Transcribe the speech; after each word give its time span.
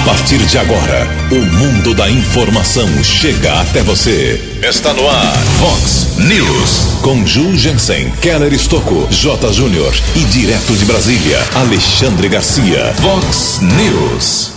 A 0.00 0.02
partir 0.02 0.38
de 0.38 0.56
agora, 0.56 1.06
o 1.30 1.44
mundo 1.58 1.92
da 1.92 2.10
informação 2.10 2.88
chega 3.04 3.60
até 3.60 3.82
você. 3.82 4.42
Está 4.62 4.94
no 4.94 5.06
ar, 5.06 5.36
Fox 5.58 6.16
News. 6.16 7.00
Com 7.02 7.26
Ju 7.26 7.54
Jensen, 7.54 8.10
Keller 8.12 8.50
Estocco, 8.54 9.06
J. 9.10 9.52
Júnior 9.52 9.94
e 10.16 10.20
direto 10.20 10.74
de 10.74 10.86
Brasília, 10.86 11.38
Alexandre 11.54 12.30
Garcia. 12.30 12.94
Fox 12.94 13.60
News. 13.60 14.52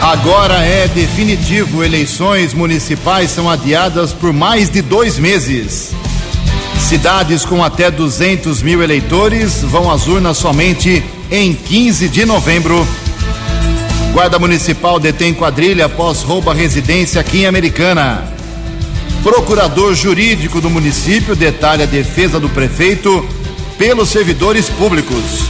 Agora 0.00 0.64
é 0.64 0.86
definitivo: 0.86 1.82
eleições 1.82 2.54
municipais 2.54 3.32
são 3.32 3.50
adiadas 3.50 4.12
por 4.12 4.32
mais 4.32 4.70
de 4.70 4.80
dois 4.80 5.18
meses. 5.18 5.90
Cidades 6.78 7.44
com 7.44 7.64
até 7.64 7.90
200 7.90 8.62
mil 8.62 8.80
eleitores 8.80 9.60
vão 9.62 9.90
às 9.90 10.06
urnas 10.06 10.36
somente 10.36 11.02
em 11.32 11.52
15 11.52 12.08
de 12.08 12.24
novembro. 12.24 12.86
Guarda 14.14 14.38
Municipal 14.38 15.00
detém 15.00 15.34
quadrilha 15.34 15.86
após 15.86 16.22
roubo 16.22 16.48
à 16.48 16.54
residência 16.54 17.20
aqui 17.20 17.38
em 17.38 17.46
Americana. 17.46 18.22
Procurador 19.24 19.92
jurídico 19.92 20.60
do 20.60 20.70
município 20.70 21.34
detalha 21.34 21.82
a 21.82 21.86
defesa 21.86 22.38
do 22.38 22.48
prefeito 22.48 23.28
pelos 23.76 24.10
servidores 24.10 24.70
públicos. 24.70 25.48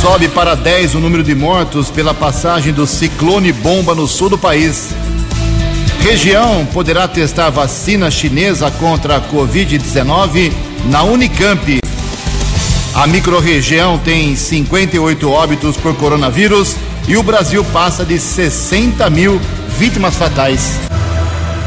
Sobe 0.00 0.26
para 0.26 0.54
10 0.54 0.94
o 0.94 1.00
número 1.00 1.22
de 1.22 1.34
mortos 1.34 1.90
pela 1.90 2.14
passagem 2.14 2.72
do 2.72 2.86
ciclone 2.86 3.52
bomba 3.52 3.94
no 3.94 4.08
sul 4.08 4.30
do 4.30 4.38
país. 4.38 4.94
Região 6.00 6.66
poderá 6.72 7.06
testar 7.06 7.50
vacina 7.50 8.10
chinesa 8.10 8.70
contra 8.70 9.16
a 9.16 9.20
Covid-19 9.20 10.50
na 10.86 11.02
Unicamp. 11.02 11.78
A 12.94 13.06
microrregião 13.06 13.98
tem 13.98 14.34
58 14.34 15.30
óbitos 15.30 15.76
por 15.76 15.94
coronavírus 15.96 16.74
e 17.10 17.16
o 17.16 17.22
Brasil 17.24 17.64
passa 17.72 18.04
de 18.04 18.20
60 18.20 19.10
mil 19.10 19.40
vítimas 19.76 20.14
fatais. 20.14 20.78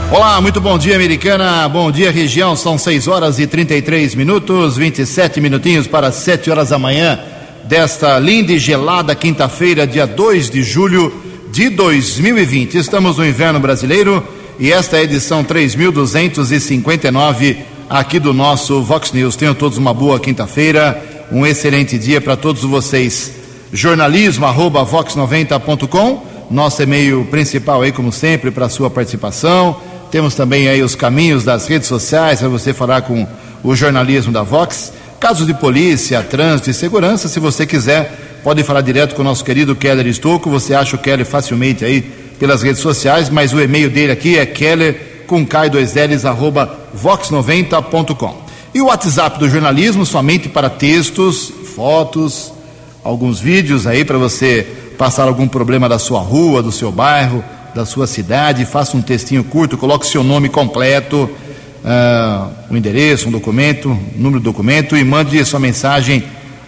Olá, 0.10 0.40
muito 0.40 0.62
bom 0.62 0.78
dia, 0.78 0.96
americana. 0.96 1.68
Bom 1.68 1.92
dia, 1.92 2.12
região. 2.12 2.56
São 2.56 2.78
6 2.78 3.10
horas 3.10 3.40
e 3.40 3.46
33 3.46 4.16
minutos, 4.16 4.78
27 4.78 5.42
minutinhos 5.42 5.86
para 5.86 6.14
7 6.14 6.50
horas 6.50 6.70
da 6.70 6.80
manhã 6.80 7.20
desta 7.66 8.18
linda 8.20 8.54
e 8.54 8.60
gelada 8.60 9.14
quinta-feira, 9.14 9.86
dia 9.86 10.08
2 10.08 10.50
de 10.50 10.64
julho 10.64 11.14
de 11.52 11.68
2020. 11.68 12.78
Estamos 12.78 13.18
no 13.18 13.28
inverno 13.28 13.60
brasileiro 13.60 14.26
e 14.58 14.72
esta 14.72 14.96
é 14.96 15.02
a 15.02 15.04
edição 15.04 15.44
3259 15.44 17.58
aqui 17.90 18.18
do 18.18 18.32
nosso 18.32 18.82
Vox 18.82 19.12
News. 19.12 19.36
Tenham 19.36 19.54
todos 19.54 19.78
uma 19.78 19.94
boa 19.94 20.22
quinta-feira, 20.22 21.04
um 21.30 21.46
excelente 21.46 22.00
dia 22.00 22.22
para 22.22 22.38
todos 22.38 22.64
vocês 22.64 23.43
jornalismo 23.74 24.46
arroba 24.46 24.86
vox90.com, 24.86 26.24
nosso 26.52 26.84
e-mail 26.84 27.26
principal 27.26 27.82
aí, 27.82 27.92
como 27.92 28.12
sempre, 28.12 28.52
para 28.52 28.70
sua 28.70 28.88
participação. 28.88 29.76
Temos 30.12 30.36
também 30.36 30.68
aí 30.68 30.84
os 30.84 30.94
caminhos 30.94 31.44
das 31.44 31.66
redes 31.66 31.88
sociais 31.88 32.40
para 32.40 32.50
você 32.50 32.72
falar 32.72 33.02
com 33.02 33.28
o 33.64 33.76
jornalismo 33.76 34.32
da 34.32 34.44
Vox. 34.44 34.94
Casos 35.20 35.48
de 35.48 35.56
polícia, 35.56 36.22
trânsito 36.22 36.70
e 36.70 36.74
segurança, 36.74 37.28
se 37.28 37.40
você 37.40 37.66
quiser, 37.66 38.40
pode 38.44 38.62
falar 38.64 38.82
direto 38.82 39.16
com 39.16 39.22
o 39.24 39.26
nosso 39.26 39.44
querido 39.44 39.76
Keller 39.76 40.06
Estouco. 40.06 40.52
Você 40.52 40.76
acha 40.76 40.96
o 40.96 41.00
Keller 41.00 41.26
facilmente 41.26 41.84
aí 41.84 42.02
pelas 42.38 42.62
redes 42.62 42.82
sociais, 42.82 43.28
mas 43.30 43.54
o 43.54 43.60
e-mail 43.60 43.90
dele 43.90 44.12
aqui 44.12 44.38
é 44.38 44.46
keller 44.46 45.24
com 45.26 45.44
K2Ls 45.48 46.30
arroba 46.30 46.78
vox90.com. 46.96 48.44
E 48.76 48.82
o 48.82 48.86
WhatsApp 48.86 49.40
do 49.40 49.50
jornalismo 49.50 50.06
somente 50.06 50.48
para 50.48 50.70
textos, 50.70 51.52
fotos, 51.76 52.53
alguns 53.04 53.40
vídeos 53.40 53.86
aí 53.86 54.04
para 54.06 54.18
você 54.18 54.66
passar 54.98 55.24
algum 55.24 55.48
problema 55.48 55.88
da 55.90 56.00
sua 56.00 56.22
rua, 56.22 56.64
do 56.64 56.72
seu 56.72 56.92
bairro, 56.92 57.44
da 57.76 57.86
sua 57.86 58.08
cidade. 58.08 58.66
Faça 58.66 58.96
um 58.96 59.02
textinho 59.02 59.44
curto, 59.44 59.78
coloque 59.78 60.08
seu 60.08 60.24
nome 60.24 60.48
completo, 60.50 61.30
uh, 61.84 62.48
o 62.70 62.78
endereço, 62.78 63.28
um 63.28 63.32
documento, 63.32 63.90
número 64.16 64.40
do 64.40 64.46
documento 64.46 64.96
e 64.96 65.04
mande 65.04 65.44
sua 65.44 65.60
mensagem 65.60 66.24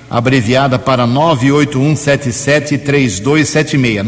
abreviada 0.09 0.77
para 0.77 1.07
981773276. 1.07 4.03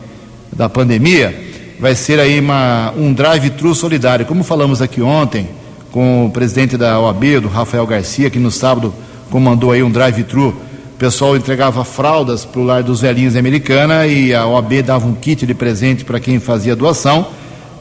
da 0.53 0.69
pandemia. 0.69 1.35
Vai 1.81 1.97
ser 1.97 2.21
aí 2.21 2.39
uma, 2.39 2.93
um 2.97 3.13
drive-thru 3.13 3.75
solidário. 3.75 4.25
Como 4.25 4.45
falamos 4.45 4.81
aqui 4.81 5.03
ontem 5.03 5.49
com 5.91 6.27
o 6.27 6.31
presidente 6.31 6.77
da 6.77 7.01
OAB, 7.01 7.41
do 7.43 7.49
Rafael 7.49 7.85
Garcia, 7.89 8.31
que 8.31 8.39
no 8.39 8.53
sábado 8.53 8.95
comandou 9.33 9.73
aí 9.73 9.83
um 9.83 9.91
drive-thru. 9.91 10.51
O 10.51 10.97
pessoal 10.97 11.37
entregava 11.37 11.85
fraldas 11.85 12.45
para 12.45 12.61
o 12.61 12.65
lar 12.65 12.85
dos 12.85 13.01
velhinhos 13.01 13.35
americana 13.35 14.07
e 14.07 14.33
a 14.33 14.47
OAB 14.47 14.81
dava 14.83 15.09
um 15.09 15.15
kit 15.15 15.45
de 15.45 15.55
presente 15.55 16.05
para 16.05 16.21
quem 16.21 16.39
fazia 16.39 16.77
doação. 16.77 17.27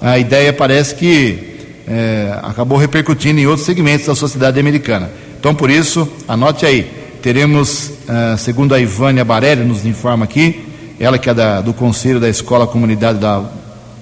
A 0.01 0.17
ideia 0.17 0.51
parece 0.51 0.95
que 0.95 1.83
é, 1.87 2.39
acabou 2.41 2.79
repercutindo 2.79 3.39
em 3.39 3.45
outros 3.45 3.67
segmentos 3.67 4.07
da 4.07 4.15
sociedade 4.15 4.59
americana. 4.59 5.11
Então, 5.43 5.53
por 5.53 5.69
isso, 5.69 6.07
anote 6.25 6.65
aí, 6.65 6.89
teremos, 7.21 7.89
uh, 8.07 8.37
segundo 8.37 8.73
a 8.73 8.79
Ivânia 8.79 9.25
Barelli 9.25 9.65
nos 9.65 9.85
informa 9.85 10.23
aqui, 10.23 10.63
ela 10.97 11.17
que 11.17 11.29
é 11.29 11.33
da, 11.33 11.59
do 11.59 11.73
Conselho 11.73 12.17
da 12.17 12.29
Escola 12.29 12.65
Comunidade 12.65 13.19
da 13.19 13.43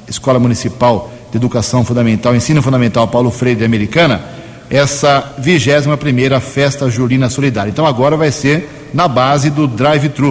Escola 0.07 0.38
Municipal 0.38 1.12
de 1.31 1.38
Educação 1.38 1.84
Fundamental, 1.84 2.35
Ensino 2.35 2.62
Fundamental 2.62 3.07
Paulo 3.07 3.31
Freire 3.31 3.66
Americana, 3.66 4.22
essa 4.69 5.34
21 5.40 5.97
primeira 5.97 6.40
Festa 6.40 6.88
Julina 6.91 7.28
Solidária. 7.28 7.72
Então 7.72 7.88
agora 7.88 8.16
vai 8.16 8.31
ser 8.31 8.91
na 8.94 9.07
base 9.07 9.50
do 9.50 9.66
drive-thru. 9.66 10.30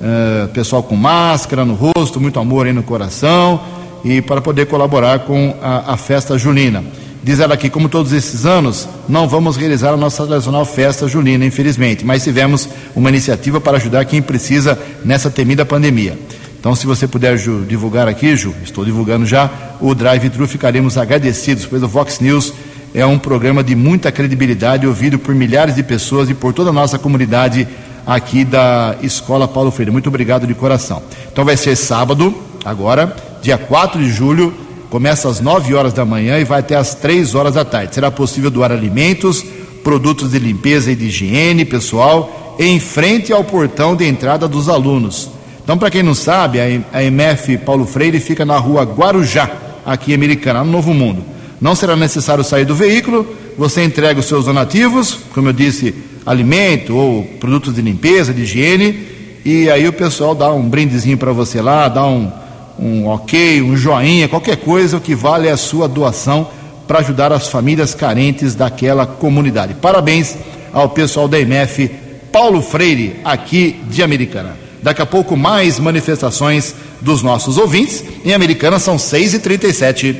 Uh, 0.00 0.46
pessoal 0.50 0.80
com 0.80 0.94
máscara 0.94 1.64
no 1.64 1.74
rosto, 1.74 2.20
muito 2.20 2.38
amor 2.38 2.66
aí 2.66 2.72
no 2.72 2.84
coração 2.84 3.60
e 4.04 4.22
para 4.22 4.40
poder 4.40 4.66
colaborar 4.66 5.18
com 5.20 5.56
a, 5.60 5.94
a 5.94 5.96
festa 5.96 6.38
julina. 6.38 6.84
Diz 7.26 7.40
ela 7.40 7.54
aqui, 7.54 7.68
como 7.68 7.88
todos 7.88 8.12
esses 8.12 8.46
anos, 8.46 8.88
não 9.08 9.26
vamos 9.26 9.56
realizar 9.56 9.92
a 9.92 9.96
nossa 9.96 10.24
tradicional 10.24 10.64
festa 10.64 11.08
julina, 11.08 11.44
infelizmente, 11.44 12.06
mas 12.06 12.22
tivemos 12.22 12.68
uma 12.94 13.08
iniciativa 13.08 13.60
para 13.60 13.78
ajudar 13.78 14.04
quem 14.04 14.22
precisa 14.22 14.78
nessa 15.04 15.28
temida 15.28 15.66
pandemia. 15.66 16.16
Então, 16.60 16.72
se 16.76 16.86
você 16.86 17.08
puder 17.08 17.36
Ju, 17.36 17.64
divulgar 17.68 18.06
aqui, 18.06 18.36
Ju, 18.36 18.54
estou 18.62 18.84
divulgando 18.84 19.26
já, 19.26 19.50
o 19.80 19.92
Drive-Thru, 19.92 20.46
ficaremos 20.46 20.96
agradecidos, 20.96 21.66
pois 21.66 21.82
o 21.82 21.88
Vox 21.88 22.20
News 22.20 22.54
é 22.94 23.04
um 23.04 23.18
programa 23.18 23.64
de 23.64 23.74
muita 23.74 24.12
credibilidade, 24.12 24.86
ouvido 24.86 25.18
por 25.18 25.34
milhares 25.34 25.74
de 25.74 25.82
pessoas 25.82 26.30
e 26.30 26.34
por 26.34 26.52
toda 26.52 26.70
a 26.70 26.72
nossa 26.72 26.96
comunidade 26.96 27.66
aqui 28.06 28.44
da 28.44 28.94
Escola 29.02 29.48
Paulo 29.48 29.72
Freire. 29.72 29.90
Muito 29.90 30.08
obrigado 30.08 30.46
de 30.46 30.54
coração. 30.54 31.02
Então, 31.32 31.44
vai 31.44 31.56
ser 31.56 31.74
sábado, 31.74 32.32
agora, 32.64 33.16
dia 33.42 33.58
4 33.58 34.00
de 34.00 34.12
julho, 34.12 34.54
Começa 34.90 35.28
às 35.28 35.40
9 35.40 35.74
horas 35.74 35.92
da 35.92 36.04
manhã 36.04 36.38
e 36.38 36.44
vai 36.44 36.60
até 36.60 36.76
às 36.76 36.94
3 36.94 37.34
horas 37.34 37.54
da 37.54 37.64
tarde. 37.64 37.94
Será 37.94 38.10
possível 38.10 38.50
doar 38.50 38.72
alimentos, 38.72 39.44
produtos 39.82 40.30
de 40.30 40.38
limpeza 40.38 40.90
e 40.90 40.96
de 40.96 41.06
higiene 41.06 41.64
pessoal 41.64 42.56
em 42.58 42.80
frente 42.80 43.32
ao 43.32 43.44
portão 43.44 43.94
de 43.94 44.06
entrada 44.06 44.48
dos 44.48 44.68
alunos. 44.68 45.30
Então, 45.62 45.76
para 45.76 45.90
quem 45.90 46.02
não 46.02 46.14
sabe, 46.14 46.58
a 46.92 47.02
MF 47.02 47.58
Paulo 47.58 47.86
Freire 47.86 48.20
fica 48.20 48.44
na 48.44 48.56
rua 48.56 48.84
Guarujá, 48.84 49.50
aqui 49.84 50.12
em 50.12 50.14
Americana, 50.14 50.62
no 50.62 50.70
Novo 50.70 50.94
Mundo. 50.94 51.22
Não 51.60 51.74
será 51.74 51.96
necessário 51.96 52.44
sair 52.44 52.64
do 52.64 52.74
veículo, 52.74 53.26
você 53.58 53.82
entrega 53.82 54.20
os 54.20 54.26
seus 54.26 54.44
donativos, 54.44 55.18
como 55.34 55.48
eu 55.48 55.52
disse, 55.52 55.94
alimento 56.24 56.94
ou 56.96 57.24
produtos 57.40 57.74
de 57.74 57.82
limpeza, 57.82 58.32
de 58.32 58.42
higiene, 58.42 59.06
e 59.44 59.70
aí 59.70 59.88
o 59.88 59.92
pessoal 59.92 60.34
dá 60.34 60.52
um 60.52 60.68
brindezinho 60.68 61.16
para 61.16 61.32
você 61.32 61.60
lá, 61.60 61.88
dá 61.88 62.06
um, 62.06 62.30
um 62.78 63.06
ok, 63.06 63.62
um 63.62 63.76
joinha, 63.76 64.28
qualquer 64.28 64.56
coisa, 64.56 64.96
o 64.96 65.00
que 65.00 65.14
vale 65.14 65.48
é 65.48 65.52
a 65.52 65.56
sua 65.56 65.88
doação 65.88 66.48
para 66.86 67.00
ajudar 67.00 67.32
as 67.32 67.48
famílias 67.48 67.94
carentes 67.94 68.54
daquela 68.54 69.06
comunidade. 69.06 69.74
Parabéns 69.74 70.36
ao 70.72 70.88
pessoal 70.88 71.26
da 71.26 71.40
MF 71.40 71.90
Paulo 72.30 72.60
Freire, 72.62 73.16
aqui 73.24 73.80
de 73.88 74.02
Americana. 74.02 74.56
Daqui 74.82 75.02
a 75.02 75.06
pouco, 75.06 75.36
mais 75.36 75.80
manifestações 75.80 76.74
dos 77.00 77.22
nossos 77.22 77.58
ouvintes. 77.58 78.04
Em 78.24 78.32
Americana 78.32 78.78
são 78.78 78.96
6h37. 78.96 80.14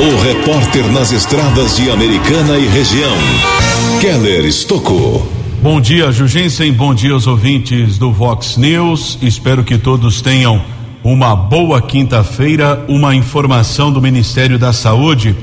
O 0.00 0.22
repórter 0.22 0.84
nas 0.90 1.12
estradas 1.12 1.76
de 1.76 1.90
Americana 1.90 2.58
e 2.58 2.66
região, 2.66 3.16
Keller 4.00 4.44
Estocou. 4.44 5.26
Bom 5.62 5.80
dia, 5.80 6.10
Jugensen. 6.10 6.72
Bom 6.72 6.92
dia 6.92 7.12
aos 7.12 7.28
ouvintes 7.28 7.98
do 7.98 8.12
Vox 8.12 8.56
News. 8.56 9.16
Espero 9.22 9.62
que 9.62 9.78
todos 9.78 10.20
tenham 10.20 10.60
uma 11.04 11.34
boa 11.34 11.82
quinta-feira. 11.82 12.84
Uma 12.88 13.14
informação 13.14 13.92
do 13.92 14.00
Ministério 14.00 14.58
da 14.58 14.72
Saúde 14.72 15.34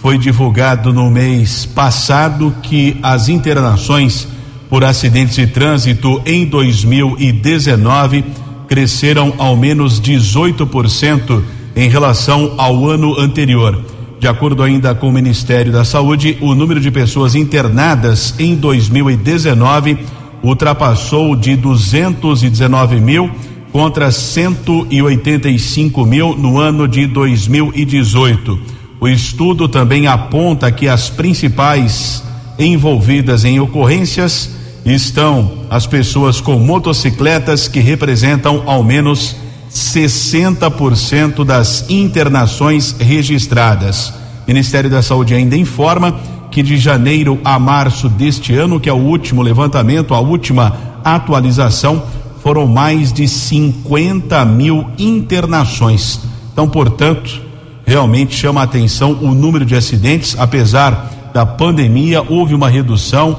foi 0.00 0.18
divulgado 0.18 0.92
no 0.92 1.10
mês 1.10 1.66
passado 1.66 2.54
que 2.62 2.96
as 3.02 3.28
internações 3.28 4.26
por 4.68 4.84
acidentes 4.84 5.36
de 5.36 5.46
trânsito 5.46 6.20
em 6.24 6.46
2019 6.46 8.24
cresceram 8.66 9.34
ao 9.36 9.54
menos 9.56 10.00
18% 10.00 11.42
em 11.76 11.88
relação 11.88 12.54
ao 12.56 12.86
ano 12.86 13.18
anterior. 13.18 13.84
De 14.18 14.26
acordo 14.26 14.62
ainda 14.62 14.94
com 14.94 15.08
o 15.08 15.12
Ministério 15.12 15.72
da 15.72 15.84
Saúde, 15.84 16.38
o 16.40 16.54
número 16.54 16.80
de 16.80 16.90
pessoas 16.90 17.34
internadas 17.34 18.34
em 18.38 18.54
2019 18.54 19.98
ultrapassou 20.42 21.36
de 21.36 21.54
219 21.54 23.00
mil 23.00 23.30
contra 23.72 24.12
185 24.12 26.04
mil 26.04 26.36
no 26.36 26.60
ano 26.60 26.86
de 26.86 27.06
2018. 27.06 28.60
O 29.00 29.08
estudo 29.08 29.66
também 29.66 30.06
aponta 30.06 30.70
que 30.70 30.86
as 30.86 31.08
principais 31.08 32.22
envolvidas 32.58 33.44
em 33.44 33.58
ocorrências 33.58 34.50
estão 34.84 35.64
as 35.70 35.86
pessoas 35.86 36.40
com 36.40 36.58
motocicletas 36.58 37.66
que 37.66 37.80
representam 37.80 38.62
ao 38.66 38.84
menos 38.84 39.36
60% 39.70 41.44
das 41.44 41.88
internações 41.88 42.94
registradas. 42.98 44.10
O 44.10 44.48
Ministério 44.48 44.90
da 44.90 45.02
Saúde 45.02 45.34
ainda 45.34 45.56
informa 45.56 46.20
que 46.50 46.62
de 46.62 46.76
janeiro 46.76 47.40
a 47.42 47.58
março 47.58 48.08
deste 48.08 48.54
ano, 48.54 48.78
que 48.78 48.88
é 48.88 48.92
o 48.92 48.96
último 48.96 49.40
levantamento, 49.40 50.12
a 50.12 50.20
última 50.20 50.76
atualização, 51.02 52.02
foram 52.42 52.66
mais 52.66 53.12
de 53.12 53.28
50 53.28 54.44
mil 54.44 54.86
internações. 54.98 56.20
Então, 56.52 56.68
portanto, 56.68 57.40
realmente 57.86 58.34
chama 58.34 58.60
a 58.60 58.64
atenção 58.64 59.12
o 59.22 59.32
número 59.32 59.64
de 59.64 59.76
acidentes, 59.76 60.36
apesar 60.38 61.30
da 61.32 61.46
pandemia, 61.46 62.22
houve 62.28 62.54
uma 62.54 62.68
redução 62.68 63.38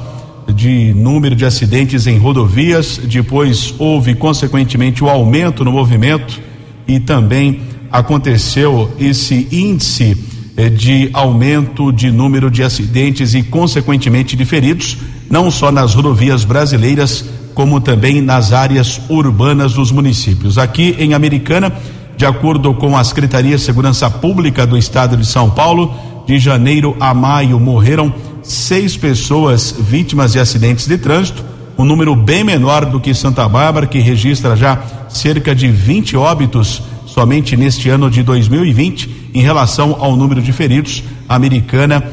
de 0.54 0.94
número 0.94 1.36
de 1.36 1.46
acidentes 1.46 2.08
em 2.08 2.18
rodovias, 2.18 2.98
depois 2.98 3.74
houve, 3.78 4.16
consequentemente, 4.16 5.04
o 5.04 5.10
aumento 5.10 5.64
no 5.64 5.72
movimento. 5.72 6.42
E 6.88 7.00
também 7.00 7.62
aconteceu 7.92 8.92
esse 9.00 9.48
índice 9.52 10.18
eh, 10.58 10.70
de 10.70 11.10
aumento 11.14 11.92
de 11.92 12.12
número 12.12 12.50
de 12.50 12.64
acidentes 12.64 13.34
e, 13.34 13.44
consequentemente, 13.44 14.36
de 14.36 14.46
feridos, 14.46 14.98
não 15.30 15.52
só 15.52 15.72
nas 15.72 15.94
rodovias 15.94 16.44
brasileiras, 16.44 17.26
como 17.54 17.80
também 17.80 18.22
nas 18.22 18.52
áreas 18.52 19.02
urbanas 19.10 19.74
dos 19.74 19.92
municípios. 19.92 20.58
Aqui 20.58 20.96
em 20.98 21.14
Americana, 21.14 21.72
de 22.16 22.26
acordo 22.26 22.74
com 22.74 22.98
a 22.98 23.04
Secretaria 23.04 23.56
de 23.56 23.62
Segurança 23.62 24.10
Pública 24.10 24.66
do 24.66 24.78
Estado 24.78 25.18
de 25.18 25.26
São 25.26 25.50
Paulo, 25.50 25.94
de 26.26 26.40
janeiro 26.40 26.96
a 27.00 27.14
maio 27.14 27.60
morreram 27.60 28.14
seis 28.42 28.98
pessoas 28.98 29.76
vítimas 29.80 30.34
de 30.34 30.40
acidentes 30.40 30.88
de 30.88 30.98
trânsito, 30.98 31.44
um 31.78 31.86
número 31.86 32.16
bem 32.16 32.44
menor 32.44 32.86
do 32.86 33.00
que 33.00 33.14
Santa 33.14 33.48
Bárbara, 33.48 33.88
que 33.88 34.00
registra 34.00 34.56
já 34.56 34.82
cerca 35.10 35.56
de 35.56 35.68
20 35.68 36.16
óbitos 36.16 36.82
somente 37.06 37.58
neste 37.58 37.90
ano 37.90 38.10
de 38.10 38.22
2020. 38.24 39.32
Em 39.34 39.42
relação 39.42 39.98
ao 40.00 40.16
número 40.16 40.42
de 40.42 40.52
feridos, 40.52 41.04
a 41.28 41.36
americana 41.36 42.04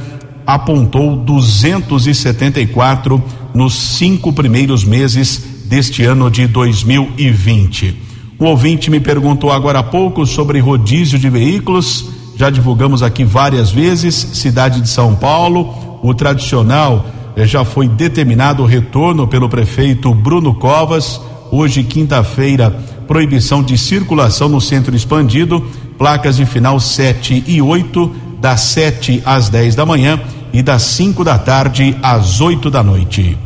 apontou 0.55 1.17
274 1.17 3.23
nos 3.55 3.75
cinco 3.75 4.33
primeiros 4.33 4.83
meses 4.83 5.45
deste 5.67 6.05
ano 6.05 6.29
de 6.29 6.49
2020. 6.49 7.97
Um 8.39 8.47
ouvinte 8.47 8.91
me 8.91 8.99
perguntou 8.99 9.53
agora 9.53 9.79
há 9.79 9.83
pouco 9.83 10.27
sobre 10.27 10.59
rodízio 10.59 11.21
de 11.21 11.31
veículos. 11.31 12.11
Já 12.37 12.51
divulgamos 12.51 13.01
aqui 13.01 13.23
várias 13.23 13.71
vezes, 13.71 14.15
cidade 14.15 14.81
de 14.81 14.89
São 14.89 15.15
Paulo, 15.15 16.01
o 16.03 16.13
tradicional 16.15 17.07
eh, 17.37 17.47
já 17.47 17.65
foi 17.65 17.87
determinado 17.87 18.65
o 18.65 18.67
retorno 18.67 19.29
pelo 19.29 19.49
prefeito 19.49 20.13
Bruno 20.13 20.55
Covas. 20.55 21.21
Hoje, 21.53 21.85
quinta-feira, 21.85 22.71
proibição 23.07 23.63
de 23.63 23.79
circulação 23.79 24.49
no 24.49 24.61
centro 24.61 24.97
expandido, 24.97 25.65
placas 25.97 26.37
de 26.37 26.47
final 26.47 26.81
7 26.81 27.45
e 27.47 27.63
8, 27.63 28.11
das 28.41 28.63
7 28.63 29.23
às 29.25 29.49
10 29.49 29.75
da 29.75 29.85
manhã 29.85 30.19
e 30.53 30.63
das 30.63 30.83
5 30.83 31.25
da 31.25 31.39
tarde 31.39 31.97
às 32.03 32.41
8 32.41 32.71
da 32.71 32.83
noite. 32.83 33.37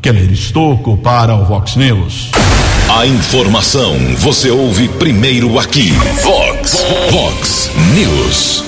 Keller 0.00 0.30
Estocco 0.32 0.96
para 0.96 1.34
o 1.34 1.44
Vox 1.44 1.76
News. 1.76 2.30
A 2.88 3.06
informação 3.06 3.96
você 4.18 4.50
ouve 4.50 4.88
primeiro 4.88 5.58
aqui. 5.58 5.92
Vox, 6.22 6.84
Vox 7.10 7.70
News. 7.94 8.64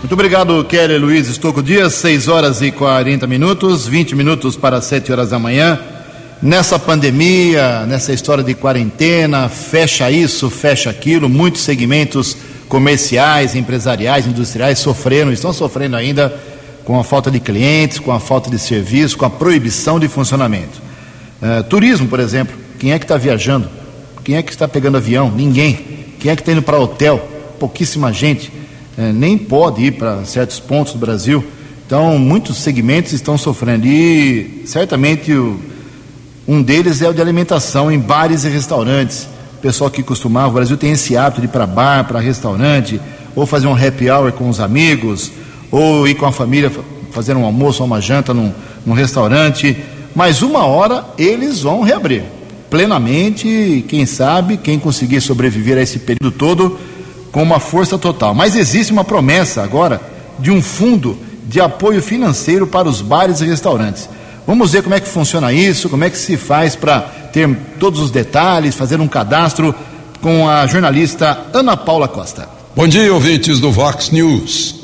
Muito 0.00 0.12
obrigado, 0.12 0.64
Kelly 0.64 0.96
Luiz 0.96 1.28
Estocco 1.28 1.62
Dias, 1.62 1.94
6 1.94 2.28
horas 2.28 2.62
e 2.62 2.70
40 2.70 3.26
minutos, 3.26 3.86
20 3.86 4.14
minutos 4.14 4.54
para 4.56 4.80
7 4.80 5.10
horas 5.10 5.30
da 5.30 5.38
manhã. 5.38 5.78
Nessa 6.40 6.78
pandemia, 6.78 7.84
nessa 7.84 8.12
história 8.12 8.44
de 8.44 8.54
quarentena, 8.54 9.48
fecha 9.48 10.08
isso, 10.08 10.48
fecha 10.48 10.88
aquilo, 10.88 11.28
muitos 11.28 11.62
segmentos 11.62 12.36
comerciais, 12.68 13.56
empresariais, 13.56 14.26
industriais 14.26 14.78
sofreram, 14.78 15.32
estão 15.32 15.52
sofrendo 15.52 15.96
ainda 15.96 16.32
com 16.88 16.98
a 16.98 17.04
falta 17.04 17.30
de 17.30 17.38
clientes, 17.38 17.98
com 17.98 18.10
a 18.10 18.18
falta 18.18 18.48
de 18.48 18.58
serviço, 18.58 19.18
com 19.18 19.26
a 19.26 19.28
proibição 19.28 20.00
de 20.00 20.08
funcionamento. 20.08 20.80
Uh, 21.42 21.62
turismo, 21.64 22.08
por 22.08 22.18
exemplo, 22.18 22.56
quem 22.78 22.92
é 22.92 22.98
que 22.98 23.04
está 23.04 23.18
viajando? 23.18 23.68
Quem 24.24 24.36
é 24.36 24.42
que 24.42 24.50
está 24.50 24.66
pegando 24.66 24.96
avião? 24.96 25.30
Ninguém. 25.30 25.78
Quem 26.18 26.30
é 26.30 26.34
que 26.34 26.40
está 26.40 26.50
indo 26.50 26.62
para 26.62 26.78
hotel? 26.78 27.18
Pouquíssima 27.60 28.10
gente 28.10 28.50
é, 28.96 29.12
nem 29.12 29.36
pode 29.36 29.84
ir 29.84 29.98
para 29.98 30.24
certos 30.24 30.58
pontos 30.60 30.94
do 30.94 30.98
Brasil. 30.98 31.44
Então, 31.86 32.18
muitos 32.18 32.56
segmentos 32.56 33.12
estão 33.12 33.36
sofrendo. 33.36 33.86
E 33.86 34.62
certamente 34.64 35.30
o, 35.30 35.60
um 36.48 36.62
deles 36.62 37.02
é 37.02 37.08
o 37.10 37.12
de 37.12 37.20
alimentação 37.20 37.92
em 37.92 37.98
bares 37.98 38.44
e 38.44 38.48
restaurantes. 38.48 39.28
O 39.58 39.60
pessoal 39.60 39.90
que 39.90 40.02
costumava, 40.02 40.48
o 40.48 40.52
Brasil 40.52 40.78
tem 40.78 40.92
esse 40.92 41.18
hábito 41.18 41.42
de 41.42 41.48
ir 41.48 41.50
para 41.50 41.66
bar, 41.66 42.06
para 42.08 42.18
restaurante, 42.18 42.98
ou 43.36 43.44
fazer 43.44 43.66
um 43.66 43.74
happy 43.74 44.08
hour 44.08 44.32
com 44.32 44.48
os 44.48 44.58
amigos, 44.58 45.30
ou 45.70 46.06
ir 46.06 46.14
com 46.14 46.26
a 46.26 46.32
família 46.32 46.70
fazer 47.10 47.36
um 47.36 47.44
almoço 47.44 47.82
ou 47.82 47.86
uma 47.86 48.00
janta 48.00 48.32
num, 48.32 48.52
num 48.84 48.94
restaurante. 48.94 49.76
Mas 50.14 50.42
uma 50.42 50.64
hora 50.64 51.04
eles 51.18 51.62
vão 51.62 51.82
reabrir 51.82 52.24
plenamente. 52.70 53.84
Quem 53.88 54.06
sabe, 54.06 54.56
quem 54.56 54.78
conseguir 54.78 55.20
sobreviver 55.20 55.78
a 55.78 55.82
esse 55.82 55.98
período 55.98 56.30
todo 56.30 56.78
com 57.32 57.42
uma 57.42 57.60
força 57.60 57.98
total. 57.98 58.34
Mas 58.34 58.56
existe 58.56 58.92
uma 58.92 59.04
promessa 59.04 59.62
agora 59.62 60.00
de 60.38 60.50
um 60.50 60.62
fundo 60.62 61.18
de 61.46 61.60
apoio 61.60 62.02
financeiro 62.02 62.66
para 62.66 62.88
os 62.88 63.00
bares 63.00 63.40
e 63.40 63.46
restaurantes. 63.46 64.08
Vamos 64.46 64.72
ver 64.72 64.82
como 64.82 64.94
é 64.94 65.00
que 65.00 65.08
funciona 65.08 65.52
isso, 65.52 65.88
como 65.88 66.04
é 66.04 66.10
que 66.10 66.18
se 66.18 66.36
faz 66.36 66.74
para 66.74 67.00
ter 67.32 67.48
todos 67.78 68.00
os 68.00 68.10
detalhes, 68.10 68.74
fazer 68.74 69.00
um 69.00 69.08
cadastro 69.08 69.74
com 70.20 70.48
a 70.48 70.66
jornalista 70.66 71.46
Ana 71.52 71.76
Paula 71.76 72.08
Costa. 72.08 72.48
Bom 72.74 72.86
dia, 72.86 73.12
ouvintes 73.12 73.60
do 73.60 73.70
Vox 73.70 74.10
News. 74.10 74.77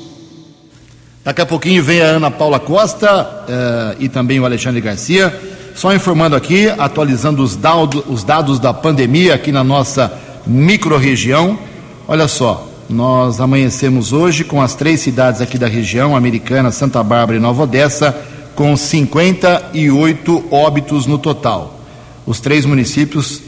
Daqui 1.25 1.41
a 1.41 1.47
pouquinho 1.47 1.83
vem 1.83 2.03
a 2.03 2.05
Ana 2.05 2.31
Paula 2.31 2.61
Costa 2.61 3.25
uh, 3.25 3.97
e 3.99 4.11
também 4.11 4.39
o 4.39 4.45
Alexandre 4.45 4.81
Garcia. 4.81 5.35
Só 5.75 5.95
informando 5.95 6.37
aqui, 6.37 6.69
atualizando 6.69 7.43
os, 7.43 7.57
dados, 7.57 8.03
os 8.07 8.23
dados 8.23 8.61
da 8.61 8.75
pandemia 8.75 9.35
aqui 9.35 9.51
na 9.51 9.65
nossa 9.65 10.13
microrregião. 10.47 11.59
Olha 12.07 12.29
só, 12.29 12.69
nós 12.91 13.41
amanhecemos 13.41 14.13
hoje 14.13 14.45
com 14.45 14.61
as 14.61 14.75
três 14.75 15.01
cidades 15.01 15.41
aqui 15.41 15.57
da 15.57 15.67
região, 15.67 16.15
Americana, 16.15 16.71
Santa 16.71 17.03
Bárbara 17.03 17.39
e 17.39 17.41
Nova 17.41 17.63
Odessa, 17.63 18.15
com 18.55 18.77
58 18.77 20.45
óbitos 20.51 21.07
no 21.07 21.17
total. 21.17 21.81
Os 22.27 22.39
três 22.39 22.67
municípios 22.67 23.41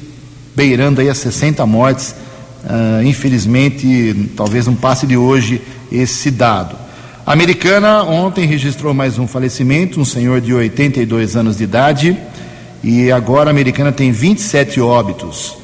beirando 0.54 1.02
aí 1.02 1.10
a 1.10 1.14
60 1.14 1.64
mortes 1.66 2.14
Uh, 2.66 3.00
infelizmente, 3.04 4.32
talvez 4.36 4.66
não 4.66 4.74
passe 4.74 5.06
de 5.06 5.16
hoje 5.16 5.62
esse 5.90 6.32
dado. 6.32 6.85
A 7.26 7.32
americana 7.32 8.04
ontem 8.04 8.46
registrou 8.46 8.94
mais 8.94 9.18
um 9.18 9.26
falecimento, 9.26 10.00
um 10.00 10.04
senhor 10.04 10.40
de 10.40 10.54
82 10.54 11.34
anos 11.34 11.56
de 11.56 11.64
idade, 11.64 12.16
e 12.84 13.10
agora 13.10 13.50
a 13.50 13.52
americana 13.52 13.90
tem 13.90 14.12
27 14.12 14.80
óbitos, 14.80 15.56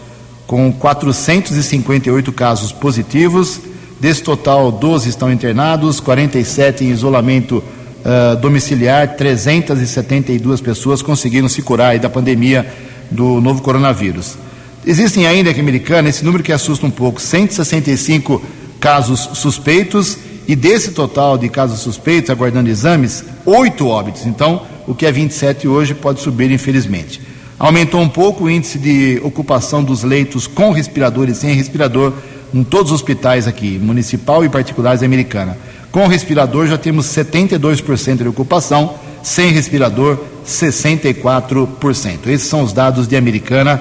com 0.44 0.72
458 0.72 2.32
casos 2.32 2.72
positivos. 2.72 3.60
Desse 4.00 4.24
total, 4.24 4.72
12 4.72 5.08
estão 5.08 5.32
internados, 5.32 6.00
47 6.00 6.82
em 6.82 6.90
isolamento 6.90 7.58
uh, 7.58 8.36
domiciliar, 8.38 9.14
372 9.14 10.60
pessoas 10.60 11.00
conseguiram 11.00 11.48
se 11.48 11.62
curar 11.62 11.96
da 12.00 12.10
pandemia 12.10 12.66
do 13.08 13.40
novo 13.40 13.62
coronavírus. 13.62 14.36
Existem 14.84 15.28
ainda 15.28 15.50
aqui 15.50 15.60
Americana 15.60 16.08
esse 16.08 16.24
número 16.24 16.42
que 16.42 16.50
assusta 16.50 16.84
um 16.84 16.90
pouco: 16.90 17.20
165 17.20 18.42
casos 18.80 19.30
suspeitos 19.34 20.18
e 20.52 20.54
desse 20.54 20.90
total 20.90 21.38
de 21.38 21.48
casos 21.48 21.80
suspeitos, 21.80 22.28
aguardando 22.28 22.68
exames, 22.68 23.24
oito 23.46 23.88
óbitos. 23.88 24.26
Então, 24.26 24.60
o 24.86 24.94
que 24.94 25.06
é 25.06 25.10
27 25.10 25.66
hoje 25.66 25.94
pode 25.94 26.20
subir, 26.20 26.50
infelizmente. 26.50 27.22
Aumentou 27.58 28.02
um 28.02 28.08
pouco 28.08 28.44
o 28.44 28.50
índice 28.50 28.78
de 28.78 29.18
ocupação 29.24 29.82
dos 29.82 30.02
leitos 30.02 30.46
com 30.46 30.70
respirador 30.70 31.30
e 31.30 31.34
sem 31.34 31.54
respirador 31.54 32.12
em 32.52 32.62
todos 32.62 32.92
os 32.92 33.00
hospitais 33.00 33.48
aqui, 33.48 33.78
municipal 33.78 34.44
e 34.44 34.48
particulares 34.50 35.00
da 35.00 35.06
Americana. 35.06 35.56
Com 35.90 36.06
respirador 36.06 36.66
já 36.66 36.76
temos 36.76 37.06
72% 37.06 38.16
de 38.18 38.28
ocupação, 38.28 38.96
sem 39.22 39.52
respirador 39.52 40.18
64%. 40.46 42.26
Esses 42.26 42.46
são 42.46 42.62
os 42.62 42.74
dados 42.74 43.08
de 43.08 43.16
Americana 43.16 43.80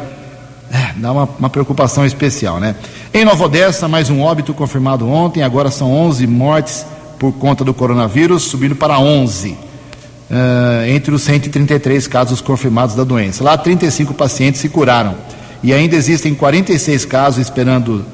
é, 0.71 0.93
dá 0.95 1.11
uma, 1.11 1.29
uma, 1.37 1.49
preocupação 1.49 2.05
especial, 2.05 2.57
né? 2.57 2.75
Em 3.13 3.25
Nova 3.25 3.43
Odessa, 3.43 3.89
mais 3.89 4.09
um 4.09 4.21
óbito 4.21 4.53
confirmado 4.53 5.05
ontem, 5.05 5.43
agora 5.43 5.69
são 5.69 5.91
11 5.91 6.25
mortes 6.27 6.85
por 7.19 7.33
conta 7.33 7.65
do 7.65 7.73
coronavírus, 7.73 8.43
subindo 8.43 8.73
para 8.73 8.97
11, 8.97 9.49
uh, 9.49 9.57
é, 10.29 10.91
entre 10.91 11.13
os 11.13 11.23
133 11.23 12.07
casos 12.07 12.39
confirmados 12.39 12.95
da 12.95 13.03
doença. 13.03 13.43
Lá, 13.43 13.57
35 13.57 14.13
pacientes 14.13 14.61
se 14.61 14.69
curaram. 14.69 15.15
E 15.61 15.73
ainda 15.73 15.95
existem 15.95 16.33
46 16.33 17.03
casos 17.03 17.39
esperando 17.41 18.05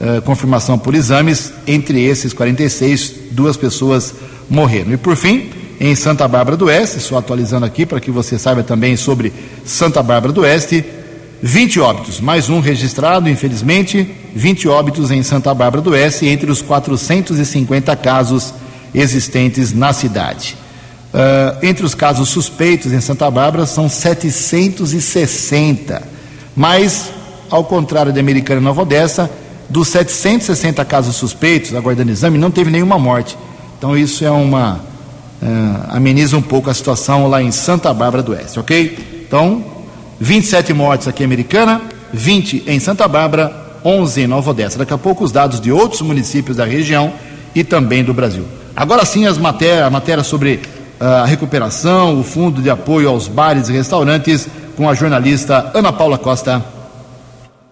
uh, 0.00 0.22
confirmação 0.22 0.78
por 0.78 0.94
exames. 0.94 1.52
Entre 1.66 2.00
esses 2.00 2.32
46, 2.32 3.12
duas 3.32 3.56
pessoas 3.56 4.14
morreram. 4.48 4.92
E 4.92 4.96
por 4.96 5.16
fim, 5.16 5.50
em 5.80 5.96
Santa 5.96 6.28
Bárbara 6.28 6.56
do 6.56 6.66
Oeste, 6.66 7.00
só 7.00 7.18
atualizando 7.18 7.66
aqui 7.66 7.84
para 7.84 7.98
que 7.98 8.10
você 8.10 8.38
saiba 8.38 8.62
também 8.62 8.96
sobre 8.96 9.32
Santa 9.64 10.00
Bárbara 10.00 10.32
do 10.32 10.42
Oeste, 10.42 10.84
20 11.46 11.78
óbitos, 11.78 12.20
mais 12.20 12.48
um 12.48 12.58
registrado, 12.58 13.28
infelizmente, 13.28 14.10
20 14.34 14.66
óbitos 14.66 15.10
em 15.10 15.22
Santa 15.22 15.52
Bárbara 15.52 15.82
do 15.82 15.90
Oeste, 15.90 16.26
entre 16.26 16.50
os 16.50 16.62
450 16.62 17.94
casos 17.96 18.54
existentes 18.94 19.74
na 19.74 19.92
cidade. 19.92 20.56
Uh, 21.12 21.58
entre 21.62 21.84
os 21.84 21.94
casos 21.94 22.30
suspeitos 22.30 22.94
em 22.94 23.00
Santa 23.02 23.30
Bárbara 23.30 23.66
são 23.66 23.90
760, 23.90 26.02
mas, 26.56 27.10
ao 27.50 27.62
contrário 27.62 28.10
da 28.10 28.20
Americana 28.20 28.62
e 28.62 28.64
Nova 28.64 28.80
Odessa, 28.80 29.30
dos 29.68 29.88
760 29.88 30.82
casos 30.86 31.14
suspeitos, 31.14 31.74
aguardando 31.74 32.10
exame, 32.10 32.38
não 32.38 32.50
teve 32.50 32.70
nenhuma 32.70 32.98
morte. 32.98 33.36
Então, 33.76 33.94
isso 33.94 34.24
é 34.24 34.30
uma. 34.30 34.80
Uh, 35.42 35.90
ameniza 35.90 36.38
um 36.38 36.42
pouco 36.42 36.70
a 36.70 36.74
situação 36.74 37.28
lá 37.28 37.42
em 37.42 37.52
Santa 37.52 37.92
Bárbara 37.92 38.22
do 38.22 38.32
Oeste, 38.32 38.58
ok? 38.58 39.24
Então, 39.26 39.73
27 40.20 40.72
mortes 40.72 41.08
aqui 41.08 41.22
em 41.22 41.26
Americana, 41.26 41.82
20 42.12 42.64
em 42.66 42.78
Santa 42.78 43.06
Bárbara, 43.08 43.52
11 43.84 44.22
em 44.22 44.26
Nova 44.26 44.50
Odessa. 44.50 44.78
Daqui 44.78 44.94
a 44.94 44.98
pouco 44.98 45.24
os 45.24 45.32
dados 45.32 45.60
de 45.60 45.70
outros 45.70 46.00
municípios 46.00 46.56
da 46.56 46.64
região 46.64 47.12
e 47.54 47.62
também 47.62 48.02
do 48.02 48.14
Brasil. 48.14 48.44
Agora 48.74 49.04
sim 49.04 49.26
as 49.26 49.38
matérias, 49.38 49.86
a 49.86 49.90
matéria 49.90 50.24
sobre 50.24 50.60
ah, 50.98 51.22
a 51.22 51.24
recuperação, 51.26 52.18
o 52.18 52.24
fundo 52.24 52.62
de 52.62 52.70
apoio 52.70 53.08
aos 53.08 53.28
bares 53.28 53.68
e 53.68 53.72
restaurantes, 53.72 54.48
com 54.76 54.88
a 54.88 54.94
jornalista 54.94 55.70
Ana 55.74 55.92
Paula 55.92 56.18
Costa. 56.18 56.73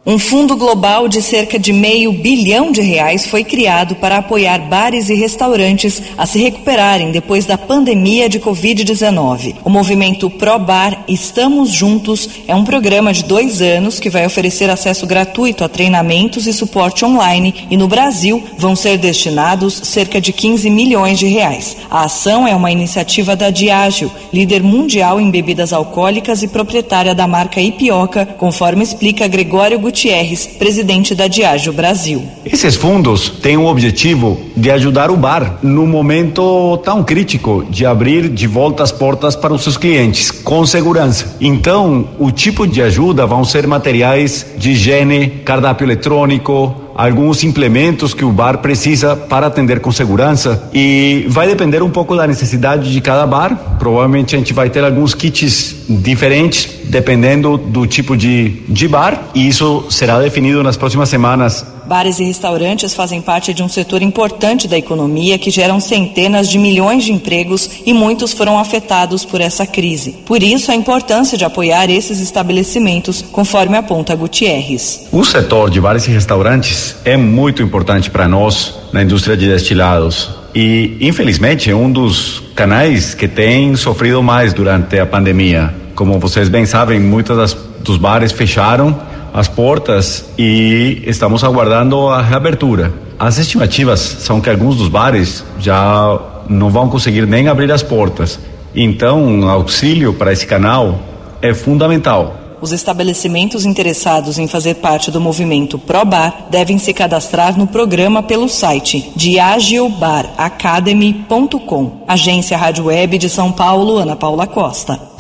Um 0.05 0.19
fundo 0.19 0.57
global 0.57 1.07
de 1.07 1.23
cerca 1.23 1.57
de 1.57 1.73
meio 1.73 2.13
bilhão 2.13 2.73
de 2.73 2.81
reais 2.81 3.25
foi 3.25 3.45
criado 3.45 3.95
para 3.95 4.17
apoiar 4.17 4.59
bares 4.59 5.09
e 5.09 5.15
restaurantes 5.15 6.03
a 6.19 6.27
se 6.27 6.41
recuperarem 6.41 7.13
depois 7.13 7.47
da 7.47 7.57
pandemia 7.57 8.29
de 8.29 8.41
Covid-19. 8.41 9.55
O 9.65 9.71
movimento 9.71 10.29
ProBar 10.29 11.05
Estamos 11.07 11.71
Juntos 11.71 12.29
é 12.49 12.55
um 12.55 12.65
programa 12.65 13.13
de 13.13 13.23
dois 13.23 13.63
anos 13.63 14.01
que 14.01 14.11
vai 14.11 14.27
oferecer 14.27 14.69
acesso 14.69 15.07
gratuito 15.07 15.63
a 15.63 15.69
treinamentos 15.69 16.49
e 16.49 16.53
suporte 16.53 17.05
online 17.05 17.69
e 17.71 17.77
no 17.77 17.87
Brasil 17.87 18.43
vão 18.59 18.75
ser 18.75 18.99
destinados 18.99 19.73
cerca 19.85 20.21
de 20.21 20.33
15 20.33 20.69
milhões 20.69 21.17
de 21.17 21.29
reais. 21.29 21.77
A 21.89 22.07
ação 22.07 22.45
é 22.45 22.57
uma 22.57 22.73
iniciativa 22.73 23.37
da 23.37 23.51
Diageo, 23.51 24.11
líder 24.33 24.65
mundial 24.65 25.21
em 25.21 25.31
bebidas 25.31 25.73
alcoólicas 25.73 26.43
e 26.43 26.49
proprietária 26.49 27.15
da 27.15 27.29
marca 27.29 27.61
Ipioca, 27.61 28.27
conforme 28.27 28.83
explica 28.83 29.29
Gregório 29.29 29.92
Gutierrez, 29.93 30.47
presidente 30.47 31.15
da 31.15 31.29
Diageo 31.29 31.71
Brasil. 31.71 32.27
Esses 32.47 32.77
fundos 32.77 33.29
têm 33.29 33.59
o 33.59 33.67
objetivo 33.67 34.41
de 34.57 34.71
ajudar 34.71 35.11
o 35.11 35.17
bar 35.19 35.59
no 35.63 35.87
momento 35.87 36.79
tão 36.79 37.05
crítico 37.05 37.67
de 37.69 37.85
abrir 37.85 38.31
de 38.31 38.47
volta 38.47 38.83
as 38.83 38.91
portas 38.91 39.37
para 39.37 39.53
os 39.53 39.63
seus 39.63 39.77
clientes 39.77 40.31
com 40.31 40.65
segurança. 40.65 41.37
Então, 41.39 42.09
o 42.19 42.31
tipo 42.31 42.67
de 42.67 42.81
ajuda 42.81 43.27
vão 43.27 43.45
ser 43.45 43.67
materiais 43.67 44.47
de 44.57 44.71
higiene, 44.71 45.29
cardápio 45.45 45.85
eletrônico, 45.85 46.75
alguns 46.95 47.43
implementos 47.45 48.15
que 48.15 48.25
o 48.25 48.31
bar 48.31 48.59
precisa 48.59 49.17
para 49.17 49.47
atender 49.47 49.81
com 49.81 49.91
segurança 49.91 50.69
e 50.73 51.27
vai 51.29 51.47
depender 51.47 51.83
um 51.83 51.91
pouco 51.91 52.17
da 52.17 52.27
necessidade 52.27 52.93
de 52.93 53.01
cada 53.01 53.27
bar. 53.27 53.77
Provavelmente 53.79 54.35
a 54.35 54.39
gente 54.39 54.53
vai 54.53 54.71
ter 54.71 54.85
alguns 54.85 55.15
kits 55.15 55.77
diferentes 55.89 56.69
dependendo 56.85 57.57
do 57.57 57.87
tipo 57.87 58.17
de, 58.17 58.63
de 58.69 58.87
bar 58.87 59.31
e 59.35 59.49
isso 59.49 59.87
será 59.91 60.21
definido 60.21 60.63
nas 60.63 60.77
próximas 60.77 61.09
semanas 61.09 61.65
Bares 61.93 62.19
e 62.21 62.25
restaurantes 62.25 62.95
fazem 62.95 63.21
parte 63.21 63.53
de 63.53 63.63
um 63.63 63.69
setor 63.69 64.01
importante 64.01 64.67
da 64.67 64.79
economia 64.79 65.37
que 65.37 65.51
geram 65.51 65.79
centenas 65.79 66.49
de 66.49 66.57
milhões 66.57 67.05
de 67.05 67.13
empregos 67.13 67.69
e 67.85 67.93
muitos 67.93 68.33
foram 68.33 68.59
afetados 68.59 69.27
por 69.27 69.43
essa 69.43 69.67
crise. 69.67 70.13
Por 70.25 70.43
isso, 70.43 70.73
a 70.73 70.75
importância 70.75 71.37
de 71.37 71.45
apoiar 71.45 71.91
esses 71.91 72.19
estabelecimentos, 72.19 73.21
conforme 73.21 73.77
aponta 73.77 74.15
Gutierrez. 74.15 75.07
O 75.13 75.23
setor 75.23 75.69
de 75.69 75.83
bares 75.83 76.09
e 76.09 76.11
restaurantes 76.11 76.97
é 77.05 77.19
muito 77.19 77.63
importante 77.63 78.09
para 78.09 78.27
nós 78.27 78.75
na 78.91 79.03
indústria 79.03 79.37
de 79.37 79.47
destilados. 79.47 80.31
E, 80.55 80.97
infelizmente, 80.99 81.71
é 81.71 81.77
um 81.77 81.93
dos 81.93 82.43
canais 82.55 83.13
que 83.13 83.29
tem 83.29 83.77
sofrido 83.77 84.23
mais 84.23 84.55
durante 84.55 84.99
a 84.99 85.05
pandemia. 85.05 85.75
Como 85.95 86.19
vocês 86.19 86.49
bem 86.49 86.65
sabem, 86.65 86.99
muitos 86.99 87.55
dos 87.85 87.99
bares 87.99 88.33
fecharam 88.33 89.12
as 89.33 89.49
portas 89.49 90.27
e 90.39 91.03
estamos 91.07 91.43
aguardando 91.43 92.09
a 92.09 92.21
reabertura. 92.21 92.93
As 93.19 93.39
estimativas 93.39 94.01
são 94.01 94.39
que 94.41 94.51
alguns 94.51 94.77
dos 94.77 94.89
bares 94.89 95.43
já 95.59 96.21
não 96.49 96.71
vão 96.71 96.89
conseguir 96.89 97.27
nem 97.27 97.49
abrir 97.49 97.73
as 97.73 97.83
portas. 97.83 98.39
Então, 98.75 99.23
um 99.23 99.47
auxílio 99.49 100.13
para 100.15 100.33
esse 100.33 100.45
canal 100.47 100.99
é 101.41 101.55
fundamental. 101.55 102.39
Os 102.61 102.71
estabelecimentos 102.71 103.65
interessados 103.67 104.39
em 104.39 104.47
fazer 104.47 104.77
parte 104.77 105.11
do 105.11 105.21
movimento 105.21 105.81
ProBar 105.81 106.47
devem 106.49 106.79
se 106.79 106.95
cadastrar 106.95 107.59
no 107.59 107.67
programa 107.67 108.23
pelo 108.23 108.49
site 108.49 109.11
diagilbaracademy.com. 109.17 112.05
Agência 112.07 112.57
Rádio 112.57 112.85
Web 112.85 113.19
de 113.19 113.29
São 113.29 113.51
Paulo, 113.51 113.97
Ana 113.97 114.15
Paula 114.15 114.47
Costa. 114.47 115.11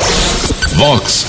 Vox 0.83 1.29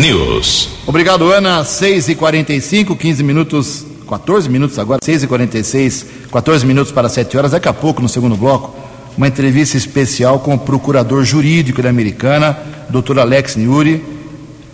News. 0.00 0.68
Obrigado, 0.86 1.32
Ana. 1.32 1.64
6 1.64 2.08
e 2.10 2.14
45 2.14 2.94
15 2.94 3.24
minutos, 3.24 3.84
14 4.08 4.48
minutos 4.48 4.78
agora, 4.78 5.00
6 5.02 5.24
e 5.24 5.26
46 5.26 6.06
14 6.30 6.64
minutos 6.64 6.92
para 6.92 7.08
7 7.08 7.36
horas. 7.36 7.50
Daqui 7.50 7.66
a 7.66 7.72
pouco, 7.72 8.00
no 8.00 8.08
segundo 8.08 8.36
bloco, 8.36 8.76
uma 9.18 9.26
entrevista 9.26 9.76
especial 9.76 10.38
com 10.38 10.54
o 10.54 10.58
procurador 10.58 11.24
jurídico 11.24 11.82
da 11.82 11.90
Americana, 11.90 12.56
Dr. 12.88 13.18
Alex 13.18 13.56
Niuri, 13.56 14.04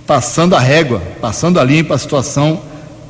passando 0.07 0.54
a 0.54 0.61
régua, 0.61 1.00
passando 1.19 1.59
a 1.59 1.64
limpa 1.64 1.95
a 1.95 1.99
situação 1.99 2.61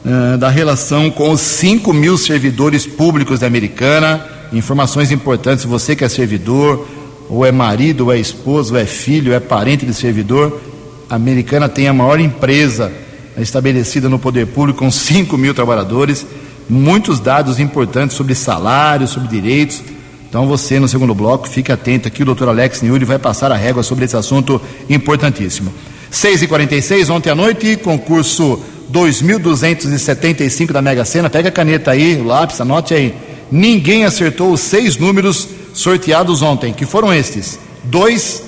uh, 0.07 0.39
da 0.39 0.51
relação 0.51 1.11
com 1.11 1.33
os 1.33 1.41
5 1.41 1.93
mil 1.93 2.17
servidores 2.17 2.87
públicos 2.87 3.41
da 3.41 3.49
Americana. 3.49 4.25
Informações 4.53 5.11
importantes, 5.11 5.65
você 5.65 5.97
que 5.97 6.05
é 6.05 6.09
servidor, 6.09 6.87
ou 7.29 7.45
é 7.45 7.51
marido, 7.51 8.05
ou 8.05 8.13
é 8.13 8.21
esposo, 8.21 8.75
ou 8.75 8.79
é 8.79 8.87
filho, 8.87 9.33
ou 9.33 9.37
é 9.37 9.41
parente 9.41 9.85
de 9.85 9.95
servidor, 9.95 10.61
americana 11.09 11.69
tem 11.69 11.89
a 11.89 11.93
maior 11.93 12.21
empresa 12.21 12.93
estabelecida 13.37 14.09
no 14.09 14.19
poder 14.19 14.47
público, 14.47 14.81
com 14.81 14.91
5 14.91 15.37
mil 15.39 15.55
trabalhadores, 15.55 16.27
muitos 16.69 17.21
dados 17.21 17.59
importantes 17.59 18.17
sobre 18.17 18.35
salários, 18.35 19.11
sobre 19.11 19.29
direitos. 19.29 19.83
Então 20.29 20.47
você, 20.47 20.81
no 20.81 20.89
segundo 20.89 21.15
bloco, 21.15 21.49
fique 21.49 21.71
atento 21.71 22.09
aqui, 22.09 22.23
o 22.23 22.27
doutor 22.27 22.49
Alex 22.49 22.83
Niuri 22.83 23.05
vai 23.05 23.19
passar 23.19 23.53
a 23.53 23.57
régua 23.57 23.83
sobre 23.83 24.05
esse 24.05 24.17
assunto 24.17 24.61
importantíssimo. 24.89 25.73
6h46, 26.11 27.11
ontem 27.11 27.31
à 27.31 27.35
noite, 27.35 27.77
concurso 27.77 28.59
2.275 28.93 30.73
da 30.73 30.83
Mega 30.83 31.05
Sena. 31.05 31.31
Pega 31.31 31.49
a 31.49 31.53
caneta 31.53 31.91
aí, 31.91 32.21
o 32.21 32.25
lápis, 32.25 32.61
anote 32.61 32.95
aí. 32.95 33.15
Ninguém 33.51 34.05
acertou 34.05 34.53
os 34.53 34.61
seis 34.61 34.97
números 34.97 35.49
sorteados 35.75 36.43
ontem, 36.43 36.73
que 36.73 36.87
foram 36.87 37.13
estes: 37.13 37.59
2, 37.85 38.43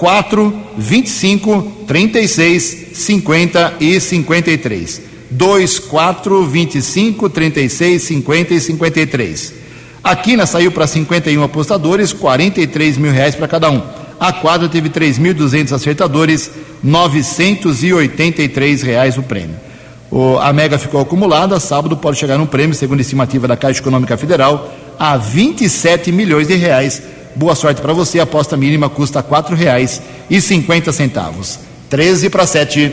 4, 0.00 0.54
25, 0.78 1.84
36, 1.86 2.88
50 2.94 3.74
e 3.80 4.00
53. 4.00 5.02
2, 5.30 5.78
4, 5.78 6.46
25, 6.46 7.28
36, 7.28 8.02
50 8.04 8.54
e 8.54 8.60
53. 8.60 9.54
A 10.02 10.16
quina 10.16 10.46
saiu 10.46 10.72
para 10.72 10.86
51 10.86 11.42
apostadores, 11.42 12.14
43 12.14 12.96
mil 12.96 13.12
reais 13.12 13.34
para 13.34 13.46
cada 13.46 13.70
um. 13.70 13.82
A 14.18 14.32
quadra 14.32 14.70
teve 14.70 14.88
3.200 14.88 15.72
acertadores, 15.72 16.50
983 16.82 18.82
reais 18.82 19.18
o 19.18 19.22
prêmio. 19.22 19.56
O, 20.10 20.38
a 20.38 20.50
Mega 20.50 20.78
ficou 20.78 21.02
acumulada, 21.02 21.60
sábado 21.60 21.94
pode 21.94 22.18
chegar 22.18 22.40
um 22.40 22.46
prêmio, 22.46 22.74
segundo 22.74 23.00
a 23.00 23.02
estimativa 23.02 23.46
da 23.46 23.54
Caixa 23.54 23.80
Econômica 23.80 24.16
Federal, 24.16 24.72
a 24.98 25.18
27 25.18 26.10
milhões 26.10 26.48
de 26.48 26.54
reais. 26.54 27.02
Boa 27.34 27.54
sorte 27.54 27.80
para 27.80 27.92
você, 27.92 28.18
a 28.18 28.24
aposta 28.24 28.56
mínima 28.56 28.88
custa 28.88 29.20
R$ 29.20 29.54
reais 29.54 30.02
e 30.28 30.40
cinquenta 30.40 30.92
centavos. 30.92 31.60
13 31.88 32.30
para 32.30 32.46
7. 32.46 32.92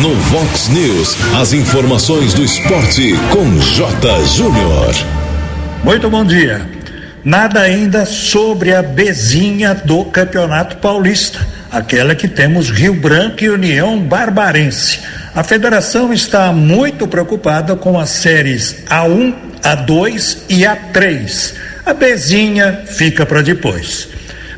No 0.00 0.14
Vox 0.14 0.68
News, 0.68 1.16
as 1.40 1.52
informações 1.52 2.34
do 2.34 2.44
esporte 2.44 3.14
com 3.30 3.58
J. 3.58 4.24
Júnior. 4.24 4.94
Muito 5.82 6.10
bom 6.10 6.24
dia. 6.24 6.68
Nada 7.24 7.60
ainda 7.60 8.06
sobre 8.06 8.72
a 8.72 8.82
bezinha 8.82 9.74
do 9.74 10.04
Campeonato 10.04 10.76
Paulista, 10.76 11.44
aquela 11.72 12.14
que 12.14 12.28
temos 12.28 12.70
Rio 12.70 12.94
Branco 12.94 13.42
e 13.42 13.48
União 13.48 13.98
Barbarense. 13.98 15.00
A 15.34 15.42
federação 15.42 16.12
está 16.12 16.52
muito 16.52 17.08
preocupada 17.08 17.74
com 17.74 17.98
as 17.98 18.10
séries 18.10 18.84
A1, 18.88 19.34
A2 19.62 20.38
e 20.48 20.60
A3. 20.60 21.54
A 21.86 21.94
bezinha 21.94 22.82
fica 22.84 23.24
para 23.24 23.42
depois. 23.42 24.08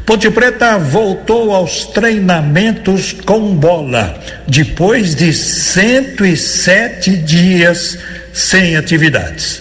Ponte 0.06 0.30
Preta 0.30 0.78
voltou 0.78 1.54
aos 1.54 1.85
treinamentos 1.85 3.12
com 3.12 3.54
bola, 3.54 4.18
depois 4.47 5.14
de 5.14 5.35
107 5.35 7.14
dias 7.18 7.99
sem 8.32 8.78
atividades. 8.78 9.61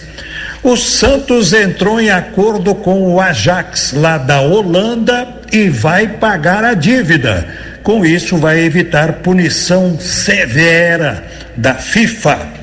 O 0.62 0.78
Santos 0.78 1.52
entrou 1.52 2.00
em 2.00 2.08
acordo 2.08 2.74
com 2.74 3.02
o 3.02 3.20
Ajax, 3.20 3.92
lá 3.92 4.16
da 4.16 4.40
Holanda, 4.40 5.28
e 5.52 5.68
vai 5.68 6.08
pagar 6.08 6.64
a 6.64 6.72
dívida. 6.72 7.46
Com 7.82 8.06
isso, 8.06 8.38
vai 8.38 8.60
evitar 8.60 9.12
punição 9.14 10.00
severa 10.00 11.22
da 11.54 11.74
FIFA. 11.74 12.57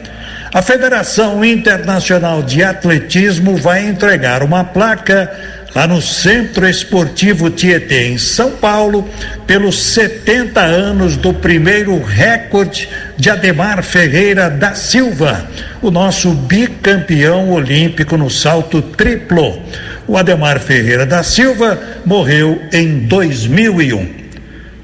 A 0.56 0.62
Federação 0.62 1.44
Internacional 1.44 2.42
de 2.42 2.64
Atletismo 2.64 3.58
vai 3.58 3.86
entregar 3.86 4.42
uma 4.42 4.64
placa 4.64 5.30
lá 5.76 5.86
no 5.86 6.02
Centro 6.02 6.66
Esportivo 6.66 7.50
Tietê, 7.50 8.08
em 8.08 8.18
São 8.18 8.52
Paulo, 8.52 9.06
pelos 9.46 9.78
70 9.78 10.62
anos 10.62 11.18
do 11.18 11.34
primeiro 11.34 12.02
recorde 12.02 12.88
de 13.18 13.30
Ademar 13.30 13.84
Ferreira 13.84 14.50
da 14.50 14.74
Silva, 14.74 15.46
o 15.82 15.92
nosso 15.92 16.32
bicampeão 16.32 17.50
olímpico 17.50 18.16
no 18.16 18.30
salto 18.30 18.82
triplo. 18.82 19.62
O 20.08 20.18
Ademar 20.18 20.62
Ferreira 20.62 21.06
da 21.06 21.22
Silva 21.22 21.78
morreu 22.06 22.62
em 22.72 23.00
2001. 23.00 24.10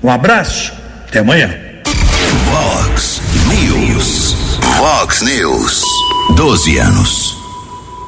Um 0.03 0.09
abraço, 0.09 0.73
até 1.07 1.19
amanhã. 1.19 1.60
Vox 4.81 5.21
News. 5.21 5.83
12 6.35 6.77
anos. 6.79 7.37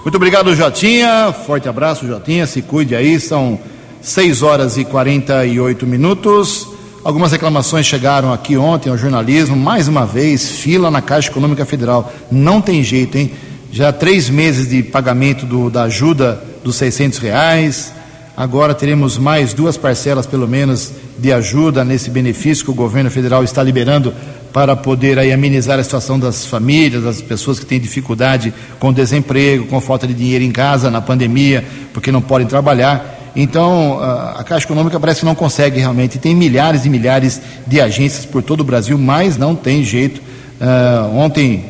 Muito 0.03 0.15
obrigado, 0.15 0.56
Jotinha. 0.56 1.32
Forte 1.32 1.70
abraço, 1.70 2.08
Jotinha. 2.08 2.48
Se 2.48 2.63
cuide 2.63 2.96
aí. 2.96 3.20
São 3.20 3.60
6 4.02 4.41
horas 4.41 4.76
e 4.76 4.84
48 4.84 5.86
minutos. 5.86 6.67
Algumas 7.04 7.32
reclamações 7.32 7.86
chegaram 7.86 8.34
aqui 8.34 8.58
ontem 8.58 8.89
ao 8.89 8.98
jornalismo. 8.98 9.56
Mais 9.56 9.88
uma 9.88 10.04
vez, 10.04 10.50
fila 10.50 10.89
na 10.89 11.00
Caixa 11.00 11.30
Econômica 11.30 11.63
Federal. 11.63 12.12
Não 12.32 12.60
tem 12.60 12.84
jeito, 12.84 13.19
hein? 13.19 13.32
Já 13.71 13.93
três 13.93 14.28
meses 14.28 14.67
de 14.67 14.82
pagamento 14.82 15.45
do, 15.45 15.69
da 15.69 15.84
ajuda 15.84 16.43
dos 16.63 16.76
600 16.78 17.19
reais. 17.19 17.93
Agora 18.36 18.74
teremos 18.74 19.15
mais 19.15 19.54
duas 19.54 19.78
parcelas, 19.78 20.26
pelo 20.26 20.48
menos, 20.48 20.91
de 21.19 21.32
ajuda 21.32 21.86
nesse 21.86 22.10
benefício 22.10 22.65
que 22.65 22.71
o 22.71 22.74
governo 22.74 23.12
federal 23.12 23.43
está 23.43 23.62
liberando 23.62 24.12
para 24.54 24.76
poder 24.76 25.18
aí 25.18 25.34
amenizar 25.34 25.80
a 25.80 25.84
situação 25.84 26.20
das 26.20 26.46
famílias, 26.46 27.04
das 27.04 27.22
pessoas 27.22 27.60
que 27.60 27.66
têm 27.66 27.80
dificuldade 27.80 28.54
com 28.80 28.94
desemprego, 28.94 29.66
com 29.66 29.82
falta 29.82 30.06
de 30.06 30.13
dinheiro 30.13 30.44
em 30.44 30.52
casa, 30.52 30.92
na 30.92 31.02
pandemia, 31.02 31.66
porque 31.92 32.12
não 32.12 32.22
podem 32.22 32.46
trabalhar. 32.46 33.32
Então, 33.36 34.00
a 34.00 34.44
Caixa 34.44 34.68
Econômica 34.68 35.00
parece 35.00 35.22
que 35.22 35.26
não 35.26 35.34
consegue 35.34 35.80
realmente. 35.80 36.20
Tem 36.20 36.36
milhares 36.36 36.86
e 36.86 36.89
milhares 36.89 37.42
de 37.66 37.82
agências 37.82 38.28
por 38.28 38.44
todo 38.44 38.60
o 38.60 38.63
Brasil, 38.63 38.96
mas 38.96 39.38
não 39.38 39.56
tem 39.56 39.84
jeito. 39.84 40.22
Uh, 40.62 41.18
ontem, 41.18 41.66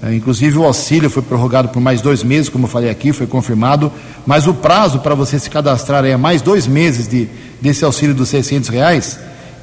uh, 0.00 0.12
inclusive, 0.12 0.56
o 0.58 0.64
auxílio 0.64 1.10
foi 1.10 1.22
prorrogado 1.22 1.70
por 1.70 1.80
mais 1.80 2.00
dois 2.00 2.22
meses, 2.22 2.48
como 2.48 2.66
eu 2.66 2.70
falei 2.70 2.88
aqui, 2.88 3.12
foi 3.12 3.26
confirmado. 3.26 3.90
Mas 4.24 4.46
o 4.46 4.54
prazo 4.54 5.00
para 5.00 5.16
você 5.16 5.40
se 5.40 5.50
cadastrar 5.50 6.04
é 6.04 6.16
mais 6.16 6.40
dois 6.40 6.68
meses 6.68 7.08
de, 7.08 7.28
desse 7.60 7.84
auxílio 7.84 8.14
dos 8.14 8.28
600 8.28 8.68
reais 8.68 9.18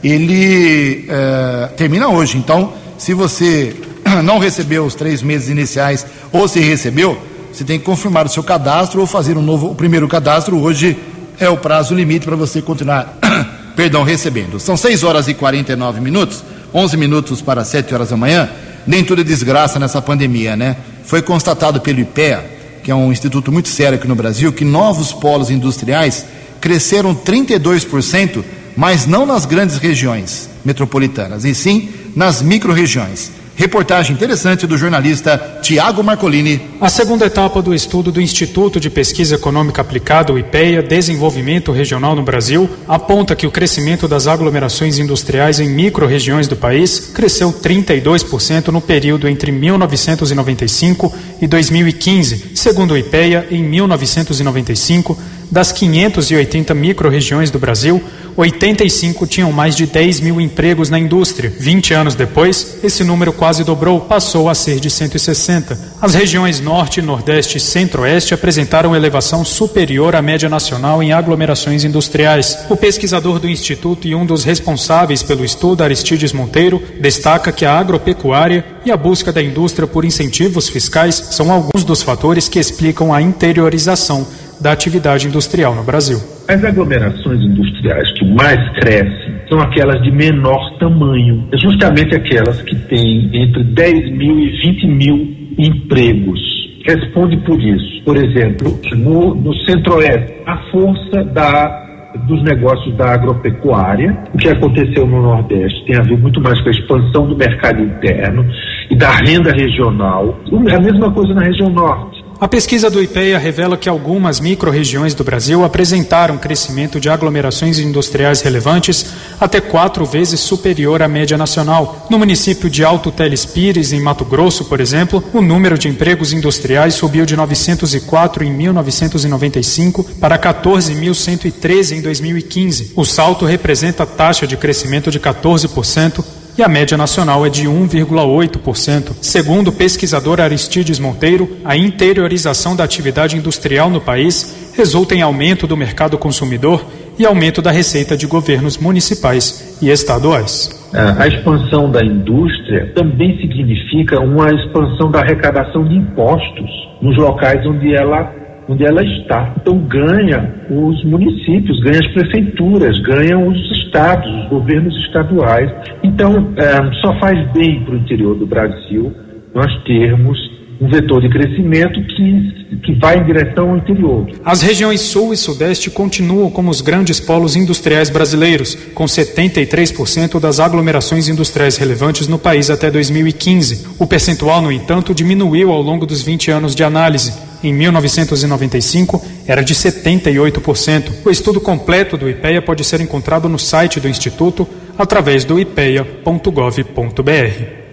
ele 0.07 1.05
é, 1.09 1.69
termina 1.75 2.07
hoje. 2.09 2.37
Então, 2.37 2.73
se 2.95 3.13
você 3.13 3.75
não 4.23 4.37
recebeu 4.37 4.85
os 4.85 4.93
três 4.93 5.23
meses 5.23 5.49
iniciais 5.49 6.05
ou 6.31 6.47
se 6.47 6.59
recebeu, 6.59 7.19
você 7.51 7.63
tem 7.63 7.79
que 7.79 7.85
confirmar 7.85 8.27
o 8.27 8.29
seu 8.29 8.43
cadastro 8.43 9.01
ou 9.01 9.07
fazer 9.07 9.35
um 9.35 9.41
novo, 9.41 9.71
o 9.71 9.75
primeiro 9.75 10.07
cadastro. 10.07 10.61
Hoje 10.61 10.95
é 11.39 11.49
o 11.49 11.57
prazo 11.57 11.95
limite 11.95 12.23
para 12.23 12.35
você 12.35 12.61
continuar, 12.61 13.17
perdão, 13.75 14.03
recebendo. 14.03 14.59
São 14.59 14.77
6 14.77 15.03
horas 15.03 15.27
e 15.27 15.33
49 15.33 15.99
minutos, 15.99 16.43
11 16.71 16.97
minutos 16.97 17.41
para 17.41 17.65
7 17.65 17.91
horas 17.93 18.09
da 18.09 18.17
manhã. 18.17 18.47
Nem 18.85 19.03
tudo 19.03 19.21
é 19.21 19.23
desgraça 19.23 19.79
nessa 19.79 20.03
pandemia, 20.03 20.55
né? 20.55 20.75
Foi 21.03 21.23
constatado 21.23 21.81
pelo 21.81 21.99
IPEA, 21.99 22.45
que 22.83 22.91
é 22.91 22.95
um 22.95 23.11
instituto 23.11 23.51
muito 23.51 23.69
sério 23.69 23.97
aqui 23.97 24.07
no 24.07 24.13
Brasil, 24.13 24.53
que 24.53 24.63
novos 24.63 25.11
polos 25.11 25.49
industriais 25.49 26.25
cresceram 26.61 27.15
32% 27.15 28.43
mas 28.75 29.05
não 29.05 29.25
nas 29.25 29.45
grandes 29.45 29.77
regiões 29.77 30.49
metropolitanas, 30.63 31.45
e 31.45 31.53
sim 31.53 31.89
nas 32.15 32.41
micro-regiões. 32.41 33.31
Reportagem 33.57 34.13
interessante 34.13 34.67
do 34.67 34.77
jornalista 34.77 35.59
Tiago 35.61 36.03
Marcolini. 36.03 36.59
A 36.81 36.89
segunda 36.89 37.25
etapa 37.25 37.61
do 37.61 37.73
estudo 37.73 38.11
do 38.11 38.19
Instituto 38.19 38.81
de 38.81 38.89
Pesquisa 38.89 39.35
Econômica 39.35 39.81
Aplicada, 39.81 40.33
o 40.33 40.37
IPEA, 40.37 40.83
Desenvolvimento 40.83 41.71
Regional 41.71 42.17
no 42.17 42.21
Brasil, 42.21 42.69
aponta 42.85 43.33
que 43.33 43.47
o 43.47 43.51
crescimento 43.51 44.09
das 44.09 44.27
aglomerações 44.27 44.99
industriais 44.99 45.61
em 45.61 45.69
micro-regiões 45.69 46.49
do 46.49 46.57
país 46.57 47.11
cresceu 47.13 47.53
32% 47.53 48.67
no 48.67 48.81
período 48.81 49.25
entre 49.25 49.53
1995 49.53 51.15
e 51.41 51.47
2015. 51.47 52.51
Segundo 52.55 52.91
o 52.91 52.97
IPEA, 52.97 53.47
em 53.51 53.63
1995, 53.63 55.17
das 55.51 55.71
580 55.71 56.73
micro-regiões 56.73 57.51
do 57.51 57.59
Brasil, 57.59 58.01
85 58.37 59.25
tinham 59.27 59.51
mais 59.51 59.75
de 59.75 59.85
10 59.85 60.19
mil 60.19 60.41
empregos 60.41 60.89
na 60.89 60.99
indústria. 60.99 61.51
20 61.57 61.93
anos 61.93 62.15
depois, 62.15 62.77
esse 62.83 63.03
número 63.03 63.31
quase 63.31 63.63
dobrou, 63.63 64.01
passou 64.01 64.49
a 64.49 64.55
ser 64.55 64.79
de 64.79 64.89
160. 64.89 65.95
As 66.01 66.13
regiões 66.13 66.59
Norte, 66.59 67.01
Nordeste 67.01 67.57
e 67.57 67.61
Centro-Oeste 67.61 68.33
apresentaram 68.33 68.95
elevação 68.95 69.45
superior 69.45 70.15
à 70.15 70.21
média 70.21 70.49
nacional 70.49 71.01
em 71.01 71.13
aglomerações 71.13 71.85
industriais. 71.85 72.57
O 72.69 72.75
pesquisador 72.75 73.39
do 73.39 73.49
Instituto 73.49 74.05
e 74.05 74.13
um 74.13 74.25
dos 74.25 74.43
responsáveis 74.43 75.23
pelo 75.23 75.45
estudo, 75.45 75.83
Aristides 75.83 76.33
Monteiro, 76.33 76.81
destaca 76.99 77.53
que 77.53 77.65
a 77.65 77.79
agropecuária 77.79 78.65
e 78.85 78.91
a 78.91 78.97
busca 78.97 79.31
da 79.31 79.41
indústria 79.41 79.87
por 79.87 80.03
incentivos 80.03 80.67
fiscais 80.67 81.15
são 81.31 81.51
alguns 81.51 81.85
dos 81.85 82.01
fatores 82.01 82.49
que 82.49 82.59
explicam 82.59 83.13
a 83.13 83.21
interiorização 83.21 84.27
da 84.61 84.71
atividade 84.71 85.27
industrial 85.27 85.75
no 85.75 85.83
Brasil. 85.83 86.17
As 86.47 86.63
aglomerações 86.63 87.41
industriais 87.41 88.11
que 88.13 88.25
mais 88.33 88.59
crescem 88.79 89.35
são 89.49 89.59
aquelas 89.59 90.01
de 90.03 90.11
menor 90.11 90.77
tamanho, 90.79 91.47
é 91.51 91.57
justamente 91.57 92.15
aquelas 92.15 92.61
que 92.61 92.75
têm 92.75 93.29
entre 93.33 93.63
10 93.63 94.11
mil 94.11 94.39
e 94.39 94.49
20 94.61 94.87
mil 94.87 95.35
empregos. 95.57 96.39
Responde 96.85 97.37
por 97.37 97.59
isso. 97.61 98.03
Por 98.03 98.15
exemplo, 98.17 98.79
no, 98.95 99.33
no 99.33 99.55
Centro-Oeste, 99.65 100.33
a 100.45 100.57
força 100.71 101.23
da 101.23 101.85
dos 102.27 102.41
negócios 102.43 102.95
da 102.95 103.13
agropecuária. 103.13 104.17
O 104.33 104.37
que 104.37 104.49
aconteceu 104.49 105.05
no 105.05 105.21
Nordeste 105.21 105.85
tem 105.85 105.97
a 105.97 106.01
ver 106.01 106.17
muito 106.17 106.41
mais 106.41 106.59
com 106.61 106.69
a 106.69 106.71
expansão 106.71 107.27
do 107.27 107.35
mercado 107.35 107.81
interno 107.81 108.45
e 108.89 108.95
da 108.95 109.11
renda 109.11 109.51
regional. 109.51 110.39
A 110.51 110.79
mesma 110.79 111.11
coisa 111.11 111.33
na 111.33 111.41
região 111.41 111.69
Norte 111.69 112.14
A 112.37 112.49
pesquisa 112.49 112.89
do 112.89 113.01
IPEA 113.01 113.39
revela 113.39 113.77
que 113.77 113.87
algumas 113.87 114.41
micro-regiões 114.41 115.13
do 115.13 115.23
Brasil 115.23 115.63
apresentaram 115.63 116.37
crescimento 116.37 116.99
de 116.99 117.09
aglomerações 117.09 117.79
industriais 117.79 118.41
relevantes 118.41 119.05
até 119.39 119.61
quatro 119.61 120.05
vezes 120.05 120.41
superior 120.41 121.01
à 121.01 121.07
média 121.07 121.37
nacional. 121.37 122.05
No 122.09 122.19
município 122.19 122.69
de 122.69 122.83
Alto 122.83 123.09
Teles 123.09 123.45
Pires, 123.45 123.93
em 123.93 124.01
Mato 124.01 124.25
Grosso, 124.25 124.65
por 124.65 124.81
exemplo, 124.81 125.23
o 125.33 125.41
número 125.41 125.77
de 125.77 125.87
empregos 125.87 126.33
industriais 126.33 126.95
subiu 126.95 127.25
de 127.25 127.37
904 127.37 128.43
em 128.43 128.51
1995 128.51 130.03
para 130.19 130.37
14.113 130.37 131.97
em 131.97 132.01
2015. 132.01 132.91
O 132.97 133.05
salto 133.05 133.45
representa 133.45 134.05
taxa 134.05 134.45
de 134.45 134.57
crescimento 134.57 135.09
de 135.09 135.21
14% 135.21 136.21
e 136.57 136.63
a 136.63 136.67
média 136.67 136.97
nacional 136.97 137.45
é 137.45 137.49
de 137.49 137.67
1,8%. 137.67 139.13
Segundo 139.21 139.69
o 139.69 139.73
pesquisador 139.73 140.39
Aristides 140.39 140.99
Monteiro, 140.99 141.57
a 141.65 141.75
interiorização 141.75 142.75
da 142.75 142.83
atividade 142.83 143.35
industrial 143.35 143.89
no 143.89 143.99
país 143.99 144.71
resulta 144.75 145.15
em 145.15 145.21
aumento 145.21 145.67
do 145.67 145.75
mercado 145.75 146.17
consumidor 146.17 146.85
e 147.17 147.25
aumento 147.25 147.61
da 147.61 147.71
receita 147.71 148.15
de 148.15 148.27
governos 148.27 148.77
municipais 148.77 149.77
e 149.81 149.89
estaduais. 149.89 150.69
A 150.93 151.27
expansão 151.27 151.91
da 151.91 152.03
indústria 152.03 152.91
também 152.95 153.37
significa 153.37 154.19
uma 154.19 154.49
expansão 154.49 155.11
da 155.11 155.19
arrecadação 155.19 155.85
de 155.85 155.95
impostos 155.95 156.69
nos 157.01 157.17
locais 157.17 157.65
onde 157.65 157.93
ela 157.93 158.33
onde 158.67 158.85
ela 158.85 159.03
está. 159.03 159.53
Então 159.61 159.77
ganha 159.79 160.53
os 160.69 161.03
municípios, 161.05 161.79
ganha 161.81 161.99
as 161.99 162.07
prefeituras, 162.13 162.97
ganham 162.99 163.47
os 163.47 163.71
estados, 163.77 164.27
os 164.43 164.49
governos 164.49 164.95
estaduais. 165.05 165.71
Então 166.03 166.53
é, 166.57 167.01
só 167.01 167.17
faz 167.19 167.51
bem 167.51 167.83
para 167.83 167.95
o 167.95 167.97
interior 167.97 168.35
do 168.35 168.45
Brasil 168.45 169.13
nós 169.53 169.71
termos 169.85 170.37
um 170.81 170.89
vetor 170.89 171.21
de 171.21 171.29
crescimento 171.29 172.01
que, 172.03 172.77
que 172.83 172.93
vai 172.99 173.17
em 173.17 173.23
direção 173.23 173.71
ao 173.71 173.77
interior. 173.77 174.27
As 174.43 174.61
regiões 174.61 174.99
Sul 175.01 175.33
e 175.33 175.37
Sudeste 175.37 175.89
continuam 175.89 176.51
como 176.51 176.69
os 176.69 176.81
grandes 176.81 177.19
polos 177.19 177.55
industriais 177.55 178.09
brasileiros, 178.09 178.75
com 178.93 179.05
73% 179.05 180.39
das 180.39 180.59
aglomerações 180.59 181.29
industriais 181.29 181.77
relevantes 181.77 182.27
no 182.27 182.37
país 182.37 182.69
até 182.69 182.91
2015. 182.91 183.95
O 183.97 184.05
percentual, 184.05 184.61
no 184.61 184.71
entanto, 184.71 185.15
diminuiu 185.15 185.71
ao 185.71 185.81
longo 185.81 186.05
dos 186.05 186.21
20 186.21 186.51
anos 186.51 186.75
de 186.75 186.83
análise. 186.83 187.33
Em 187.65 187.73
1995, 187.73 189.25
era 189.47 189.63
de 189.63 189.73
78%. 189.73 191.11
O 191.25 191.31
estudo 191.31 191.59
completo 191.59 192.15
do 192.15 192.29
IPEA 192.29 192.61
pode 192.61 192.83
ser 192.83 193.01
encontrado 193.01 193.49
no 193.49 193.57
site 193.57 193.99
do 193.99 194.07
Instituto 194.07 194.67
através 194.95 195.43
do 195.43 195.59
ipeia.gov.br. 195.59 196.83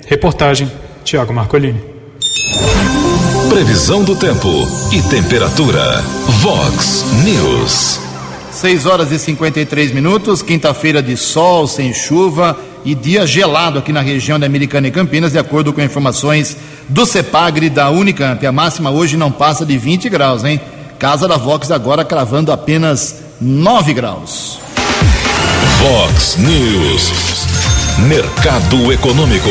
Reportagem 0.06 0.70
Tiago 1.02 1.32
Marcolini. 1.32 1.82
Previsão 3.48 4.04
do 4.04 4.14
tempo 4.14 4.46
e 4.92 5.00
temperatura. 5.08 6.02
Vox 6.42 7.06
News. 7.24 7.98
6 8.50 8.84
horas 8.84 9.10
e 9.10 9.18
53 9.18 9.90
minutos, 9.92 10.42
quinta-feira 10.42 11.02
de 11.02 11.16
sol, 11.16 11.66
sem 11.66 11.94
chuva 11.94 12.60
e 12.84 12.94
dia 12.94 13.26
gelado 13.26 13.78
aqui 13.78 13.90
na 13.90 14.02
região 14.02 14.38
da 14.38 14.44
Americana 14.44 14.88
e 14.88 14.90
Campinas, 14.90 15.32
de 15.32 15.38
acordo 15.38 15.72
com 15.72 15.80
informações 15.80 16.58
do 16.88 17.06
CEPAGRE 17.06 17.70
da 17.70 17.90
Unicamp. 17.90 18.44
A 18.46 18.52
máxima 18.52 18.90
hoje 18.90 19.16
não 19.16 19.30
passa 19.30 19.64
de 19.64 19.76
20 19.76 20.08
graus, 20.08 20.44
hein? 20.44 20.60
Casa 20.98 21.26
da 21.26 21.36
Vox 21.36 21.70
agora 21.70 22.04
cravando 22.04 22.52
apenas 22.52 23.22
9 23.40 23.92
graus. 23.92 24.60
Vox 25.78 26.36
News. 26.36 27.12
Mercado 28.08 28.92
Econômico. 28.92 29.50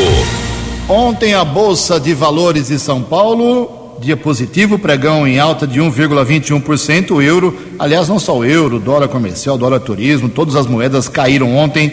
Ontem 0.88 1.34
a 1.34 1.44
Bolsa 1.44 2.00
de 2.00 2.14
Valores 2.14 2.68
de 2.68 2.78
São 2.78 3.02
Paulo 3.02 3.82
dia 4.02 4.16
positivo, 4.16 4.78
pregão 4.78 5.26
em 5.26 5.38
alta 5.38 5.64
de 5.64 5.80
1,21%. 5.80 7.12
O 7.12 7.22
euro, 7.22 7.56
aliás, 7.78 8.08
não 8.08 8.18
só 8.18 8.36
o 8.36 8.44
euro, 8.44 8.80
dólar 8.80 9.06
comercial, 9.06 9.56
dólar 9.56 9.78
turismo, 9.78 10.28
todas 10.28 10.56
as 10.56 10.66
moedas 10.66 11.08
caíram 11.08 11.54
ontem. 11.54 11.92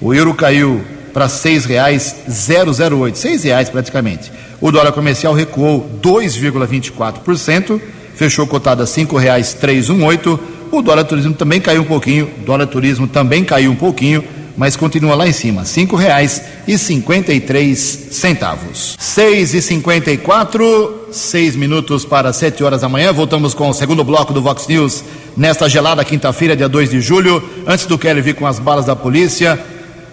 O 0.00 0.14
euro 0.14 0.32
caiu 0.34 0.80
para 1.12 1.26
R$ 1.26 1.30
6,008, 1.30 3.24
R$ 3.24 3.36
reais 3.42 3.68
praticamente. 3.68 4.32
O 4.60 4.70
dólar 4.70 4.92
comercial 4.92 5.34
recuou 5.34 5.88
2,24%, 6.02 7.80
fechou 8.14 8.46
cotado 8.46 8.82
a 8.82 8.84
R$ 8.84 8.90
5,318. 8.90 10.38
O 10.70 10.82
dólar 10.82 11.04
turismo 11.04 11.34
também 11.34 11.60
caiu 11.60 11.82
um 11.82 11.86
pouquinho, 11.86 12.30
o 12.40 12.44
dólar 12.44 12.66
turismo 12.66 13.06
também 13.06 13.44
caiu 13.44 13.70
um 13.70 13.76
pouquinho 13.76 14.22
mas 14.58 14.74
continua 14.74 15.14
lá 15.14 15.28
em 15.28 15.32
cima, 15.32 15.62
reais 15.96 16.42
e 16.66 16.76
cinquenta 16.76 17.32
e 17.32 17.40
três 17.40 17.78
centavos. 18.10 18.96
Seis 18.98 19.54
e 19.54 19.62
cinquenta 19.62 20.10
e 20.10 20.16
quatro, 20.18 21.06
seis 21.12 21.54
minutos 21.54 22.04
para 22.04 22.32
sete 22.32 22.64
horas 22.64 22.80
da 22.80 22.88
manhã, 22.88 23.12
voltamos 23.12 23.54
com 23.54 23.68
o 23.68 23.72
segundo 23.72 24.02
bloco 24.02 24.32
do 24.32 24.42
Vox 24.42 24.66
News 24.66 25.04
nesta 25.36 25.68
gelada 25.68 26.04
quinta-feira, 26.04 26.56
dia 26.56 26.68
2 26.68 26.90
de 26.90 27.00
julho, 27.00 27.40
antes 27.68 27.86
do 27.86 27.96
Kelly 27.96 28.20
vir 28.20 28.34
com 28.34 28.48
as 28.48 28.58
balas 28.58 28.84
da 28.84 28.96
polícia, 28.96 29.56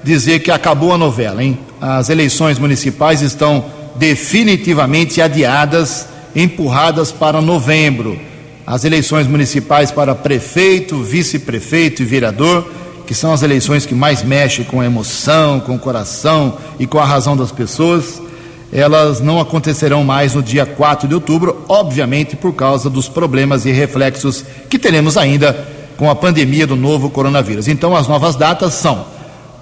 dizer 0.05 0.39
que 0.39 0.51
acabou 0.51 0.93
a 0.93 0.97
novela, 0.97 1.43
hein? 1.43 1.57
As 1.81 2.09
eleições 2.09 2.59
municipais 2.59 3.23
estão 3.23 3.65
definitivamente 3.95 5.19
adiadas, 5.19 6.07
empurradas 6.35 7.11
para 7.11 7.41
novembro. 7.41 8.17
As 8.67 8.85
eleições 8.85 9.25
municipais 9.25 9.91
para 9.91 10.13
prefeito, 10.13 11.01
vice-prefeito 11.01 12.03
e 12.03 12.05
vereador 12.05 12.69
que 13.05 13.13
são 13.13 13.31
as 13.31 13.43
eleições 13.43 13.85
que 13.85 13.93
mais 13.93 14.23
mexem 14.23 14.65
com 14.65 14.81
a 14.81 14.85
emoção, 14.85 15.59
com 15.59 15.75
o 15.75 15.79
coração 15.79 16.57
e 16.79 16.87
com 16.87 16.99
a 16.99 17.05
razão 17.05 17.37
das 17.37 17.51
pessoas, 17.51 18.21
elas 18.73 19.21
não 19.21 19.39
acontecerão 19.39 20.03
mais 20.03 20.33
no 20.33 20.41
dia 20.41 20.65
4 20.65 21.07
de 21.07 21.13
outubro, 21.13 21.63
obviamente 21.69 22.35
por 22.35 22.53
causa 22.53 22.89
dos 22.89 23.07
problemas 23.07 23.65
e 23.65 23.71
reflexos 23.71 24.43
que 24.69 24.79
teremos 24.79 25.17
ainda 25.17 25.55
com 25.97 26.09
a 26.09 26.15
pandemia 26.15 26.67
do 26.67 26.75
novo 26.75 27.09
coronavírus. 27.09 27.67
Então, 27.67 27.95
as 27.95 28.07
novas 28.07 28.35
datas 28.35 28.73
são: 28.73 29.05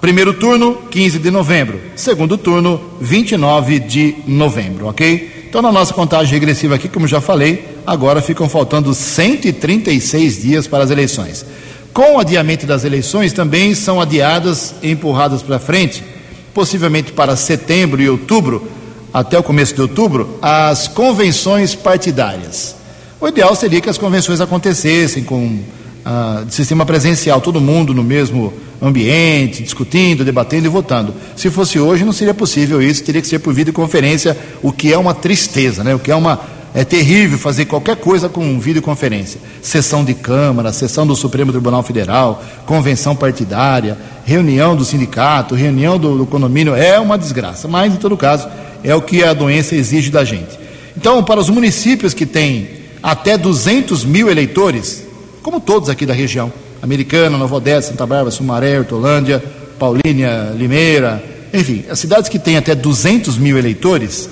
primeiro 0.04 0.34
turno, 0.34 0.82
15 0.90 1.18
de 1.18 1.30
novembro, 1.30 1.80
segundo 1.96 2.36
turno, 2.36 2.78
29 3.00 3.78
de 3.78 4.14
novembro, 4.26 4.88
ok? 4.88 5.46
Então, 5.48 5.62
na 5.62 5.72
nossa 5.72 5.94
contagem 5.94 6.34
regressiva 6.34 6.74
aqui, 6.74 6.90
como 6.90 7.08
já 7.08 7.22
falei, 7.22 7.64
agora 7.86 8.20
ficam 8.20 8.46
faltando 8.46 8.92
136 8.92 10.42
dias 10.42 10.66
para 10.66 10.84
as 10.84 10.90
eleições. 10.90 11.46
Com 11.94 12.16
o 12.16 12.18
adiamento 12.18 12.66
das 12.66 12.84
eleições, 12.84 13.32
também 13.32 13.74
são 13.74 13.98
adiadas 13.98 14.74
e 14.82 14.90
empurradas 14.90 15.40
para 15.40 15.58
frente, 15.58 16.04
possivelmente 16.52 17.10
para 17.10 17.34
setembro 17.34 18.02
e 18.02 18.10
outubro, 18.10 18.68
até 19.10 19.38
o 19.38 19.42
começo 19.42 19.74
de 19.74 19.80
outubro, 19.80 20.38
as 20.42 20.86
convenções 20.86 21.74
partidárias. 21.74 22.76
O 23.18 23.26
ideal 23.26 23.56
seria 23.56 23.80
que 23.80 23.88
as 23.88 23.96
convenções 23.96 24.42
acontecessem 24.42 25.24
com 25.24 25.60
ah, 26.04 26.44
sistema 26.50 26.84
presencial, 26.84 27.40
todo 27.40 27.60
mundo 27.60 27.94
no 27.94 28.04
mesmo 28.04 28.52
ambiente, 28.80 29.62
discutindo, 29.62 30.24
debatendo 30.24 30.66
e 30.66 30.68
votando. 30.68 31.14
Se 31.34 31.48
fosse 31.50 31.78
hoje, 31.78 32.04
não 32.04 32.12
seria 32.12 32.34
possível 32.34 32.82
isso, 32.82 33.02
teria 33.02 33.22
que 33.22 33.28
ser 33.28 33.38
por 33.38 33.54
videoconferência, 33.54 34.36
o 34.62 34.70
que 34.70 34.92
é 34.92 34.98
uma 34.98 35.14
tristeza, 35.14 35.82
né? 35.82 35.94
o 35.94 35.98
que 35.98 36.10
é 36.10 36.16
uma 36.16 36.40
é 36.74 36.82
terrível 36.82 37.38
fazer 37.38 37.66
qualquer 37.66 37.94
coisa 37.94 38.28
com 38.28 38.58
videoconferência. 38.58 39.40
Sessão 39.62 40.04
de 40.04 40.12
Câmara, 40.12 40.72
sessão 40.72 41.06
do 41.06 41.14
Supremo 41.14 41.52
Tribunal 41.52 41.84
Federal, 41.84 42.42
convenção 42.66 43.14
partidária, 43.14 43.96
reunião 44.24 44.74
do 44.74 44.84
sindicato, 44.84 45.54
reunião 45.54 45.96
do, 45.96 46.18
do 46.18 46.26
condomínio. 46.26 46.74
É 46.74 46.98
uma 46.98 47.16
desgraça, 47.16 47.68
mas, 47.68 47.94
em 47.94 47.96
todo 47.96 48.16
caso, 48.16 48.48
é 48.82 48.92
o 48.92 49.00
que 49.00 49.22
a 49.22 49.32
doença 49.32 49.76
exige 49.76 50.10
da 50.10 50.24
gente. 50.24 50.58
Então, 50.96 51.22
para 51.22 51.38
os 51.38 51.48
municípios 51.48 52.12
que 52.12 52.26
têm 52.26 52.68
até 53.00 53.38
200 53.38 54.04
mil 54.04 54.28
eleitores, 54.28 55.03
como 55.44 55.60
todos 55.60 55.90
aqui 55.90 56.06
da 56.06 56.14
região, 56.14 56.50
Americana, 56.82 57.36
Nova 57.36 57.56
Odessa, 57.56 57.90
Santa 57.90 58.06
Bárbara, 58.06 58.30
Sumaré, 58.30 58.78
Hortolândia, 58.78 59.44
Paulínia, 59.78 60.54
Limeira, 60.56 61.22
enfim, 61.52 61.84
as 61.90 61.98
cidades 61.98 62.30
que 62.30 62.38
têm 62.38 62.56
até 62.56 62.74
200 62.74 63.36
mil 63.36 63.58
eleitores, 63.58 64.26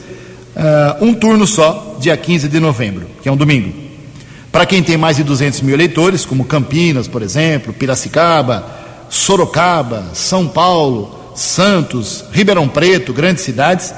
uh, 0.57 1.05
um 1.05 1.13
turno 1.13 1.47
só, 1.47 1.99
dia 2.01 2.17
15 2.17 2.49
de 2.49 2.59
novembro, 2.59 3.07
que 3.23 3.29
é 3.29 3.33
um 3.33 3.37
domingo. 3.37 3.75
Para 4.51 4.65
quem 4.65 4.83
tem 4.83 4.97
mais 4.97 5.19
de 5.19 5.23
200 5.23 5.61
mil 5.61 5.75
eleitores, 5.75 6.25
como 6.25 6.47
Campinas, 6.47 7.07
por 7.07 7.21
exemplo, 7.21 7.75
Piracicaba, 7.75 8.67
Sorocaba, 9.11 10.13
São 10.15 10.49
Paulo, 10.49 11.35
Santos, 11.35 12.25
Ribeirão 12.33 12.67
Preto, 12.67 13.13
grandes 13.13 13.45
cidades, 13.45 13.95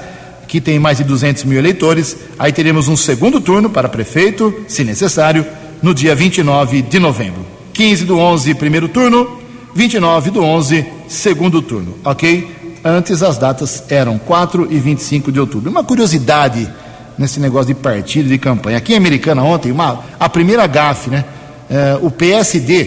que 0.49 0.59
tem 0.59 0.77
mais 0.79 0.97
de 0.97 1.05
200 1.05 1.45
mil 1.45 1.57
eleitores, 1.57 2.17
aí 2.37 2.51
teremos 2.51 2.89
um 2.89 2.97
segundo 2.97 3.39
turno 3.39 3.69
para 3.69 3.87
prefeito, 3.87 4.65
se 4.67 4.83
necessário, 4.83 5.45
no 5.85 5.93
dia 5.93 6.15
29 6.15 6.81
de 6.81 6.97
novembro. 6.97 7.45
15 7.71 8.05
do 8.05 8.17
11, 8.17 8.55
primeiro 8.55 8.89
turno, 8.89 9.39
29 9.75 10.31
do 10.31 10.43
11, 10.43 10.83
segundo 11.07 11.61
turno, 11.61 11.95
ok? 12.03 12.79
Antes 12.83 13.21
as 13.21 13.37
datas 13.37 13.83
eram 13.87 14.17
4 14.17 14.67
e 14.71 14.79
25 14.79 15.31
de 15.31 15.39
outubro. 15.39 15.69
Uma 15.69 15.83
curiosidade 15.83 16.67
nesse 17.15 17.39
negócio 17.39 17.67
de 17.67 17.75
partido, 17.75 18.29
de 18.29 18.39
campanha. 18.39 18.79
Aqui 18.79 18.93
em 18.93 18.97
Americana 18.97 19.43
ontem, 19.43 19.71
uma, 19.71 20.03
a 20.19 20.27
primeira 20.27 20.65
gafe, 20.65 21.11
né? 21.11 21.23
É, 21.69 21.99
o 22.01 22.09
PSD, 22.09 22.85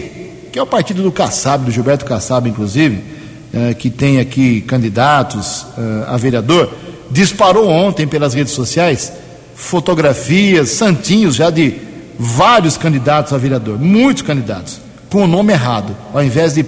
que 0.51 0.59
é 0.59 0.61
o 0.61 0.67
partido 0.67 1.01
do 1.01 1.09
Kassab, 1.09 1.63
do 1.63 1.71
Gilberto 1.71 2.03
Kassab, 2.03 2.49
inclusive, 2.49 3.01
é, 3.53 3.73
que 3.73 3.89
tem 3.89 4.19
aqui 4.19 4.59
candidatos 4.59 5.67
é, 5.77 6.03
a 6.05 6.17
vereador, 6.17 6.69
disparou 7.09 7.65
ontem 7.69 8.05
pelas 8.05 8.33
redes 8.33 8.51
sociais 8.51 9.13
fotografias, 9.55 10.71
santinhos 10.71 11.35
já 11.35 11.49
de 11.49 11.87
vários 12.19 12.75
candidatos 12.75 13.31
a 13.31 13.37
vereador, 13.37 13.79
muitos 13.79 14.23
candidatos, 14.23 14.81
com 15.09 15.23
o 15.23 15.27
nome 15.27 15.53
errado. 15.53 15.95
Ao 16.13 16.21
invés 16.21 16.53
de 16.53 16.63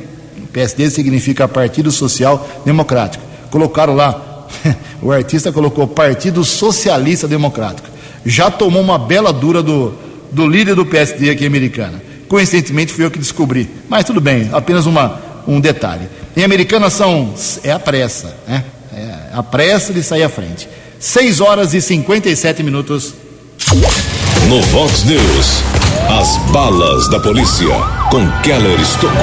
PSD 0.54 0.90
significa 0.90 1.48
Partido 1.48 1.92
Social 1.92 2.48
Democrático. 2.66 3.24
Colocaram 3.50 3.94
lá, 3.94 4.48
o 5.02 5.12
artista 5.12 5.52
colocou 5.52 5.86
Partido 5.86 6.46
Socialista 6.46 7.28
Democrático. 7.28 7.90
Já 8.26 8.50
tomou 8.50 8.82
uma 8.82 8.98
bela 8.98 9.34
dura 9.34 9.62
do, 9.62 9.94
do 10.32 10.48
líder 10.48 10.76
do 10.76 10.86
PSD 10.86 11.30
aqui 11.30 11.46
americana. 11.46 12.02
Coincidentemente 12.30 12.94
fui 12.94 13.04
eu 13.04 13.12
que 13.12 13.20
descobri. 13.20 13.70
Mas 13.90 14.06
tudo 14.06 14.22
bem, 14.22 14.50
apenas 14.54 14.86
uma, 14.86 15.20
um 15.46 15.60
detalhe. 15.60 16.08
Em 16.36 16.44
Americana 16.44 16.90
são. 16.90 17.34
É 17.64 17.72
a 17.72 17.80
pressa, 17.80 18.38
né? 18.48 18.64
É 18.94 19.32
a 19.34 19.44
pressa 19.44 19.92
de 19.92 20.02
sair 20.02 20.24
à 20.24 20.30
frente. 20.30 20.70
6 21.00 21.42
horas 21.42 21.74
e 21.74 21.82
57 21.82 22.64
minutos. 22.64 23.14
No 23.74 24.62
Vox 24.64 25.06
News, 25.06 25.64
as 26.20 26.36
balas 26.52 27.08
da 27.10 27.22
polícia 27.22 27.74
com 28.10 28.30
Keller 28.42 28.78
Estocou. 28.82 29.16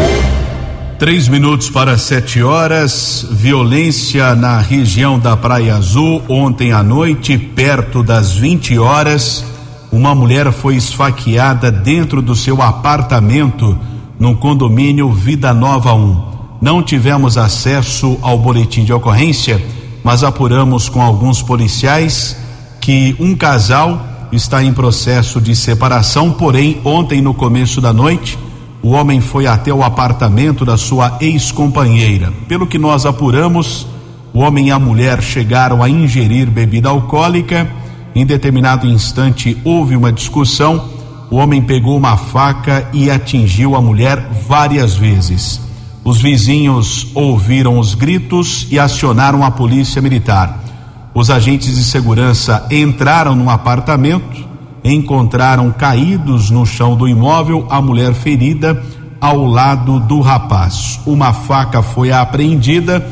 Três 0.99 1.29
minutos 1.29 1.69
para 1.69 1.99
sete 1.99 2.43
horas. 2.43 3.27
Violência 3.31 4.35
na 4.35 4.59
região 4.59 5.19
da 5.19 5.37
Praia 5.37 5.77
Azul. 5.77 6.23
Ontem 6.31 6.73
à 6.73 6.83
noite, 6.83 7.37
perto 7.37 8.03
das 8.03 8.33
20 8.33 8.79
horas, 8.79 9.45
uma 9.93 10.15
mulher 10.15 10.51
foi 10.51 10.77
esfaqueada 10.77 11.71
dentro 11.71 12.23
do 12.23 12.35
seu 12.35 12.63
apartamento 12.63 13.79
no 14.19 14.35
condomínio 14.35 15.13
Vida 15.13 15.53
Nova 15.53 15.93
1. 15.93 16.23
Não 16.63 16.83
tivemos 16.83 17.37
acesso 17.37 18.17
ao 18.23 18.39
boletim 18.39 18.83
de 18.83 18.95
ocorrência, 18.95 19.63
mas 20.03 20.25
apuramos 20.25 20.89
com 20.89 21.03
alguns 21.03 21.43
policiais 21.43 22.35
que 22.81 23.15
um 23.21 23.37
casal 23.37 24.17
está 24.33 24.63
em 24.63 24.73
processo 24.73 25.41
de 25.41 25.55
separação, 25.57 26.33
porém, 26.33 26.81
ontem 26.85 27.21
no 27.21 27.35
começo 27.35 27.81
da 27.81 27.93
noite 27.93 28.39
o 28.83 28.91
homem 28.91 29.21
foi 29.21 29.47
até 29.47 29.73
o 29.73 29.83
apartamento 29.83 30.65
da 30.65 30.77
sua 30.77 31.19
ex-companheira. 31.21 32.33
Pelo 32.47 32.67
que 32.67 32.79
nós 32.79 33.05
apuramos, 33.05 33.87
o 34.33 34.39
homem 34.39 34.69
e 34.69 34.71
a 34.71 34.79
mulher 34.79 35.21
chegaram 35.21 35.83
a 35.83 35.89
ingerir 35.89 36.49
bebida 36.49 36.89
alcoólica. 36.89 37.69
Em 38.15 38.25
determinado 38.25 38.87
instante 38.87 39.59
houve 39.65 39.97
uma 39.97 40.13
discussão. 40.13 40.89
O 41.31 41.37
homem 41.37 41.61
pegou 41.61 41.97
uma 41.97 42.17
faca 42.17 42.89
e 42.93 43.11
atingiu 43.11 43.75
a 43.75 43.83
mulher 43.83 44.31
várias 44.47 44.97
vezes. 44.97 45.61
Os 46.05 46.21
vizinhos 46.21 47.09
ouviram 47.15 47.79
os 47.79 47.95
gritos 47.95 48.67
e 48.71 48.79
acionaram 48.79 49.45
a 49.45 49.51
polícia 49.51 50.01
militar. 50.01 50.68
Os 51.15 51.31
agentes 51.31 51.77
de 51.77 51.85
segurança 51.85 52.67
entraram 52.71 53.35
no 53.35 53.51
apartamento 53.51 54.49
encontraram 54.85 55.71
caídos 55.71 56.51
no 56.51 56.65
chão 56.65 56.97
do 56.97 57.09
imóvel 57.09 57.67
a 57.71 57.81
mulher 57.81 58.15
ferida 58.15 58.83
ao 59.21 59.45
lado 59.45 60.01
do 60.01 60.21
rapaz. 60.21 61.01
Uma 61.05 61.33
faca 61.33 61.83
foi 61.83 62.13
apreendida, 62.13 63.07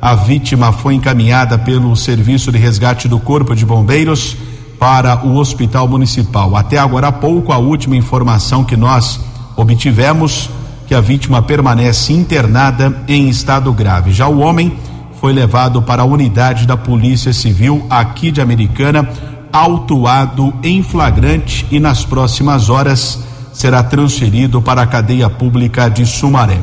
a 0.00 0.14
vítima 0.14 0.72
foi 0.72 0.94
encaminhada 0.94 1.56
pelo 1.58 1.94
Serviço 1.94 2.50
de 2.50 2.58
Resgate 2.58 3.06
do 3.06 3.20
Corpo 3.20 3.54
de 3.54 3.64
Bombeiros 3.64 4.36
para 4.78 5.24
o 5.24 5.36
Hospital 5.36 5.86
Municipal. 5.86 6.56
Até 6.56 6.78
agora 6.78 7.08
há 7.08 7.12
pouco, 7.12 7.52
a 7.52 7.58
última 7.58 7.96
informação 7.96 8.64
que 8.64 8.76
nós 8.76 9.20
obtivemos 9.56 10.50
que 10.88 10.94
a 10.94 11.00
vítima 11.00 11.40
permanece 11.40 12.12
internada 12.12 13.02
em 13.06 13.28
estado 13.28 13.72
grave. 13.72 14.10
Já 14.10 14.26
o 14.26 14.40
homem 14.40 14.76
foi 15.22 15.32
levado 15.32 15.80
para 15.80 16.02
a 16.02 16.04
unidade 16.04 16.66
da 16.66 16.76
Polícia 16.76 17.32
Civil 17.32 17.86
aqui 17.88 18.32
de 18.32 18.40
Americana 18.40 19.08
autuado 19.52 20.52
em 20.64 20.82
flagrante 20.82 21.64
e 21.70 21.78
nas 21.78 22.04
próximas 22.04 22.68
horas 22.68 23.22
será 23.52 23.84
transferido 23.84 24.60
para 24.60 24.82
a 24.82 24.86
cadeia 24.86 25.30
pública 25.30 25.88
de 25.88 26.04
Sumaré. 26.04 26.58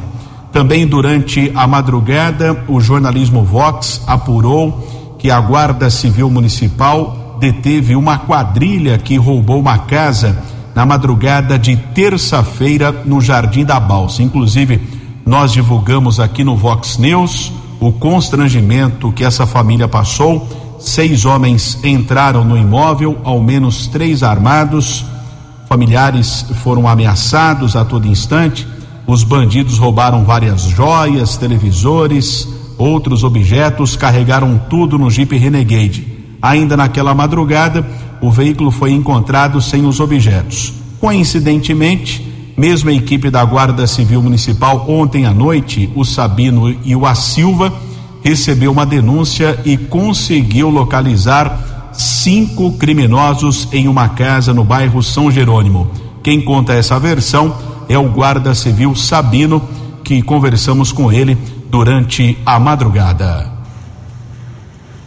Também 0.51 0.85
durante 0.85 1.49
a 1.55 1.65
madrugada, 1.65 2.65
o 2.67 2.81
jornalismo 2.81 3.45
Vox 3.45 4.01
apurou 4.05 5.15
que 5.17 5.31
a 5.31 5.39
Guarda 5.39 5.89
Civil 5.89 6.29
Municipal 6.29 7.37
deteve 7.39 7.95
uma 7.95 8.17
quadrilha 8.17 8.97
que 8.97 9.15
roubou 9.15 9.61
uma 9.61 9.77
casa 9.77 10.37
na 10.75 10.85
madrugada 10.85 11.57
de 11.57 11.77
terça-feira 11.77 12.91
no 13.05 13.21
Jardim 13.21 13.63
da 13.63 13.79
Balsa. 13.79 14.21
Inclusive, 14.21 14.81
nós 15.25 15.53
divulgamos 15.53 16.19
aqui 16.19 16.43
no 16.43 16.57
Vox 16.57 16.97
News 16.97 17.53
o 17.79 17.91
constrangimento 17.91 19.11
que 19.11 19.23
essa 19.23 19.45
família 19.45 19.87
passou 19.87 20.47
Seis 20.79 21.25
homens 21.25 21.77
entraram 21.83 22.45
no 22.45 22.57
imóvel, 22.57 23.19
ao 23.25 23.41
menos 23.41 23.85
três 23.87 24.23
armados. 24.23 25.05
Familiares 25.67 26.45
foram 26.63 26.87
ameaçados 26.87 27.75
a 27.75 27.83
todo 27.83 28.07
instante. 28.07 28.65
Os 29.05 29.25
bandidos 29.25 29.77
roubaram 29.77 30.23
várias 30.23 30.61
joias, 30.61 31.35
televisores, 31.35 32.47
outros 32.77 33.25
objetos, 33.25 33.97
carregaram 33.97 34.57
tudo 34.69 34.97
no 34.97 35.11
Jeep 35.11 35.37
Renegade. 35.37 36.07
Ainda 36.41 36.77
naquela 36.77 37.13
madrugada, 37.13 37.85
o 38.21 38.31
veículo 38.31 38.71
foi 38.71 38.93
encontrado 38.93 39.61
sem 39.61 39.85
os 39.85 39.99
objetos. 39.99 40.73
Coincidentemente, 41.01 42.25
mesmo 42.59 42.89
a 42.89 42.93
equipe 42.93 43.29
da 43.29 43.43
Guarda 43.45 43.87
Civil 43.87 44.21
Municipal 44.21 44.85
ontem 44.89 45.25
à 45.25 45.33
noite, 45.33 45.89
o 45.95 46.03
Sabino 46.03 46.69
e 46.83 46.93
o 46.93 47.05
A 47.05 47.15
Silva 47.15 47.71
recebeu 48.21 48.69
uma 48.69 48.85
denúncia 48.85 49.57
e 49.63 49.77
conseguiu 49.77 50.69
localizar 50.69 51.89
cinco 51.93 52.73
criminosos 52.73 53.69
em 53.71 53.87
uma 53.87 54.09
casa 54.09 54.53
no 54.53 54.65
bairro 54.65 55.01
São 55.01 55.31
Jerônimo. 55.31 55.89
Quem 56.21 56.41
conta 56.41 56.73
essa 56.73 56.99
versão 56.99 57.55
é 57.87 57.97
o 57.97 58.09
guarda 58.09 58.53
civil 58.53 58.93
Sabino, 58.93 59.65
que 60.03 60.21
conversamos 60.21 60.91
com 60.91 61.09
ele 61.09 61.37
durante 61.69 62.37
a 62.45 62.59
madrugada. 62.59 63.49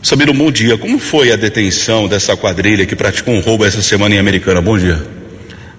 Sabino, 0.02 0.32
bom 0.32 0.50
dia. 0.50 0.78
Como 0.78 0.98
foi 0.98 1.30
a 1.30 1.36
detenção 1.36 2.08
dessa 2.08 2.34
quadrilha 2.34 2.86
que 2.86 2.96
praticou 2.96 3.34
um 3.34 3.40
roubo 3.40 3.66
essa 3.66 3.82
semana 3.82 4.14
em 4.14 4.18
Americana? 4.18 4.62
Bom 4.62 4.78
dia. 4.78 5.06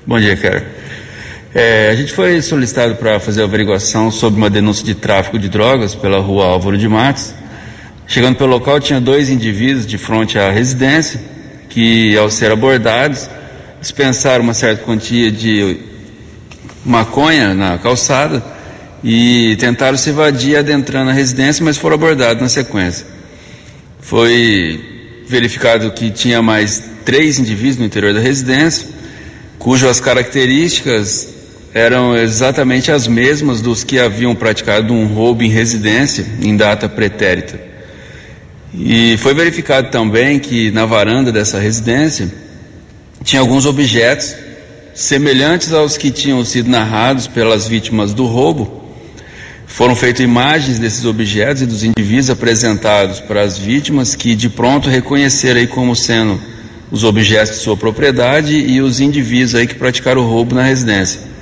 Bom 0.05 0.19
dia, 0.19 0.37
cara. 0.37 0.82
É, 1.55 1.89
a 1.91 1.95
gente 1.95 2.11
foi 2.11 2.41
solicitado 2.41 2.95
para 2.95 3.19
fazer 3.19 3.43
averiguação 3.43 4.09
sobre 4.09 4.39
uma 4.39 4.49
denúncia 4.49 4.83
de 4.83 4.95
tráfico 4.95 5.37
de 5.37 5.47
drogas 5.49 5.93
pela 5.93 6.17
rua 6.19 6.45
Álvaro 6.45 6.79
de 6.79 6.87
Matos. 6.87 7.31
Chegando 8.07 8.37
pelo 8.37 8.49
local, 8.49 8.79
tinha 8.79 8.99
dois 8.99 9.29
indivíduos 9.29 9.85
de 9.85 9.99
frente 9.99 10.39
à 10.39 10.49
residência 10.49 11.21
que, 11.69 12.17
ao 12.17 12.27
ser 12.31 12.51
abordados, 12.51 13.29
dispensaram 13.79 14.43
uma 14.43 14.55
certa 14.55 14.83
quantia 14.83 15.31
de 15.31 15.77
maconha 16.83 17.53
na 17.53 17.77
calçada 17.77 18.43
e 19.03 19.55
tentaram 19.59 19.95
se 19.95 20.09
evadir 20.09 20.57
adentrando 20.57 21.11
a 21.11 21.13
residência, 21.13 21.63
mas 21.63 21.77
foram 21.77 21.95
abordados 21.95 22.41
na 22.41 22.49
sequência. 22.49 23.05
Foi 23.99 25.23
verificado 25.27 25.91
que 25.91 26.09
tinha 26.09 26.41
mais 26.41 26.83
três 27.05 27.37
indivíduos 27.37 27.77
no 27.77 27.85
interior 27.85 28.11
da 28.11 28.19
residência, 28.19 28.87
cujas 29.59 29.99
características 29.99 31.32
eram 31.73 32.15
exatamente 32.15 32.91
as 32.91 33.07
mesmas 33.07 33.59
dos 33.59 33.83
que 33.83 33.99
haviam 33.99 34.35
praticado 34.35 34.93
um 34.93 35.07
roubo 35.07 35.41
em 35.43 35.49
residência 35.49 36.25
em 36.41 36.55
data 36.55 36.87
pretérita. 36.87 37.59
E 38.73 39.17
foi 39.17 39.33
verificado 39.33 39.89
também 39.89 40.39
que 40.39 40.69
na 40.71 40.85
varanda 40.85 41.31
dessa 41.31 41.59
residência 41.59 42.31
tinha 43.23 43.39
alguns 43.39 43.65
objetos 43.65 44.35
semelhantes 44.93 45.73
aos 45.73 45.97
que 45.97 46.11
tinham 46.11 46.43
sido 46.45 46.69
narrados 46.69 47.25
pelas 47.27 47.67
vítimas 47.67 48.13
do 48.13 48.25
roubo. 48.25 48.83
Foram 49.65 49.95
feitas 49.95 50.23
imagens 50.23 50.77
desses 50.77 51.05
objetos 51.05 51.63
e 51.63 51.65
dos 51.65 51.83
indivíduos 51.83 52.29
apresentados 52.29 53.19
para 53.19 53.41
as 53.41 53.57
vítimas 53.57 54.13
que 54.13 54.35
de 54.35 54.49
pronto 54.49 54.89
reconheceram 54.89 55.59
aí 55.59 55.65
como 55.65 55.95
sendo 55.95 56.39
os 56.91 57.03
objetos 57.03 57.55
de 57.55 57.63
sua 57.63 57.75
propriedade 57.75 58.55
e 58.55 58.79
os 58.81 58.99
indivíduos 58.99 59.55
aí 59.55 59.65
que 59.65 59.73
praticaram 59.73 60.21
o 60.21 60.27
roubo 60.27 60.53
na 60.53 60.61
residência. 60.61 61.32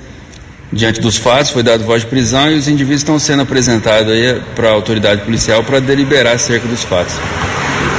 Diante 0.73 1.01
dos 1.01 1.17
fatos, 1.17 1.51
foi 1.51 1.63
dado 1.63 1.83
voz 1.83 2.03
de 2.03 2.07
prisão 2.07 2.49
e 2.49 2.55
os 2.55 2.69
indivíduos 2.69 3.01
estão 3.01 3.19
sendo 3.19 3.41
apresentados 3.41 4.13
para 4.55 4.69
a 4.69 4.71
autoridade 4.71 5.21
policial 5.21 5.65
para 5.65 5.81
deliberar 5.81 6.35
acerca 6.35 6.65
dos 6.65 6.81
fatos. 6.83 7.13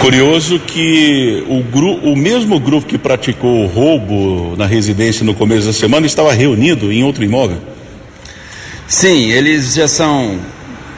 Curioso 0.00 0.58
que 0.58 1.44
o, 1.48 1.62
gru, 1.62 1.96
o 1.96 2.16
mesmo 2.16 2.58
grupo 2.58 2.86
que 2.86 2.96
praticou 2.96 3.62
o 3.62 3.66
roubo 3.66 4.56
na 4.56 4.64
residência 4.64 5.22
no 5.22 5.34
começo 5.34 5.66
da 5.66 5.72
semana 5.74 6.06
estava 6.06 6.32
reunido 6.32 6.90
em 6.90 7.04
outro 7.04 7.22
imóvel. 7.22 7.58
Sim, 8.88 9.30
eles 9.30 9.74
já 9.74 9.86
são, 9.86 10.38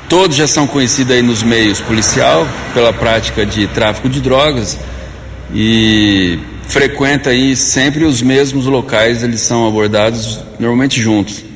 todos 0.09 0.37
já 0.37 0.47
são 0.47 0.69
conhecidos 0.69 1.13
aí 1.13 1.23
nos 1.23 1.43
meios 1.43 1.81
policial 1.81 2.47
pela 2.73 2.93
prática 2.93 3.45
de 3.45 3.67
tráfico 3.67 4.09
de 4.09 4.21
drogas 4.21 4.79
e 5.53 6.39
frequenta 6.69 7.31
aí 7.31 7.57
sempre 7.57 8.05
os 8.05 8.23
mesmos 8.23 8.67
locais, 8.67 9.25
eles 9.25 9.41
são 9.41 9.67
abordados 9.67 10.39
normalmente 10.61 11.01
juntos 11.01 11.54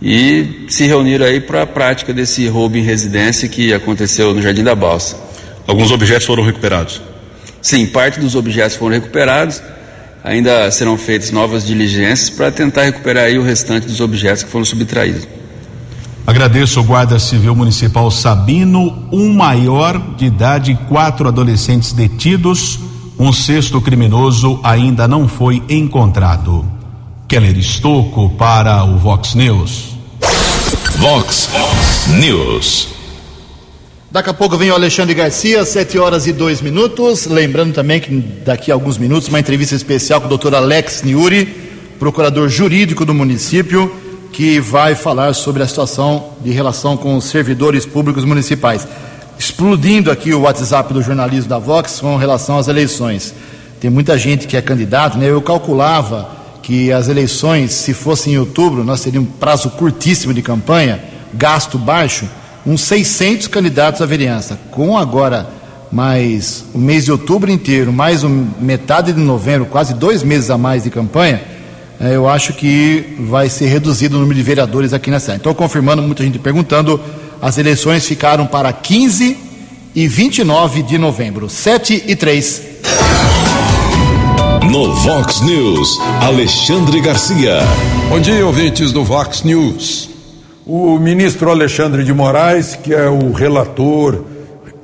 e 0.00 0.66
se 0.68 0.86
reuniram 0.86 1.26
aí 1.26 1.40
para 1.40 1.62
a 1.62 1.66
prática 1.66 2.12
desse 2.12 2.46
roubo 2.48 2.76
em 2.76 2.82
residência 2.82 3.48
que 3.48 3.72
aconteceu 3.72 4.34
no 4.34 4.42
Jardim 4.42 4.62
da 4.62 4.74
Balsa. 4.74 5.16
Alguns 5.66 5.90
objetos 5.90 6.26
foram 6.26 6.44
recuperados? 6.44 7.00
Sim, 7.62 7.86
parte 7.86 8.20
dos 8.20 8.34
objetos 8.34 8.76
foram 8.76 8.94
recuperados. 8.94 9.62
Ainda 10.22 10.70
serão 10.70 10.98
feitas 10.98 11.30
novas 11.30 11.66
diligências 11.66 12.30
para 12.30 12.50
tentar 12.50 12.82
recuperar 12.82 13.24
aí 13.24 13.38
o 13.38 13.42
restante 13.42 13.86
dos 13.86 14.00
objetos 14.00 14.42
que 14.42 14.50
foram 14.50 14.64
subtraídos. 14.64 15.26
Agradeço 16.26 16.80
o 16.80 16.84
Guarda 16.84 17.18
Civil 17.20 17.54
Municipal 17.54 18.10
Sabino, 18.10 19.08
um 19.12 19.32
maior 19.32 20.16
de 20.16 20.26
idade, 20.26 20.76
quatro 20.88 21.28
adolescentes 21.28 21.92
detidos, 21.92 22.80
um 23.16 23.32
sexto 23.32 23.80
criminoso 23.80 24.58
ainda 24.64 25.06
não 25.06 25.28
foi 25.28 25.62
encontrado. 25.68 26.75
Keller 27.28 27.58
Estocco 27.58 28.30
para 28.38 28.84
o 28.84 28.98
Vox 28.98 29.34
News. 29.34 29.96
Vox 30.98 31.48
News. 32.20 32.88
Daqui 34.12 34.30
a 34.30 34.34
pouco 34.34 34.56
vem 34.56 34.70
o 34.70 34.74
Alexandre 34.74 35.12
Garcia, 35.12 35.64
7 35.64 35.98
horas 35.98 36.28
e 36.28 36.32
2 36.32 36.60
minutos. 36.60 37.26
Lembrando 37.26 37.74
também 37.74 37.98
que 37.98 38.16
daqui 38.44 38.70
a 38.70 38.74
alguns 38.74 38.96
minutos, 38.96 39.28
uma 39.28 39.40
entrevista 39.40 39.74
especial 39.74 40.20
com 40.20 40.26
o 40.26 40.28
doutor 40.28 40.54
Alex 40.54 41.02
Niuri, 41.02 41.46
procurador 41.98 42.48
jurídico 42.48 43.04
do 43.04 43.12
município, 43.12 43.92
que 44.32 44.60
vai 44.60 44.94
falar 44.94 45.34
sobre 45.34 45.64
a 45.64 45.66
situação 45.66 46.30
de 46.44 46.52
relação 46.52 46.96
com 46.96 47.16
os 47.16 47.24
servidores 47.24 47.84
públicos 47.84 48.24
municipais. 48.24 48.86
Explodindo 49.36 50.12
aqui 50.12 50.32
o 50.32 50.42
WhatsApp 50.42 50.94
do 50.94 51.02
jornalismo 51.02 51.48
da 51.48 51.58
Vox 51.58 51.98
com 51.98 52.16
relação 52.16 52.56
às 52.56 52.68
eleições. 52.68 53.34
Tem 53.80 53.90
muita 53.90 54.16
gente 54.16 54.46
que 54.46 54.56
é 54.56 54.62
candidato, 54.62 55.18
né? 55.18 55.28
Eu 55.28 55.42
calculava 55.42 56.35
que 56.66 56.90
as 56.90 57.06
eleições, 57.06 57.70
se 57.70 57.94
fossem 57.94 58.34
em 58.34 58.38
outubro, 58.38 58.82
nós 58.82 59.00
teríamos 59.00 59.30
um 59.30 59.32
prazo 59.34 59.70
curtíssimo 59.70 60.34
de 60.34 60.42
campanha, 60.42 61.00
gasto 61.32 61.78
baixo 61.78 62.28
uns 62.66 62.80
600 62.80 63.46
candidatos 63.46 64.02
à 64.02 64.06
vereança. 64.06 64.58
Com 64.72 64.98
agora 64.98 65.48
mais 65.92 66.64
o 66.74 66.78
mês 66.78 67.04
de 67.04 67.12
outubro 67.12 67.52
inteiro, 67.52 67.92
mais 67.92 68.24
um, 68.24 68.48
metade 68.60 69.12
de 69.12 69.20
novembro, 69.20 69.66
quase 69.66 69.94
dois 69.94 70.24
meses 70.24 70.50
a 70.50 70.58
mais 70.58 70.82
de 70.82 70.90
campanha, 70.90 71.40
eh, 72.00 72.16
eu 72.16 72.28
acho 72.28 72.52
que 72.52 73.14
vai 73.20 73.48
ser 73.48 73.66
reduzido 73.66 74.16
o 74.16 74.20
número 74.20 74.36
de 74.36 74.42
vereadores 74.42 74.92
aqui 74.92 75.08
na 75.08 75.20
cidade. 75.20 75.38
Então, 75.38 75.54
confirmando, 75.54 76.02
muita 76.02 76.24
gente 76.24 76.40
perguntando, 76.40 77.00
as 77.40 77.58
eleições 77.58 78.04
ficaram 78.04 78.44
para 78.44 78.72
15 78.72 79.36
e 79.94 80.08
29 80.08 80.82
de 80.82 80.98
novembro, 80.98 81.48
7 81.48 82.02
e 82.08 82.16
3. 82.16 82.62
No 84.70 84.92
Vox 84.92 85.40
News, 85.42 85.98
Alexandre 86.22 87.00
Garcia. 87.00 87.58
Bom 88.08 88.18
dia, 88.20 88.44
ouvintes 88.44 88.90
do 88.90 89.04
Vox 89.04 89.42
News. 89.42 90.10
O 90.66 90.98
ministro 90.98 91.50
Alexandre 91.50 92.02
de 92.02 92.12
Moraes, 92.12 92.74
que 92.74 92.92
é 92.92 93.08
o 93.08 93.30
relator, 93.30 94.24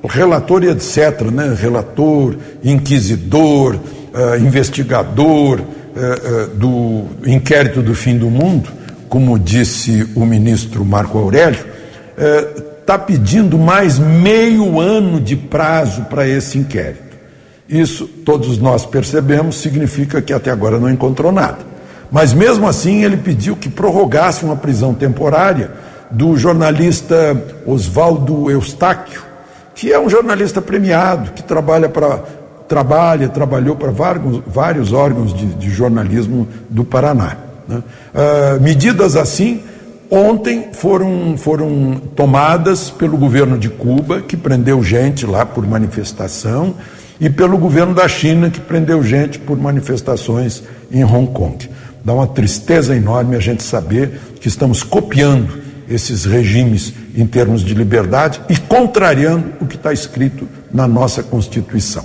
relator 0.08 0.62
e 0.62 0.68
etc., 0.68 1.22
né? 1.32 1.56
Relator, 1.58 2.36
inquisidor, 2.62 3.74
uh, 3.74 4.36
investigador 4.36 5.60
uh, 5.60 5.64
uh, 5.64 6.46
do 6.54 7.06
inquérito 7.26 7.82
do 7.82 7.94
fim 7.94 8.16
do 8.16 8.30
mundo, 8.30 8.70
como 9.08 9.38
disse 9.38 10.08
o 10.14 10.24
ministro 10.24 10.84
Marco 10.84 11.18
Aurélio, 11.18 11.66
está 12.80 12.98
pedindo 12.98 13.58
mais 13.58 13.98
meio 13.98 14.78
ano 14.80 15.20
de 15.20 15.34
prazo 15.34 16.02
para 16.02 16.26
esse 16.26 16.56
inquérito. 16.56 17.11
Isso, 17.68 18.06
todos 18.06 18.58
nós 18.58 18.84
percebemos, 18.84 19.56
significa 19.56 20.20
que 20.20 20.32
até 20.32 20.50
agora 20.50 20.78
não 20.78 20.90
encontrou 20.90 21.32
nada. 21.32 21.58
Mas 22.10 22.34
mesmo 22.34 22.68
assim, 22.68 23.04
ele 23.04 23.16
pediu 23.16 23.56
que 23.56 23.68
prorrogasse 23.68 24.44
uma 24.44 24.56
prisão 24.56 24.92
temporária 24.92 25.70
do 26.10 26.36
jornalista 26.36 27.42
Oswaldo 27.66 28.50
Eustáquio, 28.50 29.22
que 29.74 29.92
é 29.92 29.98
um 29.98 30.10
jornalista 30.10 30.60
premiado, 30.60 31.30
que 31.32 31.42
trabalha 31.42 31.88
para 31.88 32.20
trabalha, 32.68 33.28
trabalhou 33.28 33.76
para 33.76 33.90
vários, 33.90 34.40
vários 34.46 34.92
órgãos 34.94 35.34
de, 35.34 35.44
de, 35.44 35.68
jornalismo 35.68 36.48
do 36.70 36.84
Paraná. 36.84 37.36
Né? 37.68 37.82
Uh, 38.14 38.62
medidas 38.62 39.14
assim 39.14 39.62
ontem 40.10 40.68
foram, 40.72 41.36
foram 41.36 42.00
tomadas 42.14 42.88
pelo 42.88 43.18
governo 43.18 43.58
de 43.58 43.68
Cuba, 43.68 44.22
que 44.22 44.36
prendeu 44.36 44.82
gente 44.82 45.26
lá 45.26 45.44
por 45.44 45.66
manifestação, 45.66 46.74
e 47.20 47.30
pelo 47.30 47.58
governo 47.58 47.94
da 47.94 48.08
China, 48.08 48.50
que 48.50 48.60
prendeu 48.60 49.02
gente 49.02 49.38
por 49.38 49.56
manifestações 49.56 50.62
em 50.90 51.04
Hong 51.04 51.32
Kong. 51.32 51.68
Dá 52.04 52.12
uma 52.12 52.26
tristeza 52.26 52.96
enorme 52.96 53.36
a 53.36 53.40
gente 53.40 53.62
saber 53.62 54.20
que 54.40 54.48
estamos 54.48 54.82
copiando 54.82 55.62
esses 55.88 56.24
regimes 56.24 56.92
em 57.14 57.26
termos 57.26 57.62
de 57.62 57.74
liberdade 57.74 58.40
e 58.48 58.56
contrariando 58.56 59.52
o 59.60 59.66
que 59.66 59.76
está 59.76 59.92
escrito 59.92 60.48
na 60.72 60.88
nossa 60.88 61.22
Constituição. 61.22 62.04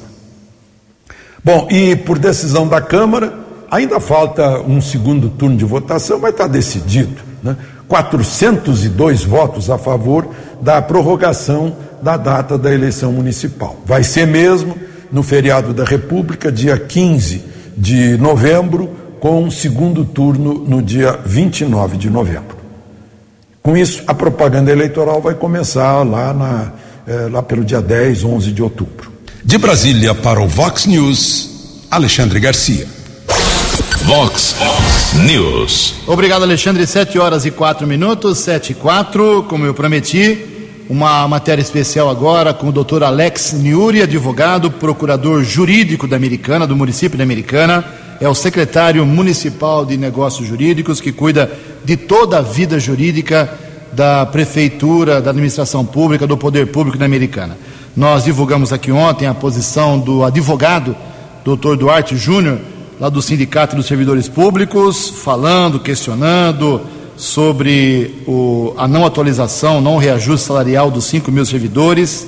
Bom, 1.43 1.67
e 1.72 1.96
por 1.96 2.20
decisão 2.20 2.67
da 2.67 2.82
Câmara, 2.82 3.34
ainda 3.72 4.00
falta 4.00 4.60
um 4.62 4.82
segundo 4.82 5.30
turno 5.30 5.58
de 5.58 5.65
votação, 5.65 6.20
mas 6.20 6.32
está 6.32 6.48
decidido. 6.48 7.15
Né? 7.41 7.56
402 7.88 9.24
votos 9.24 9.70
a 9.70 9.78
favor 9.78 10.28
da 10.62 10.82
prorrogação 10.82 11.76
da 12.02 12.17
data 12.17 12.58
da 12.58 12.74
eleição 12.74 13.12
municipal. 13.12 13.78
Vai 13.86 14.04
ser 14.04 14.28
mesmo 14.28 14.76
no 15.12 15.24
feriado 15.24 15.74
da 15.74 15.84
República, 15.84 16.52
dia 16.52 16.78
15 16.78 17.43
de 17.76 18.17
novembro, 18.17 18.89
com 19.20 19.43
um 19.43 19.52
segundo 19.52 20.06
turno 20.06 20.65
no 20.67 20.82
dia 20.82 21.20
29 21.26 21.98
de 21.98 22.10
novembro. 22.10 22.58
Com 23.62 23.76
isso, 23.76 24.04
a 24.08 24.13
propaganda 24.13 24.72
eleitoral 24.72 25.22
vai 25.22 25.34
começar 25.34 26.04
lá, 26.04 26.34
na, 26.34 26.72
eh, 27.08 27.30
lá 27.32 27.43
pelo 27.43 27.65
dia 27.65 27.82
10, 27.82 28.24
11 28.24 28.52
de 28.52 28.63
outubro. 28.63 29.12
De 29.43 29.58
Brasília 29.58 30.15
para 30.15 30.39
o 30.41 30.48
Vox 30.48 30.86
News, 30.86 31.86
Alexandre 31.91 32.39
Garcia. 32.39 32.88
Vox 34.04 34.56
News. 35.26 35.96
Obrigado, 36.08 36.43
Alexandre. 36.43 36.88
7 36.88 37.20
horas 37.20 37.46
e 37.46 37.52
4 37.52 37.86
minutos, 37.86 38.39
7 38.39 38.72
e 38.72 38.76
4, 38.76 39.43
como 39.50 39.65
eu 39.65 39.74
prometi. 39.74 40.57
Uma 40.89 41.28
matéria 41.28 41.62
especial 41.62 42.10
agora 42.10 42.54
com 42.54 42.69
o 42.69 42.71
doutor 42.71 43.04
Alex 43.04 43.52
Niuri, 43.52 44.02
advogado, 44.02 44.71
procurador 44.71 45.43
jurídico 45.43 46.08
da 46.08 46.15
Americana, 46.15 46.65
do 46.65 46.78
município 46.78 47.17
da 47.17 47.26
Americana 47.26 47.84
é 48.21 48.30
o 48.30 48.34
secretário 48.34 49.06
municipal 49.06 49.86
de 49.86 49.97
negócios 49.97 50.47
jurídicos 50.47 51.02
que 51.02 51.12
cuida 51.12 51.52
de 51.84 51.97
toda 51.97 52.38
a 52.38 52.41
vida 52.41 52.80
jurídica 52.80 53.52
da 53.91 54.26
prefeitura, 54.26 55.21
da 55.21 55.32
administração 55.32 55.86
pública, 55.86 56.26
do 56.26 56.38
poder 56.38 56.67
público 56.67 56.97
da 56.97 57.06
Americana. 57.06 57.58
Nós 57.93 58.23
divulgamos 58.23 58.71
aqui 58.71 58.89
ontem 58.89 59.28
a 59.28 59.34
posição 59.34 60.00
do 60.00 60.23
advogado, 60.23 60.95
doutor 61.43 61.76
Duarte 61.76 62.15
Júnior, 62.15 62.60
lá 62.97 63.10
do 63.10 63.21
Sindicato 63.21 63.76
dos 63.76 63.88
Servidores 63.88 64.30
Públicos, 64.30 65.10
falando, 65.10 65.82
questionando 65.82 66.82
sobre 67.17 68.23
o, 68.27 68.73
a 68.77 68.88
não 68.88 69.06
atualização, 69.06 69.82
não 69.82 69.97
reajuste 69.97 70.45
salarial 70.45 70.91
dos 70.91 71.06
5 71.06 71.32
mil 71.32 71.45
servidores. 71.45 72.27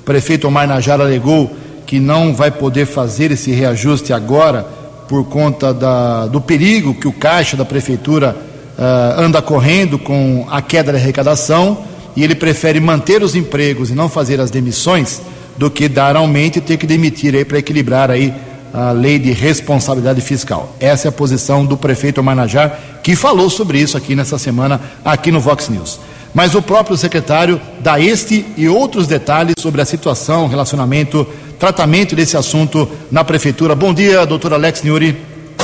O 0.00 0.04
prefeito 0.04 0.48
Omar 0.48 0.66
Najara 0.66 1.04
alegou 1.04 1.54
que 1.86 2.00
não 2.00 2.34
vai 2.34 2.50
poder 2.50 2.86
fazer 2.86 3.30
esse 3.30 3.52
reajuste 3.52 4.12
agora 4.12 4.66
por 5.06 5.24
conta 5.24 5.74
da, 5.74 6.26
do 6.26 6.40
perigo 6.40 6.94
que 6.94 7.06
o 7.06 7.12
caixa 7.12 7.56
da 7.56 7.64
prefeitura 7.64 8.34
uh, 8.78 9.20
anda 9.20 9.42
correndo 9.42 9.98
com 9.98 10.46
a 10.50 10.62
queda 10.62 10.92
da 10.92 10.98
arrecadação 10.98 11.84
e 12.16 12.24
ele 12.24 12.34
prefere 12.34 12.80
manter 12.80 13.22
os 13.22 13.34
empregos 13.34 13.90
e 13.90 13.94
não 13.94 14.08
fazer 14.08 14.40
as 14.40 14.50
demissões 14.50 15.20
do 15.56 15.70
que 15.70 15.88
dar 15.88 16.16
aumento 16.16 16.56
e 16.56 16.60
ter 16.60 16.76
que 16.76 16.86
demitir 16.86 17.34
aí 17.34 17.44
para 17.44 17.58
equilibrar 17.58 18.10
aí 18.10 18.32
a 18.72 18.92
lei 18.92 19.18
de 19.18 19.32
responsabilidade 19.32 20.20
fiscal. 20.20 20.74
Essa 20.80 21.08
é 21.08 21.10
a 21.10 21.12
posição 21.12 21.64
do 21.64 21.76
prefeito 21.76 22.22
Manajar, 22.22 22.78
que 23.02 23.16
falou 23.16 23.50
sobre 23.50 23.78
isso 23.78 23.96
aqui 23.96 24.14
nessa 24.14 24.38
semana, 24.38 24.80
aqui 25.04 25.30
no 25.30 25.40
Vox 25.40 25.68
News. 25.68 26.00
Mas 26.32 26.54
o 26.54 26.62
próprio 26.62 26.96
secretário 26.96 27.60
dá 27.80 28.00
este 28.00 28.44
e 28.56 28.68
outros 28.68 29.06
detalhes 29.06 29.54
sobre 29.58 29.80
a 29.80 29.84
situação, 29.84 30.46
relacionamento 30.46 31.26
tratamento 31.60 32.16
desse 32.16 32.38
assunto 32.38 32.88
na 33.12 33.22
prefeitura. 33.22 33.74
Bom 33.74 33.92
dia, 33.92 34.24
doutor 34.24 34.54
Alex 34.54 34.82
Niuri. 34.82 35.14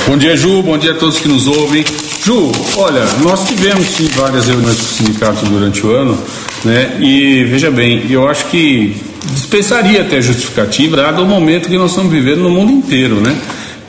Bom 0.05 0.15
dia, 0.15 0.37
Ju. 0.37 0.61
Bom 0.61 0.77
dia 0.77 0.91
a 0.91 0.95
todos 0.95 1.19
que 1.19 1.27
nos 1.27 1.47
ouvem. 1.47 1.83
Ju, 2.23 2.51
olha, 2.77 3.03
nós 3.23 3.47
tivemos 3.47 3.87
sim 3.87 4.07
várias 4.09 4.45
reuniões 4.45 4.77
com 4.77 4.83
o 4.83 5.05
sindicato 5.05 5.45
durante 5.47 5.85
o 5.85 5.91
ano, 5.91 6.17
né? 6.63 6.97
E 7.01 7.43
veja 7.45 7.71
bem, 7.71 8.05
eu 8.09 8.29
acho 8.29 8.45
que 8.45 8.95
dispensaria 9.33 10.01
até 10.01 10.21
justificativa, 10.21 10.97
dado 10.97 11.23
o 11.23 11.25
momento 11.25 11.69
que 11.69 11.77
nós 11.77 11.91
estamos 11.91 12.11
vivendo 12.11 12.39
no 12.39 12.49
mundo 12.49 12.71
inteiro, 12.71 13.15
né? 13.15 13.35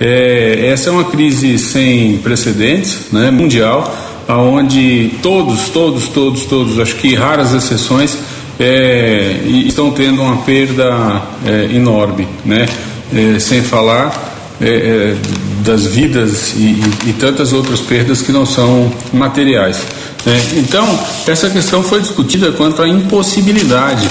É, 0.00 0.68
essa 0.72 0.90
é 0.90 0.92
uma 0.92 1.04
crise 1.04 1.58
sem 1.58 2.18
precedentes, 2.18 3.06
né? 3.12 3.30
Mundial, 3.30 3.96
aonde 4.28 5.12
todos, 5.22 5.68
todos, 5.70 6.08
todos, 6.08 6.44
todos, 6.44 6.78
acho 6.78 6.94
que 6.96 7.14
raras 7.14 7.52
exceções 7.52 8.18
é, 8.60 9.40
estão 9.66 9.90
tendo 9.90 10.22
uma 10.22 10.38
perda 10.38 11.22
é, 11.46 11.74
enorme, 11.74 12.28
né? 12.44 12.66
É, 13.14 13.38
sem 13.38 13.62
falar 13.62 14.28
é, 14.60 14.66
é, 14.66 15.16
das 15.64 15.86
vidas 15.86 16.52
e, 16.56 16.60
e, 16.60 17.10
e, 17.10 17.12
tantas 17.12 17.52
outras 17.52 17.80
perdas 17.80 18.22
que 18.22 18.32
não 18.32 18.44
são 18.44 18.92
materiais. 19.12 19.78
Né? 20.26 20.40
Então, 20.56 20.86
essa 21.26 21.48
questão 21.48 21.82
foi 21.82 22.00
discutida 22.00 22.50
quanto 22.52 22.82
à 22.82 22.88
impossibilidade 22.88 24.08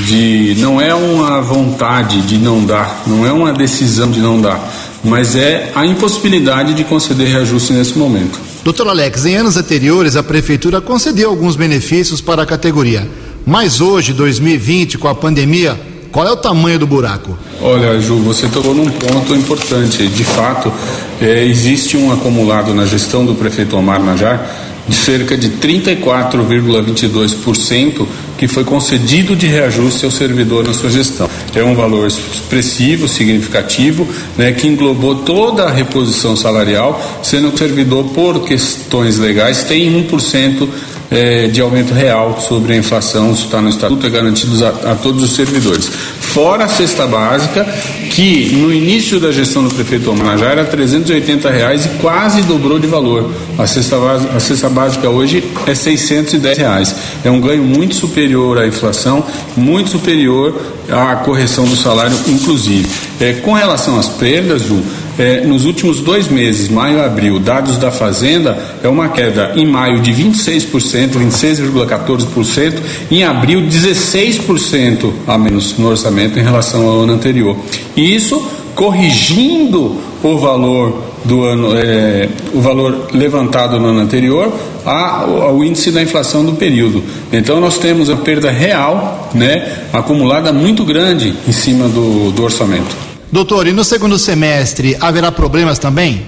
de 0.00 0.54
não 0.58 0.80
é 0.80 0.94
uma 0.94 1.40
vontade 1.40 2.20
de 2.22 2.38
não 2.38 2.64
dar, 2.64 3.02
não 3.06 3.26
é 3.26 3.32
uma 3.32 3.52
decisão 3.52 4.10
de 4.10 4.20
não 4.20 4.40
dar, 4.40 4.60
mas 5.02 5.34
é 5.34 5.72
a 5.74 5.86
impossibilidade 5.86 6.74
de 6.74 6.84
conceder 6.84 7.28
reajuste 7.28 7.72
nesse 7.72 7.98
momento. 7.98 8.38
Doutor 8.62 8.88
Alex, 8.88 9.24
em 9.24 9.36
anos 9.36 9.56
anteriores 9.56 10.16
a 10.16 10.22
prefeitura 10.22 10.80
concedeu 10.80 11.30
alguns 11.30 11.56
benefícios 11.56 12.20
para 12.20 12.42
a 12.42 12.46
categoria, 12.46 13.08
mas 13.46 13.80
hoje, 13.80 14.12
2020, 14.12 14.98
com 14.98 15.08
a 15.08 15.14
pandemia, 15.14 15.80
qual 16.10 16.26
é 16.26 16.32
o 16.32 16.36
tamanho 16.36 16.78
do 16.78 16.86
buraco? 16.86 17.38
Olha, 17.60 18.00
Ju, 18.00 18.16
você 18.16 18.48
tocou 18.48 18.74
num 18.74 18.90
ponto 18.90 19.34
importante. 19.34 20.06
De 20.08 20.24
fato, 20.24 20.72
é, 21.20 21.44
existe 21.44 21.96
um 21.96 22.12
acumulado 22.12 22.74
na 22.74 22.86
gestão 22.86 23.24
do 23.24 23.34
prefeito 23.34 23.76
Omar 23.76 24.02
Najar 24.02 24.64
de 24.88 24.94
cerca 24.94 25.36
de 25.36 25.50
34,22% 25.50 28.06
que 28.36 28.46
foi 28.46 28.64
concedido 28.64 29.34
de 29.34 29.46
reajuste 29.46 30.04
ao 30.04 30.10
servidor 30.10 30.64
na 30.64 30.74
sua 30.74 30.90
gestão. 30.90 31.28
É 31.54 31.64
um 31.64 31.74
valor 31.74 32.06
expressivo, 32.06 33.08
significativo, 33.08 34.06
né, 34.36 34.52
que 34.52 34.66
englobou 34.66 35.16
toda 35.16 35.64
a 35.64 35.70
reposição 35.70 36.36
salarial, 36.36 37.20
sendo 37.22 37.48
que 37.48 37.56
o 37.56 37.58
servidor, 37.58 38.04
por 38.06 38.44
questões 38.44 39.18
legais, 39.18 39.64
tem 39.64 39.90
1% 40.06 40.68
é, 41.10 41.46
de 41.48 41.60
aumento 41.60 41.94
real 41.94 42.40
sobre 42.40 42.72
a 42.72 42.76
inflação, 42.76 43.32
isso 43.32 43.44
está 43.44 43.60
no 43.60 43.68
estatuto, 43.68 44.06
é 44.06 44.10
garantido 44.10 44.64
a, 44.64 44.92
a, 44.92 44.94
todos 44.94 45.22
os 45.22 45.34
servidores. 45.34 45.90
Fora 46.36 46.66
a 46.66 46.68
cesta 46.68 47.06
básica, 47.06 47.64
que 48.10 48.54
no 48.56 48.70
início 48.70 49.18
da 49.18 49.32
gestão 49.32 49.64
do 49.64 49.74
prefeito 49.74 50.10
Omanajá 50.10 50.50
era 50.50 50.66
380 50.66 51.50
reais 51.50 51.86
e 51.86 51.88
quase 51.98 52.42
dobrou 52.42 52.78
de 52.78 52.86
valor. 52.86 53.32
A 53.56 53.66
cesta, 53.66 53.96
a 54.36 54.38
cesta 54.38 54.68
básica 54.68 55.08
hoje 55.08 55.42
é 55.66 55.74
610 55.74 56.58
reais. 56.58 56.94
É 57.24 57.30
um 57.30 57.40
ganho 57.40 57.64
muito 57.64 57.94
superior 57.94 58.58
à 58.58 58.66
inflação, 58.66 59.24
muito 59.56 59.88
superior 59.88 60.54
à 60.90 61.16
correção 61.16 61.64
do 61.64 61.74
salário, 61.74 62.14
inclusive. 62.28 62.86
É, 63.18 63.32
com 63.32 63.54
relação 63.54 63.98
às 63.98 64.10
perdas, 64.10 64.60
Ju, 64.60 64.82
é, 65.18 65.40
nos 65.40 65.64
últimos 65.64 66.00
dois 66.00 66.28
meses, 66.28 66.68
maio 66.68 66.98
e 66.98 67.04
abril, 67.04 67.38
dados 67.38 67.78
da 67.78 67.90
Fazenda, 67.90 68.58
é 68.82 68.88
uma 68.88 69.08
queda 69.08 69.52
em 69.56 69.66
maio 69.66 70.00
de 70.00 70.12
26%, 70.12 71.12
26,14%, 71.12 72.74
em 73.10 73.24
abril 73.24 73.62
16% 73.62 75.12
a 75.26 75.38
menos 75.38 75.78
no 75.78 75.88
orçamento 75.88 76.38
em 76.38 76.42
relação 76.42 76.86
ao 76.86 77.00
ano 77.00 77.14
anterior. 77.14 77.56
E 77.96 78.14
isso 78.14 78.46
corrigindo 78.74 79.96
o 80.22 80.38
valor 80.38 81.02
do 81.24 81.44
ano, 81.44 81.68
é, 81.76 82.28
o 82.52 82.60
valor 82.60 83.08
levantado 83.12 83.80
no 83.80 83.88
ano 83.88 84.00
anterior 84.00 84.52
ao 84.84 85.64
índice 85.64 85.90
da 85.90 86.00
inflação 86.00 86.44
do 86.44 86.52
período. 86.52 87.02
Então 87.32 87.60
nós 87.60 87.78
temos 87.78 88.08
a 88.08 88.16
perda 88.16 88.50
real, 88.50 89.30
né, 89.34 89.78
acumulada 89.92 90.52
muito 90.52 90.84
grande 90.84 91.34
em 91.48 91.52
cima 91.52 91.88
do, 91.88 92.30
do 92.30 92.44
orçamento. 92.44 93.05
Doutor, 93.36 93.66
e 93.66 93.72
no 93.72 93.84
segundo 93.84 94.18
semestre 94.18 94.96
haverá 94.98 95.30
problemas 95.30 95.78
também? 95.78 96.22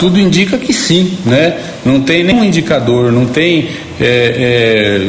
Tudo 0.00 0.18
indica 0.18 0.58
que 0.58 0.72
sim, 0.72 1.16
né? 1.24 1.56
Não 1.84 2.00
tem 2.00 2.24
nenhum 2.24 2.42
indicador, 2.42 3.12
não 3.12 3.26
tem 3.26 3.68
é, 4.00 5.06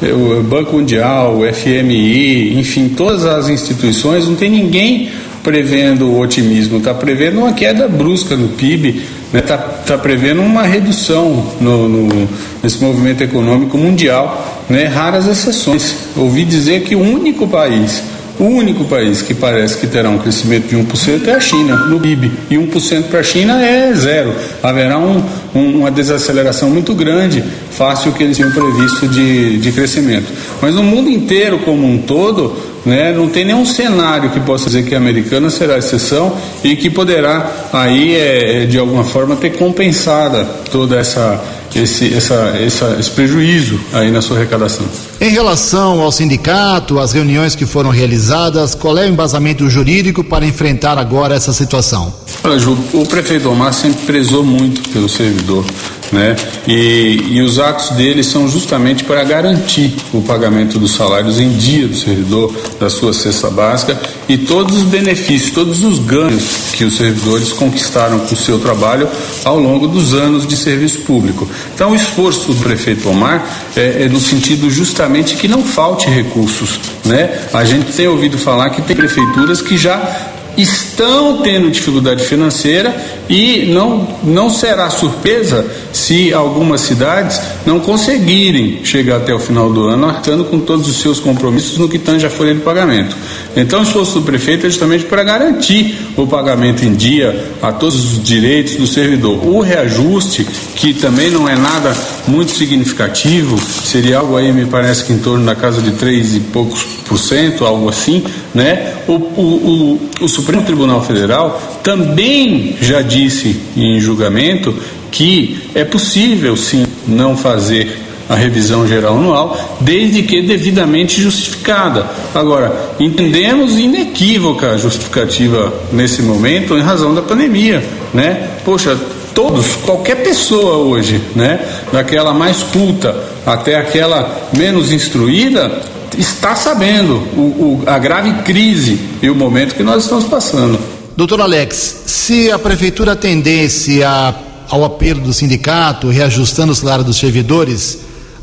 é, 0.00 0.12
o 0.12 0.44
Banco 0.44 0.76
Mundial, 0.76 1.40
o 1.40 1.52
FMI, 1.52 2.56
enfim, 2.56 2.88
todas 2.90 3.24
as 3.24 3.48
instituições, 3.48 4.28
não 4.28 4.36
tem 4.36 4.48
ninguém 4.48 5.10
prevendo 5.42 6.16
otimismo, 6.16 6.78
está 6.78 6.94
prevendo 6.94 7.40
uma 7.40 7.52
queda 7.52 7.88
brusca 7.88 8.36
no 8.36 8.50
PIB, 8.50 8.90
está 8.90 9.06
né? 9.32 9.40
Tá, 9.40 9.58
tá 9.58 9.98
prevendo 9.98 10.40
uma 10.40 10.62
redução 10.62 11.44
no, 11.60 11.88
no, 11.88 12.28
nesse 12.62 12.80
movimento 12.80 13.24
econômico 13.24 13.76
mundial, 13.76 14.64
né? 14.70 14.84
raras 14.84 15.26
exceções. 15.26 15.96
Ouvi 16.16 16.44
dizer 16.44 16.82
que 16.82 16.94
o 16.94 17.00
único 17.00 17.48
país 17.48 18.04
o 18.42 18.46
único 18.46 18.84
país 18.84 19.22
que 19.22 19.34
parece 19.34 19.76
que 19.76 19.86
terá 19.86 20.10
um 20.10 20.18
crescimento 20.18 20.66
de 20.66 20.76
1% 20.76 21.28
é 21.28 21.34
a 21.34 21.40
China, 21.40 21.76
no 21.86 22.00
PIB. 22.00 22.30
E 22.50 22.56
1% 22.56 23.04
para 23.04 23.20
a 23.20 23.22
China 23.22 23.64
é 23.64 23.92
zero. 23.94 24.34
Haverá 24.60 24.98
um, 24.98 25.22
um, 25.54 25.78
uma 25.78 25.90
desaceleração 25.92 26.68
muito 26.68 26.92
grande, 26.92 27.42
face 27.70 28.08
ao 28.08 28.14
que 28.14 28.24
eles 28.24 28.36
tinham 28.36 28.50
previsto 28.50 29.06
de, 29.06 29.58
de 29.58 29.70
crescimento. 29.70 30.26
Mas 30.60 30.74
no 30.74 30.82
mundo 30.82 31.08
inteiro, 31.08 31.60
como 31.60 31.86
um 31.86 31.98
todo, 31.98 32.56
né, 32.84 33.12
não 33.12 33.28
tem 33.28 33.44
nenhum 33.44 33.64
cenário 33.64 34.30
que 34.30 34.40
possa 34.40 34.66
dizer 34.66 34.84
que 34.84 34.94
a 34.94 34.98
americana 34.98 35.48
será 35.48 35.76
a 35.76 35.78
exceção 35.78 36.36
e 36.64 36.74
que 36.74 36.90
poderá 36.90 37.48
aí, 37.72 38.16
é, 38.16 38.66
de 38.66 38.76
alguma 38.76 39.04
forma, 39.04 39.36
ter 39.36 39.50
compensada 39.50 40.44
toda 40.70 40.98
essa 40.98 41.40
esse, 41.74 42.12
essa, 42.14 42.34
essa, 42.58 42.96
esse 42.98 43.10
prejuízo 43.10 43.80
aí 43.92 44.10
na 44.10 44.20
sua 44.20 44.36
arrecadação. 44.36 44.86
Em 45.20 45.30
relação 45.30 46.00
ao 46.00 46.12
sindicato, 46.12 46.98
as 46.98 47.12
reuniões 47.12 47.54
que 47.54 47.66
foram 47.66 47.90
realizadas, 47.90 48.74
qual 48.74 48.98
é 48.98 49.02
o 49.02 49.08
embasamento 49.08 49.68
jurídico 49.68 50.22
para 50.24 50.44
enfrentar 50.44 50.98
agora 50.98 51.34
essa 51.34 51.52
situação? 51.52 52.12
Olha, 52.44 52.58
Ju, 52.58 52.76
o 52.92 53.06
prefeito 53.06 53.48
Omar 53.48 53.72
sempre 53.72 54.04
prezou 54.04 54.44
muito 54.44 54.88
pelo 54.90 55.08
servidor, 55.08 55.64
né? 56.10 56.36
E, 56.66 57.20
e 57.30 57.42
os 57.42 57.58
atos 57.58 57.90
dele 57.90 58.22
são 58.22 58.48
justamente 58.48 59.04
para 59.04 59.22
garantir 59.24 59.94
o 60.12 60.20
pagamento 60.20 60.78
dos 60.78 60.92
salários 60.92 61.38
em 61.38 61.50
dia 61.50 61.88
do 61.88 61.96
servidor, 61.96 62.52
da 62.78 62.90
sua 62.90 63.12
cesta 63.12 63.48
básica 63.48 63.98
e 64.28 64.36
todos 64.36 64.76
os 64.76 64.82
benefícios, 64.84 65.52
todos 65.52 65.82
os 65.84 65.98
ganhos 65.98 66.72
que 66.72 66.84
os 66.84 66.96
servidores 66.96 67.52
conquistaram 67.52 68.18
com 68.20 68.34
o 68.34 68.36
seu 68.36 68.58
trabalho 68.58 69.08
ao 69.44 69.58
longo 69.58 69.86
dos 69.86 70.14
anos 70.14 70.46
de 70.46 70.56
serviço 70.56 71.00
público. 71.00 71.48
Então, 71.74 71.92
o 71.92 71.94
esforço 71.94 72.52
do 72.52 72.62
prefeito 72.62 73.08
Omar 73.08 73.44
é, 73.76 74.04
é 74.04 74.08
no 74.08 74.20
sentido 74.20 74.70
justamente 74.70 75.36
que 75.36 75.48
não 75.48 75.64
falte 75.64 76.08
recursos, 76.08 76.80
né? 77.04 77.40
A 77.52 77.64
gente 77.64 77.92
tem 77.92 78.06
ouvido 78.06 78.38
falar 78.38 78.70
que 78.70 78.82
tem 78.82 78.94
prefeituras 78.94 79.60
que 79.60 79.76
já 79.76 80.31
estão 80.56 81.38
tendo 81.38 81.70
dificuldade 81.70 82.24
financeira 82.24 82.94
e 83.28 83.66
não, 83.66 84.06
não 84.22 84.50
será 84.50 84.90
surpresa 84.90 85.64
se 85.92 86.32
algumas 86.34 86.82
cidades 86.82 87.40
não 87.64 87.80
conseguirem 87.80 88.84
chegar 88.84 89.16
até 89.16 89.32
o 89.32 89.38
final 89.38 89.72
do 89.72 89.84
ano 89.84 90.06
arcando 90.08 90.44
com 90.44 90.60
todos 90.60 90.88
os 90.88 90.96
seus 90.96 91.18
compromissos 91.18 91.78
no 91.78 91.88
que 91.88 91.98
tange 91.98 92.26
a 92.26 92.30
folha 92.30 92.54
de 92.54 92.60
pagamento. 92.60 93.16
Então, 93.56 93.80
o 93.80 93.82
esforço 93.82 94.14
do 94.14 94.22
prefeito 94.22 94.66
é 94.66 94.70
justamente 94.70 95.04
para 95.04 95.22
garantir 95.22 95.96
o 96.16 96.26
pagamento 96.26 96.84
em 96.84 96.94
dia 96.94 97.52
a 97.60 97.72
todos 97.72 98.12
os 98.12 98.22
direitos 98.22 98.76
do 98.76 98.86
servidor. 98.86 99.46
O 99.46 99.60
reajuste, 99.60 100.46
que 100.74 100.94
também 100.94 101.30
não 101.30 101.48
é 101.48 101.56
nada 101.56 101.94
muito 102.26 102.52
significativo, 102.52 103.58
seria 103.84 104.18
algo 104.18 104.36
aí, 104.36 104.52
me 104.52 104.66
parece 104.66 105.04
que 105.04 105.12
em 105.12 105.18
torno 105.18 105.44
da 105.44 105.54
casa 105.54 105.80
de 105.80 105.92
três 105.92 106.34
e 106.34 106.40
poucos 106.40 106.82
por 107.06 107.18
cento, 107.18 107.64
algo 107.64 107.88
assim, 107.88 108.24
né? 108.54 108.94
O, 109.06 109.12
o, 109.12 110.00
o, 110.20 110.24
o 110.24 110.28
Supremo 110.42 110.64
Tribunal 110.64 111.02
Federal 111.04 111.60
também 111.84 112.76
já 112.80 113.00
disse 113.00 113.60
em 113.76 114.00
julgamento 114.00 114.74
que 115.10 115.62
é 115.72 115.84
possível 115.84 116.56
sim 116.56 116.84
não 117.06 117.36
fazer 117.36 118.00
a 118.28 118.34
revisão 118.34 118.86
geral 118.86 119.16
anual, 119.16 119.76
desde 119.80 120.22
que 120.22 120.42
devidamente 120.42 121.20
justificada. 121.20 122.06
Agora, 122.34 122.94
entendemos 122.98 123.78
inequívoca 123.78 124.72
a 124.72 124.76
justificativa 124.76 125.72
nesse 125.92 126.22
momento 126.22 126.76
em 126.76 126.80
razão 126.80 127.14
da 127.14 127.22
pandemia, 127.22 127.84
né? 128.12 128.48
Poxa, 128.64 128.98
todos, 129.34 129.76
qualquer 129.76 130.22
pessoa 130.22 130.78
hoje, 130.78 131.20
né, 131.36 131.60
daquela 131.92 132.32
mais 132.32 132.62
culta 132.62 133.14
até 133.46 133.76
aquela 133.76 134.50
menos 134.56 134.92
instruída, 134.92 135.82
está 136.18 136.54
sabendo 136.54 137.14
o, 137.36 137.80
o, 137.80 137.82
a 137.86 137.98
grave 137.98 138.32
crise 138.42 138.98
e 139.22 139.30
o 139.30 139.34
momento 139.34 139.74
que 139.74 139.82
nós 139.82 140.04
estamos 140.04 140.24
passando. 140.24 140.78
Doutor 141.16 141.40
Alex, 141.40 142.02
se 142.06 142.50
a 142.50 142.58
prefeitura 142.58 143.12
atendesse 143.12 144.02
a, 144.02 144.34
ao 144.68 144.84
apelo 144.84 145.20
do 145.20 145.32
sindicato, 145.32 146.08
reajustando 146.08 146.72
o 146.72 146.74
salário 146.74 147.04
dos 147.04 147.18
servidores, 147.18 147.98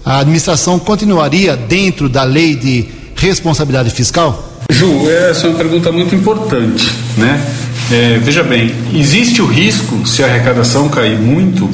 a 0.05 0.20
administração 0.20 0.78
continuaria 0.78 1.55
dentro 1.55 2.07
da 2.07 2.24
lei 2.24 2.55
de 2.55 2.88
responsabilidade 3.15 3.89
fiscal? 3.89 4.47
Ju, 4.72 5.09
essa 5.09 5.47
é 5.47 5.49
uma 5.49 5.57
pergunta 5.57 5.91
muito 5.91 6.13
importante, 6.13 6.91
né? 7.17 7.43
É, 7.91 8.20
veja 8.20 8.43
bem, 8.43 8.74
existe 8.93 9.41
o 9.41 9.47
risco, 9.47 10.05
se 10.05 10.24
a 10.24 10.28
arrecadação 10.28 10.89
cair 10.89 11.17
muito, 11.17 11.67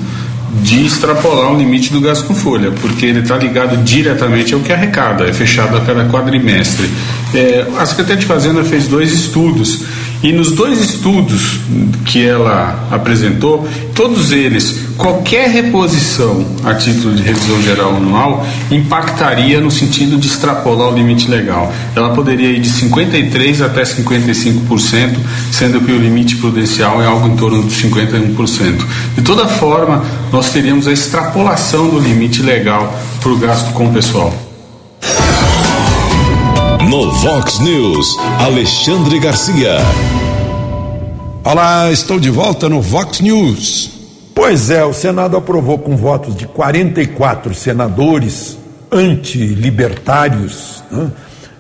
de 0.62 0.86
extrapolar 0.86 1.52
o 1.54 1.58
limite 1.58 1.92
do 1.92 2.00
gasto 2.00 2.26
com 2.26 2.36
folha, 2.36 2.72
porque 2.72 3.06
ele 3.06 3.20
está 3.20 3.38
ligado 3.38 3.78
diretamente 3.84 4.54
ao 4.54 4.60
que 4.60 4.72
arrecada, 4.72 5.28
é 5.28 5.34
fechado 5.34 5.78
a 5.78 5.82
cada 5.82 6.06
quadrimestre. 6.06 6.90
É, 7.34 7.66
a 7.78 7.86
Secretaria 7.86 8.22
de 8.22 8.26
Fazenda 8.26 8.64
fez 8.64 8.88
dois 8.88 9.12
estudos 9.12 9.84
e 10.24 10.32
nos 10.32 10.52
dois 10.52 10.80
estudos 10.80 11.60
que 12.06 12.26
ela 12.26 12.88
apresentou, 12.92 13.68
todos 13.94 14.32
eles, 14.32 14.86
qualquer 14.98 15.50
reposição 15.50 16.46
a 16.64 16.74
título 16.74 17.16
de 17.16 17.24
revisão 17.24 17.62
geral 17.62 17.96
anual 17.96 18.46
impactaria 18.72 19.60
no 19.60 19.70
sentido 19.70 20.18
de 20.18 20.28
extrapolar 20.28 20.90
o 20.90 20.96
limite 20.96 21.30
legal. 21.30 21.72
Ela 21.96 22.10
poderia 22.10 22.50
ir 22.50 22.60
de 22.60 22.70
53% 22.70 23.66
até 23.66 23.84
55%, 23.84 25.18
sendo 25.52 25.82
que 25.82 25.92
o 25.92 25.98
limite 25.98 26.36
prudencial 26.38 27.02
é 27.02 27.06
algo 27.06 27.28
em 27.28 27.36
torno 27.36 27.64
de 27.64 27.76
51%. 27.76 28.86
De 29.16 29.22
toda 29.22 29.48
forma, 29.48 30.04
nós 30.32 30.52
teríamos 30.52 30.88
a 30.88 30.92
extrapolação 30.92 31.90
do 31.90 32.00
limite 32.00 32.42
legal 32.42 32.98
para 33.20 33.32
o 33.32 33.38
gasto 33.38 33.74
com 33.74 33.88
o 33.88 33.94
pessoal. 33.94 34.45
No 36.96 37.12
Vox 37.12 37.60
News, 37.60 38.18
Alexandre 38.40 39.20
Garcia. 39.20 39.80
Olá, 41.44 41.92
estou 41.92 42.18
de 42.22 42.30
volta 42.30 42.70
no 42.70 42.82
Vox 42.82 43.20
News. 43.20 43.92
Pois 44.34 44.70
é, 44.70 44.82
o 44.86 44.94
Senado 44.94 45.36
aprovou 45.36 45.78
com 45.78 45.98
votos 45.98 46.34
de 46.34 46.48
44 46.48 47.54
senadores 47.54 48.58
antilibertários. 48.90 50.86
Né? 50.90 51.12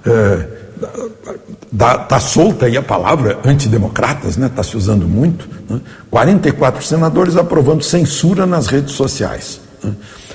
É, 0.05 0.47
tá 2.07 2.19
solta 2.21 2.67
aí 2.67 2.77
a 2.77 2.81
palavra 2.81 3.38
antidemocratas, 3.43 4.38
né? 4.38 4.47
Está 4.47 4.63
se 4.63 4.77
usando 4.77 5.05
muito. 5.05 5.49
Né? 5.69 5.81
44 6.09 6.81
senadores 6.81 7.36
aprovando 7.36 7.83
censura 7.83 8.45
nas 8.45 8.67
redes 8.67 8.93
sociais, 8.93 9.59
né? 9.83 9.91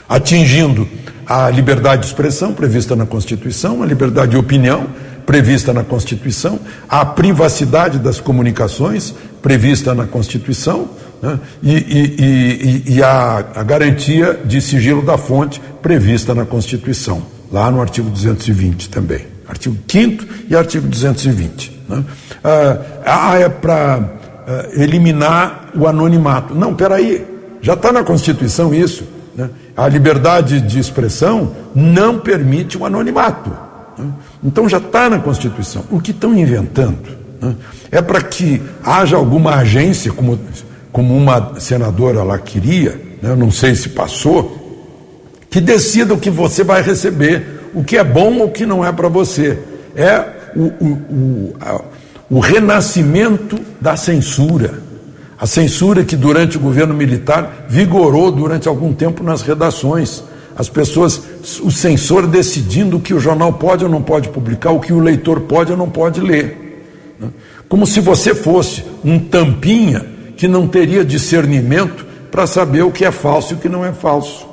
atingindo 0.07 0.87
a 1.31 1.49
liberdade 1.49 2.03
de 2.03 2.09
expressão 2.09 2.53
prevista 2.53 2.97
na 2.97 3.07
Constituição, 3.07 3.85
a 3.85 3.87
liberdade 3.87 4.33
de 4.33 4.37
opinião 4.37 4.89
prevista 5.25 5.73
na 5.73 5.85
Constituição, 5.85 6.59
a 6.89 7.05
privacidade 7.05 8.01
das 8.01 8.19
comunicações 8.19 9.15
prevista 9.41 9.95
na 9.95 10.09
Constituição 10.09 10.91
né? 11.23 11.39
e, 11.63 11.73
e, 11.73 12.85
e, 12.89 12.95
e 12.97 13.03
a, 13.05 13.45
a 13.55 13.63
garantia 13.63 14.41
de 14.45 14.61
sigilo 14.61 15.03
da 15.03 15.17
fonte 15.17 15.63
prevista 15.81 16.35
na 16.35 16.45
Constituição, 16.45 17.23
lá 17.53 17.71
no 17.71 17.81
artigo 17.81 18.11
220 18.11 18.89
também. 18.89 19.25
Artigo 19.47 19.77
5 19.87 20.25
e 20.49 20.57
artigo 20.57 20.89
220. 20.89 21.81
Né? 21.89 22.05
Ah, 22.43 22.79
ah, 23.07 23.39
é 23.39 23.49
para 23.49 24.01
ah, 24.49 24.67
eliminar 24.73 25.71
o 25.77 25.87
anonimato. 25.87 26.57
Não, 26.57 26.75
peraí, 26.75 27.25
já 27.63 27.75
está 27.75 27.93
na 27.93 28.03
Constituição 28.03 28.75
isso. 28.75 29.20
Né? 29.41 29.51
A 29.77 29.89
liberdade 29.89 30.61
de 30.61 30.79
expressão 30.79 31.53
não 31.75 32.19
permite 32.19 32.77
o 32.77 32.85
anonimato. 32.85 33.51
Né? 33.97 34.07
Então 34.45 34.69
já 34.69 34.77
está 34.77 35.09
na 35.09 35.19
Constituição. 35.19 35.85
O 35.91 36.01
que 36.01 36.11
estão 36.11 36.37
inventando 36.37 36.99
né? 37.41 37.55
é 37.91 38.03
para 38.03 38.21
que 38.21 38.61
haja 38.85 39.17
alguma 39.17 39.55
agência, 39.57 40.13
como, 40.13 40.39
como 40.93 41.17
uma 41.17 41.59
senadora 41.59 42.23
lá 42.23 42.39
queria, 42.39 43.01
né? 43.23 43.35
não 43.35 43.51
sei 43.51 43.75
se 43.75 43.89
passou, 43.89 44.59
que 45.49 45.61
decida 45.61 46.15
o 46.15 46.19
que 46.19 46.31
você 46.31 46.63
vai 46.63 46.83
receber 46.83 47.61
o 47.73 47.83
que 47.83 47.97
é 47.97 48.05
bom 48.05 48.39
ou 48.39 48.47
o 48.47 48.51
que 48.51 48.67
não 48.67 48.85
é 48.85 48.93
para 48.93 49.09
você. 49.09 49.59
É 49.97 50.25
o, 50.55 50.63
o, 50.63 50.87
o, 50.87 51.57
a, 51.61 51.81
o 52.29 52.39
renascimento 52.39 53.59
da 53.81 53.97
censura. 53.97 54.90
A 55.41 55.47
censura 55.47 56.05
que 56.05 56.17
durante 56.17 56.59
o 56.59 56.61
governo 56.61 56.93
militar 56.93 57.65
vigorou 57.67 58.31
durante 58.31 58.69
algum 58.69 58.93
tempo 58.93 59.25
nas 59.25 59.41
redações. 59.41 60.23
As 60.55 60.69
pessoas, 60.69 61.23
o 61.63 61.71
censor 61.71 62.27
decidindo 62.27 62.99
o 62.99 63.01
que 63.01 63.15
o 63.15 63.19
jornal 63.19 63.55
pode 63.55 63.83
ou 63.83 63.91
não 63.91 64.03
pode 64.03 64.29
publicar, 64.29 64.73
o 64.73 64.81
que 64.81 64.93
o 64.93 65.01
leitor 65.01 65.41
pode 65.41 65.73
ou 65.73 65.79
não 65.79 65.89
pode 65.89 66.21
ler. 66.21 67.17
Né? 67.19 67.29
Como 67.71 67.87
se 67.87 68.01
você 68.01 68.35
fosse 68.35 68.85
um 69.03 69.19
tampinha 69.19 70.05
que 70.37 70.47
não 70.47 70.69
teria 70.69 71.03
discernimento 71.03 72.05
para 72.31 72.47
saber 72.47 72.83
o 72.83 72.91
que 72.91 73.07
é 73.07 73.11
falso 73.11 73.55
e 73.55 73.57
o 73.57 73.59
que 73.59 73.69
não 73.69 73.83
é 73.83 73.93
falso. 73.93 74.47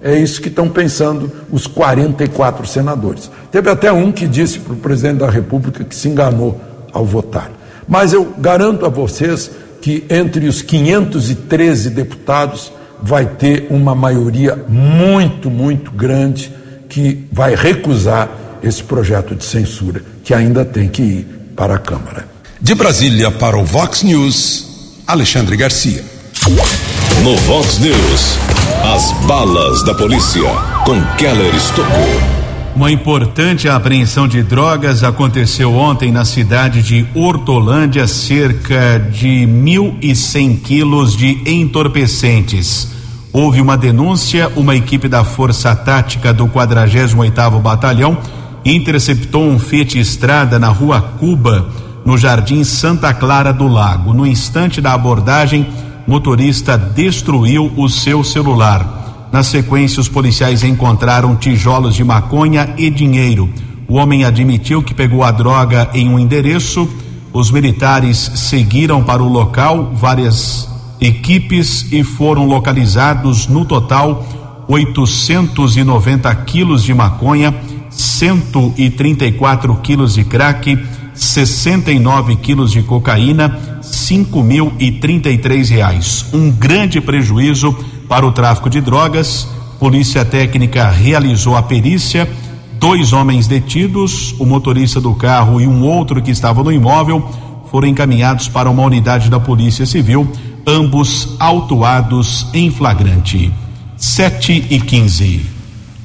É 0.00 0.18
isso 0.18 0.40
que 0.40 0.48
estão 0.48 0.70
pensando 0.70 1.30
os 1.52 1.66
44 1.66 2.66
senadores. 2.66 3.30
Teve 3.52 3.68
até 3.68 3.92
um 3.92 4.10
que 4.10 4.26
disse 4.26 4.58
para 4.58 4.72
o 4.72 4.76
presidente 4.76 5.18
da 5.18 5.28
República 5.28 5.84
que 5.84 5.94
se 5.94 6.08
enganou 6.08 6.58
ao 6.92 7.04
votar. 7.04 7.50
Mas 7.86 8.14
eu 8.14 8.32
garanto 8.38 8.86
a 8.86 8.88
vocês 8.88 9.50
que 9.84 10.02
entre 10.08 10.48
os 10.48 10.62
513 10.62 11.90
deputados 11.90 12.72
vai 13.02 13.26
ter 13.26 13.66
uma 13.68 13.94
maioria 13.94 14.56
muito, 14.66 15.50
muito 15.50 15.90
grande 15.90 16.50
que 16.88 17.26
vai 17.30 17.54
recusar 17.54 18.30
esse 18.62 18.82
projeto 18.82 19.34
de 19.34 19.44
censura, 19.44 20.00
que 20.24 20.32
ainda 20.32 20.64
tem 20.64 20.88
que 20.88 21.02
ir 21.02 21.26
para 21.54 21.74
a 21.74 21.78
Câmara. 21.78 22.26
De 22.58 22.74
Brasília 22.74 23.30
para 23.30 23.58
o 23.58 23.64
Vox 23.66 24.02
News, 24.02 25.02
Alexandre 25.06 25.54
Garcia. 25.54 26.02
No 27.22 27.36
Vox 27.40 27.78
News, 27.78 28.38
as 28.90 29.12
balas 29.26 29.84
da 29.84 29.94
polícia 29.94 30.48
com 30.86 30.98
Keller 31.18 31.54
Estocou. 31.54 32.43
Uma 32.76 32.90
importante 32.90 33.68
apreensão 33.68 34.26
de 34.26 34.42
drogas 34.42 35.04
aconteceu 35.04 35.72
ontem 35.72 36.10
na 36.10 36.24
cidade 36.24 36.82
de 36.82 37.06
Hortolândia, 37.14 38.08
cerca 38.08 38.98
de 38.98 39.46
1.100 39.46 40.60
quilos 40.60 41.16
de 41.16 41.40
entorpecentes. 41.46 42.90
Houve 43.32 43.60
uma 43.60 43.76
denúncia, 43.76 44.50
uma 44.56 44.74
equipe 44.74 45.06
da 45.06 45.22
Força 45.22 45.74
Tática 45.76 46.32
do 46.32 46.48
48º 46.48 47.60
Batalhão 47.60 48.18
interceptou 48.64 49.44
um 49.44 49.56
Fiat 49.56 49.96
Estrada 49.96 50.58
na 50.58 50.68
rua 50.68 51.00
Cuba, 51.00 51.68
no 52.04 52.18
Jardim 52.18 52.64
Santa 52.64 53.14
Clara 53.14 53.52
do 53.52 53.68
Lago. 53.68 54.12
No 54.12 54.26
instante 54.26 54.80
da 54.80 54.94
abordagem, 54.94 55.68
motorista 56.08 56.76
destruiu 56.76 57.72
o 57.76 57.88
seu 57.88 58.24
celular. 58.24 59.03
Na 59.34 59.42
sequência, 59.42 60.00
os 60.00 60.08
policiais 60.08 60.62
encontraram 60.62 61.34
tijolos 61.34 61.96
de 61.96 62.04
maconha 62.04 62.72
e 62.78 62.88
dinheiro. 62.88 63.52
O 63.88 63.94
homem 63.94 64.24
admitiu 64.24 64.80
que 64.80 64.94
pegou 64.94 65.24
a 65.24 65.32
droga 65.32 65.90
em 65.92 66.08
um 66.08 66.20
endereço. 66.20 66.88
Os 67.32 67.50
militares 67.50 68.16
seguiram 68.16 69.02
para 69.02 69.20
o 69.20 69.28
local, 69.28 69.90
várias 69.92 70.68
equipes 71.00 71.90
e 71.90 72.04
foram 72.04 72.46
localizados 72.46 73.48
no 73.48 73.64
total 73.64 74.24
890 74.68 76.32
quilos 76.44 76.84
de 76.84 76.94
maconha, 76.94 77.52
134 77.90 79.74
quilos 79.82 80.14
de 80.14 80.22
crack, 80.22 80.78
69 81.12 82.36
quilos 82.36 82.70
de 82.70 82.82
cocaína, 82.84 83.73
cinco 83.94 84.42
mil 84.42 84.72
e 84.78 84.92
trinta 84.92 85.30
e 85.30 85.38
três 85.38 85.70
reais. 85.70 86.26
Um 86.32 86.50
grande 86.50 87.00
prejuízo 87.00 87.72
para 88.08 88.26
o 88.26 88.32
tráfico 88.32 88.68
de 88.68 88.80
drogas. 88.80 89.48
Polícia 89.78 90.24
Técnica 90.24 90.90
realizou 90.90 91.56
a 91.56 91.62
perícia. 91.62 92.28
Dois 92.78 93.12
homens 93.12 93.46
detidos, 93.46 94.34
o 94.38 94.44
motorista 94.44 95.00
do 95.00 95.14
carro 95.14 95.60
e 95.60 95.66
um 95.66 95.82
outro 95.82 96.20
que 96.20 96.30
estava 96.30 96.62
no 96.62 96.72
imóvel, 96.72 97.26
foram 97.70 97.88
encaminhados 97.88 98.48
para 98.48 98.68
uma 98.68 98.82
unidade 98.82 99.30
da 99.30 99.40
Polícia 99.40 99.86
Civil, 99.86 100.30
ambos 100.66 101.34
autuados 101.38 102.46
em 102.52 102.70
flagrante. 102.70 103.52
Sete 103.96 104.66
e 104.68 104.80
quinze. 104.80 105.53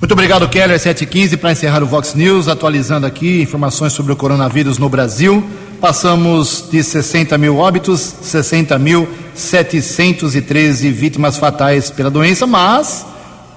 Muito 0.02 0.14
obrigado, 0.14 0.47
Keller. 0.47 0.80
715 0.80 1.36
para 1.36 1.52
encerrar 1.52 1.84
o 1.84 1.86
Vox 1.86 2.14
News, 2.14 2.47
atualizando 2.47 3.06
aqui 3.06 3.41
informações 3.41 3.91
sobre 3.91 4.14
o 4.14 4.16
coronavírus 4.16 4.78
no 4.78 4.88
Brasil. 4.88 5.43
Passamos 5.82 6.64
de 6.72 6.82
60 6.82 7.38
mil 7.38 7.58
óbitos, 7.58 8.16
60 8.22 8.80
mil 8.80 9.10
713 9.36 10.89
vítimas 10.89 11.38
fatais 11.38 11.91
pela 11.91 12.10
doença, 12.10 12.47
mas 12.47 13.06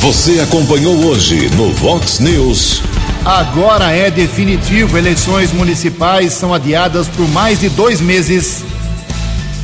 Você 0.00 0.40
acompanhou 0.40 1.06
hoje 1.06 1.48
no 1.50 1.70
Vox 1.74 2.18
News. 2.18 2.82
Agora 3.24 3.92
é 3.92 4.10
definitivo: 4.10 4.98
eleições 4.98 5.52
municipais 5.52 6.32
são 6.32 6.52
adiadas 6.52 7.06
por 7.06 7.28
mais 7.28 7.60
de 7.60 7.68
dois 7.68 8.00
meses. 8.00 8.64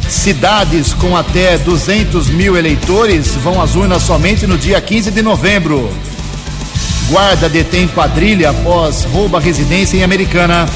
Cidades 0.09 0.95
com 0.95 1.17
até 1.17 1.59
200 1.59 2.29
mil 2.29 2.57
eleitores 2.57 3.35
vão 3.43 3.61
às 3.61 3.75
urnas 3.75 4.05
somente 4.05 4.47
no 4.47 4.57
dia 4.57 4.81
15 4.81 5.11
de 5.11 5.23
novembro. 5.23 5.91
Guarda 7.09 7.49
detém 7.49 7.89
quadrilha 7.89 8.51
após 8.51 9.05
rouba 9.05 9.41
residência 9.41 9.97
em 9.97 10.03
Americana. 10.03 10.69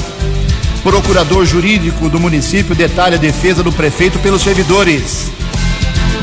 Procurador 0.81 1.45
jurídico 1.45 2.09
do 2.09 2.19
município 2.19 2.73
detalha 2.73 3.15
a 3.15 3.19
defesa 3.19 3.61
do 3.61 3.71
prefeito 3.71 4.17
pelos 4.19 4.41
servidores. 4.41 5.31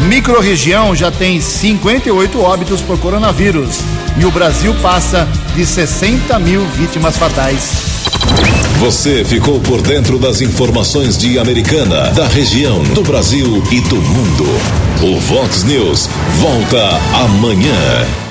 Microrregião 0.08 0.96
já 0.96 1.10
tem 1.10 1.40
58 1.40 2.40
óbitos 2.40 2.80
por 2.80 2.98
coronavírus 2.98 3.78
e 4.18 4.24
o 4.24 4.30
Brasil 4.30 4.74
passa 4.82 5.28
de 5.54 5.64
60 5.64 6.38
mil 6.40 6.66
vítimas 6.68 7.16
fatais. 7.16 7.70
Você 8.80 9.24
ficou 9.24 9.60
por 9.60 9.82
dentro 9.82 10.18
das 10.18 10.40
informações 10.40 11.16
de 11.16 11.38
Americana, 11.38 12.10
da 12.12 12.26
região, 12.26 12.82
do 12.82 13.02
Brasil 13.02 13.62
e 13.70 13.80
do 13.82 13.96
mundo. 13.96 14.46
O 15.02 15.20
Vox 15.20 15.62
News 15.64 16.08
volta 16.38 16.98
amanhã. 17.24 18.29